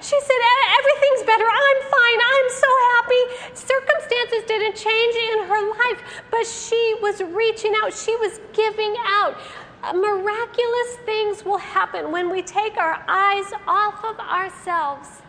She 0.00 0.18
said, 0.20 0.40
Everything's 0.78 1.26
better. 1.26 1.44
I'm 1.44 1.80
fine. 1.90 2.20
I'm 2.32 2.48
so 2.50 2.70
happy. 2.94 3.22
Circumstances 3.54 4.44
didn't 4.46 4.76
change 4.76 5.14
in 5.14 5.48
her 5.48 5.70
life, 5.70 6.22
but 6.30 6.46
she 6.46 6.94
was 7.02 7.20
reaching 7.22 7.74
out, 7.82 7.92
she 7.92 8.14
was 8.16 8.40
giving 8.52 8.94
out. 9.06 9.36
Uh, 9.82 9.92
miraculous 9.92 10.96
things 11.04 11.44
will 11.44 11.58
happen 11.58 12.10
when 12.10 12.30
we 12.30 12.42
take 12.42 12.76
our 12.76 13.04
eyes 13.08 13.52
off 13.66 14.04
of 14.04 14.18
ourselves 14.18 15.22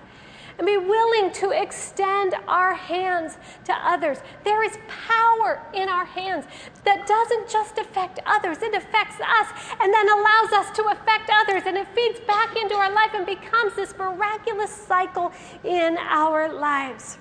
and 0.58 0.66
be 0.66 0.78
willing 0.78 1.32
to 1.32 1.52
extend 1.52 2.34
our 2.48 2.74
hands 2.74 3.38
to 3.66 3.74
others. 3.74 4.18
There 4.44 4.64
is 4.64 4.78
power 4.88 5.62
in 5.74 5.88
our 5.88 6.06
hands 6.06 6.46
that 6.84 7.06
doesn't 7.06 7.50
just 7.50 7.78
affect 7.78 8.20
others, 8.26 8.58
it 8.62 8.74
affects 8.74 9.20
us 9.20 9.48
and 9.80 9.94
then 9.94 10.10
allows 10.10 10.52
us 10.54 10.76
to 10.78 10.84
affect 10.86 11.30
others. 11.32 11.64
And 11.66 11.78
it 11.78 11.88
feeds 11.94 12.20
back 12.22 12.56
into 12.56 12.76
our 12.76 12.92
life 12.92 13.12
and 13.14 13.26
becomes 13.26 13.76
this 13.76 13.96
miraculous 13.98 14.72
cycle 14.72 15.32
in 15.64 15.98
our 15.98 16.52
lives. 16.52 17.18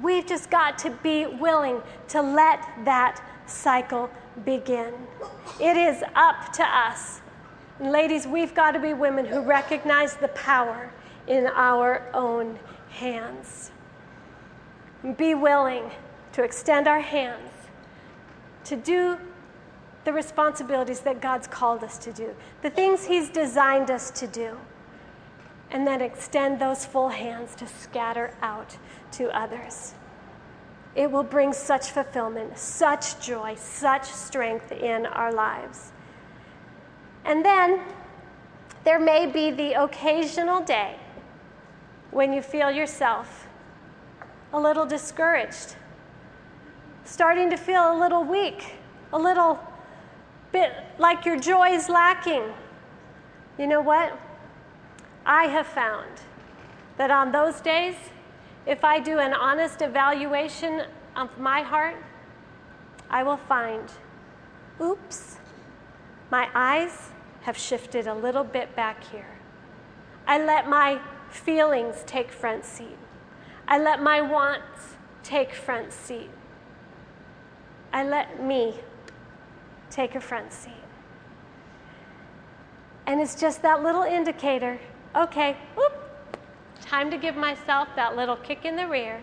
We've 0.00 0.26
just 0.26 0.50
got 0.50 0.78
to 0.78 0.90
be 1.02 1.26
willing 1.26 1.82
to 2.08 2.22
let 2.22 2.66
that 2.84 3.22
cycle 3.46 4.10
begin. 4.44 4.94
It 5.60 5.76
is 5.76 6.02
up 6.14 6.52
to 6.54 6.64
us. 6.64 7.20
Ladies, 7.80 8.26
we've 8.26 8.54
got 8.54 8.72
to 8.72 8.80
be 8.80 8.94
women 8.94 9.26
who 9.26 9.40
recognize 9.40 10.16
the 10.16 10.28
power 10.28 10.90
in 11.30 11.46
our 11.46 12.10
own 12.12 12.58
hands. 12.90 13.70
Be 15.16 15.32
willing 15.32 15.92
to 16.32 16.42
extend 16.42 16.88
our 16.88 17.00
hands 17.00 17.52
to 18.64 18.74
do 18.74 19.16
the 20.04 20.12
responsibilities 20.12 21.00
that 21.00 21.20
God's 21.20 21.46
called 21.46 21.84
us 21.84 21.98
to 21.98 22.12
do, 22.12 22.34
the 22.62 22.70
things 22.70 23.04
He's 23.04 23.30
designed 23.30 23.92
us 23.92 24.10
to 24.10 24.26
do, 24.26 24.58
and 25.70 25.86
then 25.86 26.00
extend 26.00 26.60
those 26.60 26.84
full 26.84 27.10
hands 27.10 27.54
to 27.56 27.66
scatter 27.66 28.34
out 28.42 28.76
to 29.12 29.30
others. 29.30 29.94
It 30.96 31.12
will 31.12 31.22
bring 31.22 31.52
such 31.52 31.92
fulfillment, 31.92 32.58
such 32.58 33.24
joy, 33.24 33.54
such 33.54 34.04
strength 34.04 34.72
in 34.72 35.06
our 35.06 35.32
lives. 35.32 35.92
And 37.24 37.44
then 37.44 37.80
there 38.82 38.98
may 38.98 39.26
be 39.26 39.52
the 39.52 39.80
occasional 39.80 40.62
day 40.62 40.96
when 42.10 42.32
you 42.32 42.42
feel 42.42 42.70
yourself 42.70 43.46
a 44.52 44.60
little 44.60 44.86
discouraged, 44.86 45.76
starting 47.04 47.50
to 47.50 47.56
feel 47.56 47.92
a 47.92 47.96
little 47.98 48.24
weak, 48.24 48.74
a 49.12 49.18
little 49.18 49.60
bit 50.52 50.72
like 50.98 51.24
your 51.24 51.38
joy 51.38 51.68
is 51.68 51.88
lacking. 51.88 52.42
You 53.58 53.66
know 53.66 53.80
what? 53.80 54.18
I 55.24 55.44
have 55.44 55.66
found 55.66 56.10
that 56.96 57.10
on 57.10 57.30
those 57.30 57.60
days, 57.60 57.94
if 58.66 58.84
I 58.84 58.98
do 58.98 59.18
an 59.18 59.32
honest 59.32 59.82
evaluation 59.82 60.82
of 61.16 61.38
my 61.38 61.62
heart, 61.62 61.96
I 63.08 63.22
will 63.22 63.36
find, 63.36 63.88
oops, 64.80 65.38
my 66.30 66.48
eyes 66.54 67.10
have 67.42 67.56
shifted 67.56 68.06
a 68.06 68.14
little 68.14 68.44
bit 68.44 68.74
back 68.76 69.02
here. 69.04 69.38
I 70.26 70.44
let 70.44 70.68
my 70.68 71.00
feelings 71.30 72.02
take 72.06 72.30
front 72.30 72.64
seat. 72.64 72.98
I 73.66 73.78
let 73.78 74.02
my 74.02 74.20
wants 74.20 74.96
take 75.22 75.52
front 75.52 75.92
seat. 75.92 76.30
I 77.92 78.04
let 78.04 78.42
me 78.42 78.74
take 79.90 80.14
a 80.14 80.20
front 80.20 80.52
seat. 80.52 80.72
And 83.06 83.20
it's 83.20 83.34
just 83.34 83.62
that 83.62 83.82
little 83.82 84.02
indicator 84.02 84.78
okay, 85.16 85.56
whoop, 85.74 85.92
time 86.80 87.10
to 87.10 87.18
give 87.18 87.36
myself 87.36 87.88
that 87.96 88.16
little 88.16 88.36
kick 88.36 88.64
in 88.64 88.76
the 88.76 88.86
rear 88.86 89.20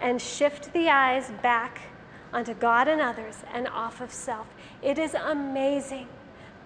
and 0.00 0.20
shift 0.20 0.72
the 0.72 0.88
eyes 0.88 1.30
back 1.42 1.80
onto 2.32 2.54
God 2.54 2.88
and 2.88 3.00
others 3.00 3.38
and 3.52 3.68
off 3.68 4.00
of 4.00 4.12
self. 4.12 4.46
It 4.82 4.98
is 4.98 5.14
amazing 5.14 6.08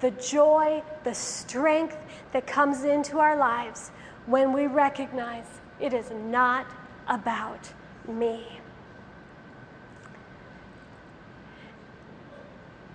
the 0.01 0.11
joy, 0.13 0.83
the 1.03 1.15
strength 1.15 1.97
that 2.33 2.47
comes 2.47 2.85
into 2.85 3.19
our 3.19 3.37
lives 3.37 3.91
when 4.27 4.53
we 4.53 4.67
recognize 4.67 5.47
it 5.81 5.93
is 5.93 6.11
not 6.11 6.67
about 7.09 7.73
me. 8.09 8.61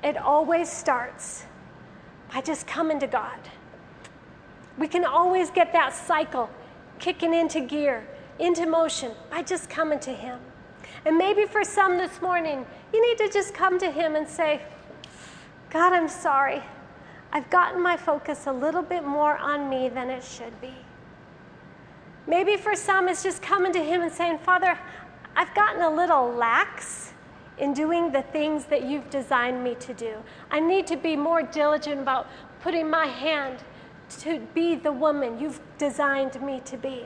It 0.03 0.17
always 0.17 0.71
starts 0.71 1.45
by 2.33 2.41
just 2.41 2.65
coming 2.65 2.99
to 2.99 3.07
God. 3.07 3.39
We 4.77 4.87
can 4.87 5.03
always 5.03 5.49
get 5.49 5.73
that 5.73 5.93
cycle 5.93 6.49
kicking 6.99 7.33
into 7.33 7.59
gear, 7.59 8.07
into 8.39 8.65
motion 8.65 9.11
by 9.29 9.43
just 9.43 9.69
coming 9.69 9.99
to 9.99 10.11
Him. 10.11 10.39
And 11.05 11.17
maybe 11.17 11.45
for 11.45 11.63
some 11.63 11.97
this 11.97 12.21
morning, 12.21 12.65
you 12.93 13.01
need 13.01 13.17
to 13.17 13.31
just 13.31 13.53
come 13.53 13.77
to 13.79 13.91
Him 13.91 14.15
and 14.15 14.27
say, 14.27 14.61
God, 15.69 15.93
I'm 15.93 16.07
sorry. 16.07 16.63
I've 17.31 17.49
gotten 17.49 17.81
my 17.81 17.97
focus 17.97 18.47
a 18.47 18.51
little 18.53 18.81
bit 18.81 19.05
more 19.05 19.37
on 19.37 19.69
me 19.69 19.89
than 19.89 20.09
it 20.09 20.23
should 20.23 20.59
be. 20.61 20.73
Maybe 22.29 22.55
for 22.55 22.75
some, 22.75 23.09
it's 23.09 23.21
just 23.21 23.41
coming 23.41 23.73
to 23.73 23.83
Him 23.83 24.01
and 24.01 24.11
saying, 24.11 24.37
Father, 24.39 24.79
I've 25.35 25.53
gotten 25.53 25.81
a 25.81 25.89
little 25.89 26.31
lax 26.31 27.11
in 27.57 27.73
doing 27.73 28.13
the 28.13 28.21
things 28.21 28.63
that 28.65 28.83
you've 28.83 29.09
designed 29.09 29.61
me 29.61 29.75
to 29.75 29.93
do. 29.93 30.15
I 30.49 30.61
need 30.61 30.87
to 30.87 30.95
be 30.95 31.17
more 31.17 31.41
diligent 31.41 31.99
about 31.99 32.27
putting 32.61 32.89
my 32.89 33.05
hand 33.07 33.61
to 34.19 34.39
be 34.53 34.75
the 34.75 34.91
woman 34.93 35.39
you've 35.39 35.59
designed 35.77 36.41
me 36.41 36.61
to 36.61 36.77
be. 36.77 37.05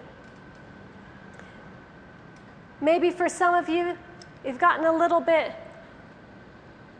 Maybe 2.82 3.10
for 3.10 3.28
some 3.28 3.56
of 3.56 3.68
you, 3.68 3.98
you've 4.46 4.60
gotten 4.60 4.86
a 4.86 4.96
little 4.96 5.22
bit 5.22 5.54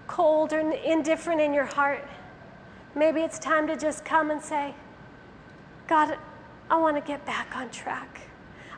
cold 0.08 0.52
or 0.52 0.60
indifferent 0.60 1.40
in 1.40 1.54
your 1.54 1.66
heart 1.66 2.08
Maybe 2.96 3.22
it's 3.22 3.40
time 3.40 3.66
to 3.68 3.76
just 3.76 4.06
come 4.06 4.30
and 4.30 4.42
say, 4.42 4.76
God, 5.88 6.18
I 6.70 6.78
want 6.78 6.98
to 6.98 7.02
get 7.02 7.26
back 7.26 7.56
on 7.56 7.70
track. 7.70 8.22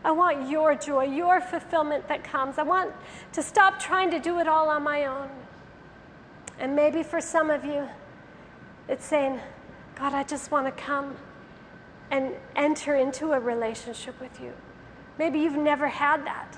I 0.03 0.11
want 0.11 0.49
your 0.49 0.75
joy, 0.75 1.05
your 1.05 1.41
fulfillment 1.41 2.07
that 2.09 2.23
comes. 2.23 2.57
I 2.57 2.63
want 2.63 2.93
to 3.33 3.41
stop 3.41 3.79
trying 3.79 4.11
to 4.11 4.19
do 4.19 4.39
it 4.39 4.47
all 4.47 4.69
on 4.69 4.83
my 4.83 5.05
own. 5.05 5.29
And 6.59 6.75
maybe 6.75 7.01
for 7.03 7.19
some 7.19 7.49
of 7.49 7.65
you, 7.65 7.87
it's 8.87 9.05
saying, 9.05 9.39
God, 9.95 10.13
I 10.13 10.23
just 10.23 10.51
want 10.51 10.67
to 10.67 10.71
come 10.71 11.15
and 12.11 12.33
enter 12.55 12.95
into 12.95 13.31
a 13.31 13.39
relationship 13.39 14.19
with 14.19 14.39
you. 14.39 14.53
Maybe 15.17 15.39
you've 15.39 15.57
never 15.57 15.87
had 15.87 16.25
that. 16.25 16.57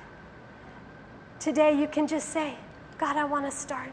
Today, 1.40 1.80
you 1.80 1.88
can 1.88 2.08
just 2.08 2.30
say, 2.30 2.56
God, 2.98 3.16
I 3.16 3.24
want 3.24 3.46
to 3.46 3.52
start. 3.52 3.92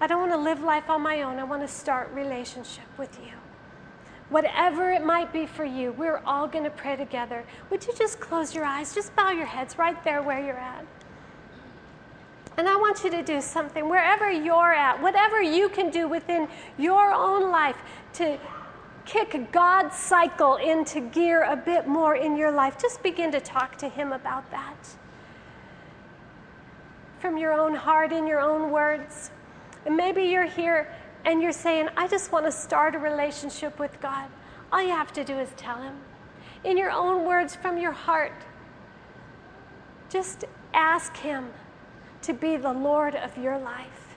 I 0.00 0.06
don't 0.06 0.20
want 0.20 0.32
to 0.32 0.38
live 0.38 0.62
life 0.62 0.88
on 0.88 1.02
my 1.02 1.22
own. 1.22 1.38
I 1.38 1.44
want 1.44 1.62
to 1.62 1.68
start 1.68 2.10
relationship 2.12 2.86
with 2.98 3.18
you. 3.24 3.32
Whatever 4.30 4.92
it 4.92 5.04
might 5.04 5.32
be 5.32 5.46
for 5.46 5.64
you, 5.64 5.92
we're 5.92 6.20
all 6.26 6.46
going 6.46 6.64
to 6.64 6.70
pray 6.70 6.96
together. 6.96 7.44
Would 7.70 7.86
you 7.86 7.94
just 7.94 8.20
close 8.20 8.54
your 8.54 8.64
eyes? 8.64 8.94
Just 8.94 9.14
bow 9.16 9.30
your 9.30 9.46
heads 9.46 9.78
right 9.78 10.02
there 10.04 10.22
where 10.22 10.44
you're 10.44 10.58
at. 10.58 10.84
And 12.58 12.68
I 12.68 12.76
want 12.76 13.04
you 13.04 13.10
to 13.10 13.22
do 13.22 13.40
something 13.40 13.88
wherever 13.88 14.30
you're 14.30 14.74
at, 14.74 15.00
whatever 15.00 15.40
you 15.40 15.68
can 15.68 15.90
do 15.90 16.08
within 16.08 16.48
your 16.76 17.12
own 17.12 17.50
life 17.50 17.76
to 18.14 18.38
kick 19.06 19.50
God's 19.52 19.96
cycle 19.96 20.56
into 20.56 21.00
gear 21.00 21.44
a 21.44 21.56
bit 21.56 21.86
more 21.86 22.16
in 22.16 22.36
your 22.36 22.50
life. 22.50 22.76
Just 22.76 23.02
begin 23.02 23.32
to 23.32 23.40
talk 23.40 23.78
to 23.78 23.88
Him 23.88 24.12
about 24.12 24.50
that. 24.50 24.76
From 27.20 27.38
your 27.38 27.52
own 27.52 27.74
heart, 27.74 28.12
in 28.12 28.26
your 28.26 28.40
own 28.40 28.70
words. 28.70 29.30
And 29.86 29.96
maybe 29.96 30.24
you're 30.24 30.44
here 30.44 30.92
and 31.28 31.42
you're 31.42 31.52
saying, 31.52 31.90
I 31.94 32.08
just 32.08 32.32
want 32.32 32.46
to 32.46 32.52
start 32.52 32.94
a 32.94 32.98
relationship 32.98 33.78
with 33.78 34.00
God. 34.00 34.30
All 34.72 34.82
you 34.82 34.92
have 34.92 35.12
to 35.12 35.24
do 35.24 35.38
is 35.38 35.50
tell 35.58 35.76
Him. 35.76 35.94
In 36.64 36.78
your 36.78 36.90
own 36.90 37.26
words, 37.26 37.54
from 37.54 37.76
your 37.76 37.92
heart, 37.92 38.32
just 40.08 40.46
ask 40.72 41.14
Him 41.18 41.50
to 42.22 42.32
be 42.32 42.56
the 42.56 42.72
Lord 42.72 43.14
of 43.14 43.36
your 43.36 43.58
life. 43.58 44.16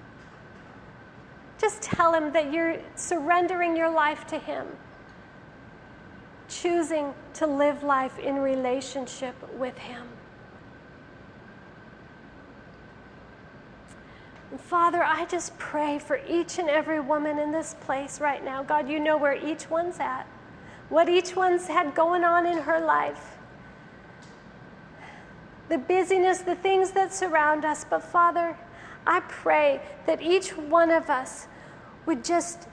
Just 1.59 1.81
tell 1.81 2.13
Him 2.13 2.31
that 2.31 2.53
you're 2.53 2.77
surrendering 2.95 3.75
your 3.75 3.91
life 3.91 4.25
to 4.27 4.39
Him, 4.39 4.65
choosing 6.47 7.13
to 7.33 7.45
live 7.45 7.83
life 7.83 8.17
in 8.19 8.37
relationship 8.39 9.35
with 9.59 9.77
Him. 9.77 10.07
And 14.51 14.59
Father, 14.59 15.03
I 15.03 15.25
just 15.25 15.57
pray 15.57 15.97
for 15.97 16.19
each 16.27 16.59
and 16.59 16.69
every 16.69 16.99
woman 16.99 17.39
in 17.39 17.51
this 17.51 17.75
place 17.81 18.19
right 18.19 18.43
now. 18.43 18.61
God, 18.61 18.89
you 18.89 18.99
know 18.99 19.17
where 19.17 19.33
each 19.33 19.69
one's 19.69 19.99
at, 19.99 20.27
what 20.89 21.09
each 21.09 21.35
one's 21.35 21.67
had 21.67 21.95
going 21.95 22.23
on 22.23 22.45
in 22.45 22.59
her 22.59 22.79
life 22.79 23.37
the 25.71 25.77
busyness, 25.77 26.39
the 26.39 26.55
things 26.55 26.91
that 26.91 27.13
surround 27.13 27.63
us. 27.63 27.85
But 27.89 28.03
Father, 28.03 28.57
I 29.07 29.21
pray 29.21 29.81
that 30.05 30.21
each 30.21 30.49
one 30.49 30.91
of 30.91 31.09
us 31.09 31.47
would 32.05 32.25
just 32.25 32.67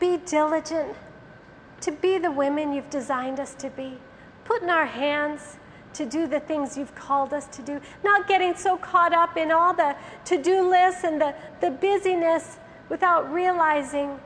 be 0.00 0.16
diligent 0.26 0.96
to 1.82 1.92
be 1.92 2.18
the 2.18 2.32
women 2.32 2.72
you've 2.72 2.90
designed 2.90 3.38
us 3.38 3.54
to 3.54 3.70
be, 3.70 3.98
putting 4.44 4.68
our 4.68 4.86
hands 4.86 5.56
to 5.94 6.04
do 6.04 6.26
the 6.26 6.40
things 6.40 6.76
you've 6.76 6.94
called 6.94 7.32
us 7.32 7.46
to 7.48 7.62
do, 7.62 7.80
not 8.02 8.28
getting 8.28 8.54
so 8.54 8.76
caught 8.76 9.12
up 9.12 9.36
in 9.36 9.50
all 9.50 9.74
the 9.74 9.96
to 10.26 10.42
do 10.42 10.68
lists 10.68 11.04
and 11.04 11.20
the, 11.20 11.34
the 11.60 11.70
busyness 11.70 12.58
without 12.88 13.32
realizing 13.32 14.18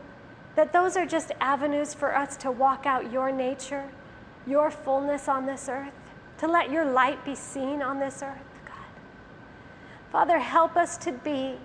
that 0.56 0.72
those 0.72 0.96
are 0.96 1.06
just 1.06 1.30
avenues 1.40 1.94
for 1.94 2.16
us 2.16 2.36
to 2.38 2.50
walk 2.50 2.86
out 2.86 3.12
your 3.12 3.30
nature, 3.30 3.88
your 4.46 4.70
fullness 4.70 5.28
on 5.28 5.46
this 5.46 5.68
earth 5.68 5.92
to 6.38 6.46
let 6.46 6.70
your 6.70 6.84
light 6.84 7.24
be 7.24 7.34
seen 7.34 7.82
on 7.82 7.98
this 7.98 8.22
earth, 8.22 8.38
God. 8.64 8.76
Father, 10.10 10.38
help 10.38 10.76
us 10.76 10.96
to 10.98 11.12
be 11.12 11.56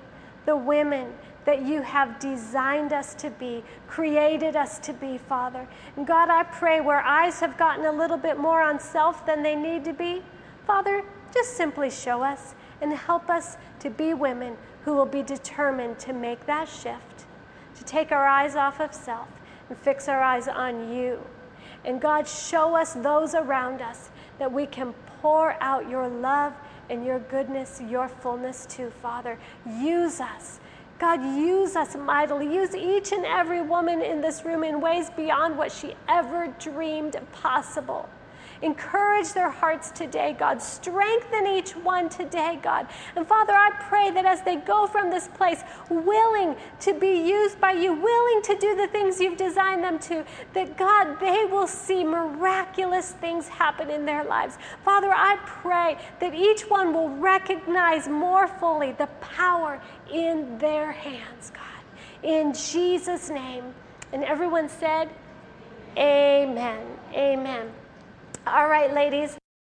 the 0.45 0.56
women 0.56 1.14
that 1.46 1.66
you 1.66 1.82
have 1.82 2.20
designed 2.20 2.94
us 2.94 3.14
to 3.16 3.30
be, 3.30 3.64
created 3.88 4.56
us 4.56 4.80
to 4.80 4.94
be, 4.94 5.18
Father. 5.18 5.68
And 5.98 6.08
God, 6.08 6.30
I 6.30 6.44
pray 6.44 6.82
where 6.82 7.02
eyes 7.02 7.39
have 7.39 7.58
gotten 7.58 7.86
a 7.86 7.91
little 7.91 8.18
bit 8.18 8.38
more 8.38 8.62
on 8.62 8.80
self 8.80 9.26
than 9.26 9.44
they 9.44 9.56
need 9.56 9.84
to 9.86 9.94
be, 9.94 10.22
Father, 10.66 11.04
just 11.34 11.58
simply 11.58 11.89
show 11.89 12.24
us 12.24 12.56
and 12.82 12.94
help 12.94 13.30
us 13.30 13.58
to 13.80 13.89
be 13.89 14.14
women 14.14 14.56
who 14.84 14.94
will 14.94 15.06
be 15.06 15.24
determined 15.24 16.00
to 16.00 16.14
make 16.14 16.46
that 16.46 16.68
shift, 16.68 17.26
to 17.76 17.84
take 17.84 18.12
our 18.12 18.28
eyes 18.28 18.56
off 18.56 18.80
of 18.80 18.94
self 18.94 19.28
and 19.70 19.78
fix 19.78 20.08
our 20.08 20.22
eyes 20.22 20.48
on 20.48 20.94
you. 20.94 21.20
And 21.86 22.00
God, 22.00 22.28
show 22.28 22.76
us 22.76 22.94
those 22.94 23.36
around 23.36 23.82
us 23.82 24.10
that 24.39 24.52
we 24.52 24.66
can 24.66 24.94
pour 25.22 25.56
out 25.62 25.89
your 25.89 26.08
love 26.08 26.54
and 26.89 27.06
your 27.06 27.20
goodness, 27.20 27.82
your 27.89 28.08
fullness 28.08 28.66
to, 28.68 28.89
Father. 28.89 29.39
Use 29.66 30.20
us. 30.20 30.60
God, 31.00 31.24
use 31.24 31.76
us 31.76 31.96
mightily. 31.96 32.54
Use 32.54 32.76
each 32.76 33.12
and 33.12 33.26
every 33.26 33.62
woman 33.62 34.02
in 34.02 34.22
this 34.22 34.46
room 34.46 34.64
in 34.64 34.80
ways 34.80 35.10
beyond 35.16 35.58
what 35.58 35.72
she 35.72 35.96
ever 36.08 36.54
dreamed 36.60 37.18
possible. 37.32 38.08
Encourage 38.64 39.34
their 39.34 39.49
hearts 39.49 39.91
today, 39.91 40.34
God. 40.39 40.61
Strengthen 40.61 41.47
each 41.47 41.76
one 41.76 42.07
today, 42.07 42.57
God. 42.64 42.88
And 43.18 43.28
Father, 43.28 43.51
I 43.51 43.72
pray 43.89 44.09
that 44.11 44.26
as 44.26 44.41
they 44.41 44.55
go 44.55 44.88
from 44.88 45.09
this 45.09 45.28
place, 45.28 45.61
willing 45.89 46.55
to 46.80 46.93
be 46.93 47.28
used 47.28 47.59
by 47.59 47.74
you, 47.74 47.91
willing 47.93 48.41
to 48.43 48.57
do 48.57 48.74
the 48.74 48.88
things 48.88 49.20
you've 49.20 49.36
designed 49.36 49.84
them 49.84 49.99
to, 49.99 50.24
that 50.53 50.78
God, 50.78 51.20
they 51.20 51.43
will 51.43 51.68
see 51.68 52.05
miraculous 52.05 53.11
things 53.11 53.49
happen 53.49 53.89
in 53.89 54.05
their 54.05 54.24
lives. 54.24 54.57
Father, 54.86 55.11
I 55.11 55.38
pray 55.45 55.97
that 56.22 56.34
each 56.34 56.61
one 56.70 56.93
will 56.93 57.09
recognize 57.09 58.07
more 58.07 58.47
fully 58.47 58.93
the 58.93 59.07
power 59.20 59.82
in 60.09 60.57
their 60.57 60.93
hands, 60.93 61.51
God. 61.53 61.84
In 62.24 62.53
Jesus' 62.53 63.30
name. 63.30 63.74
And 64.14 64.24
everyone 64.24 64.70
said, 64.70 65.09
Amen. 65.97 66.86
Amen. 67.14 67.70
All 68.46 68.68
right, 68.68 68.94
ladies. 68.94 69.38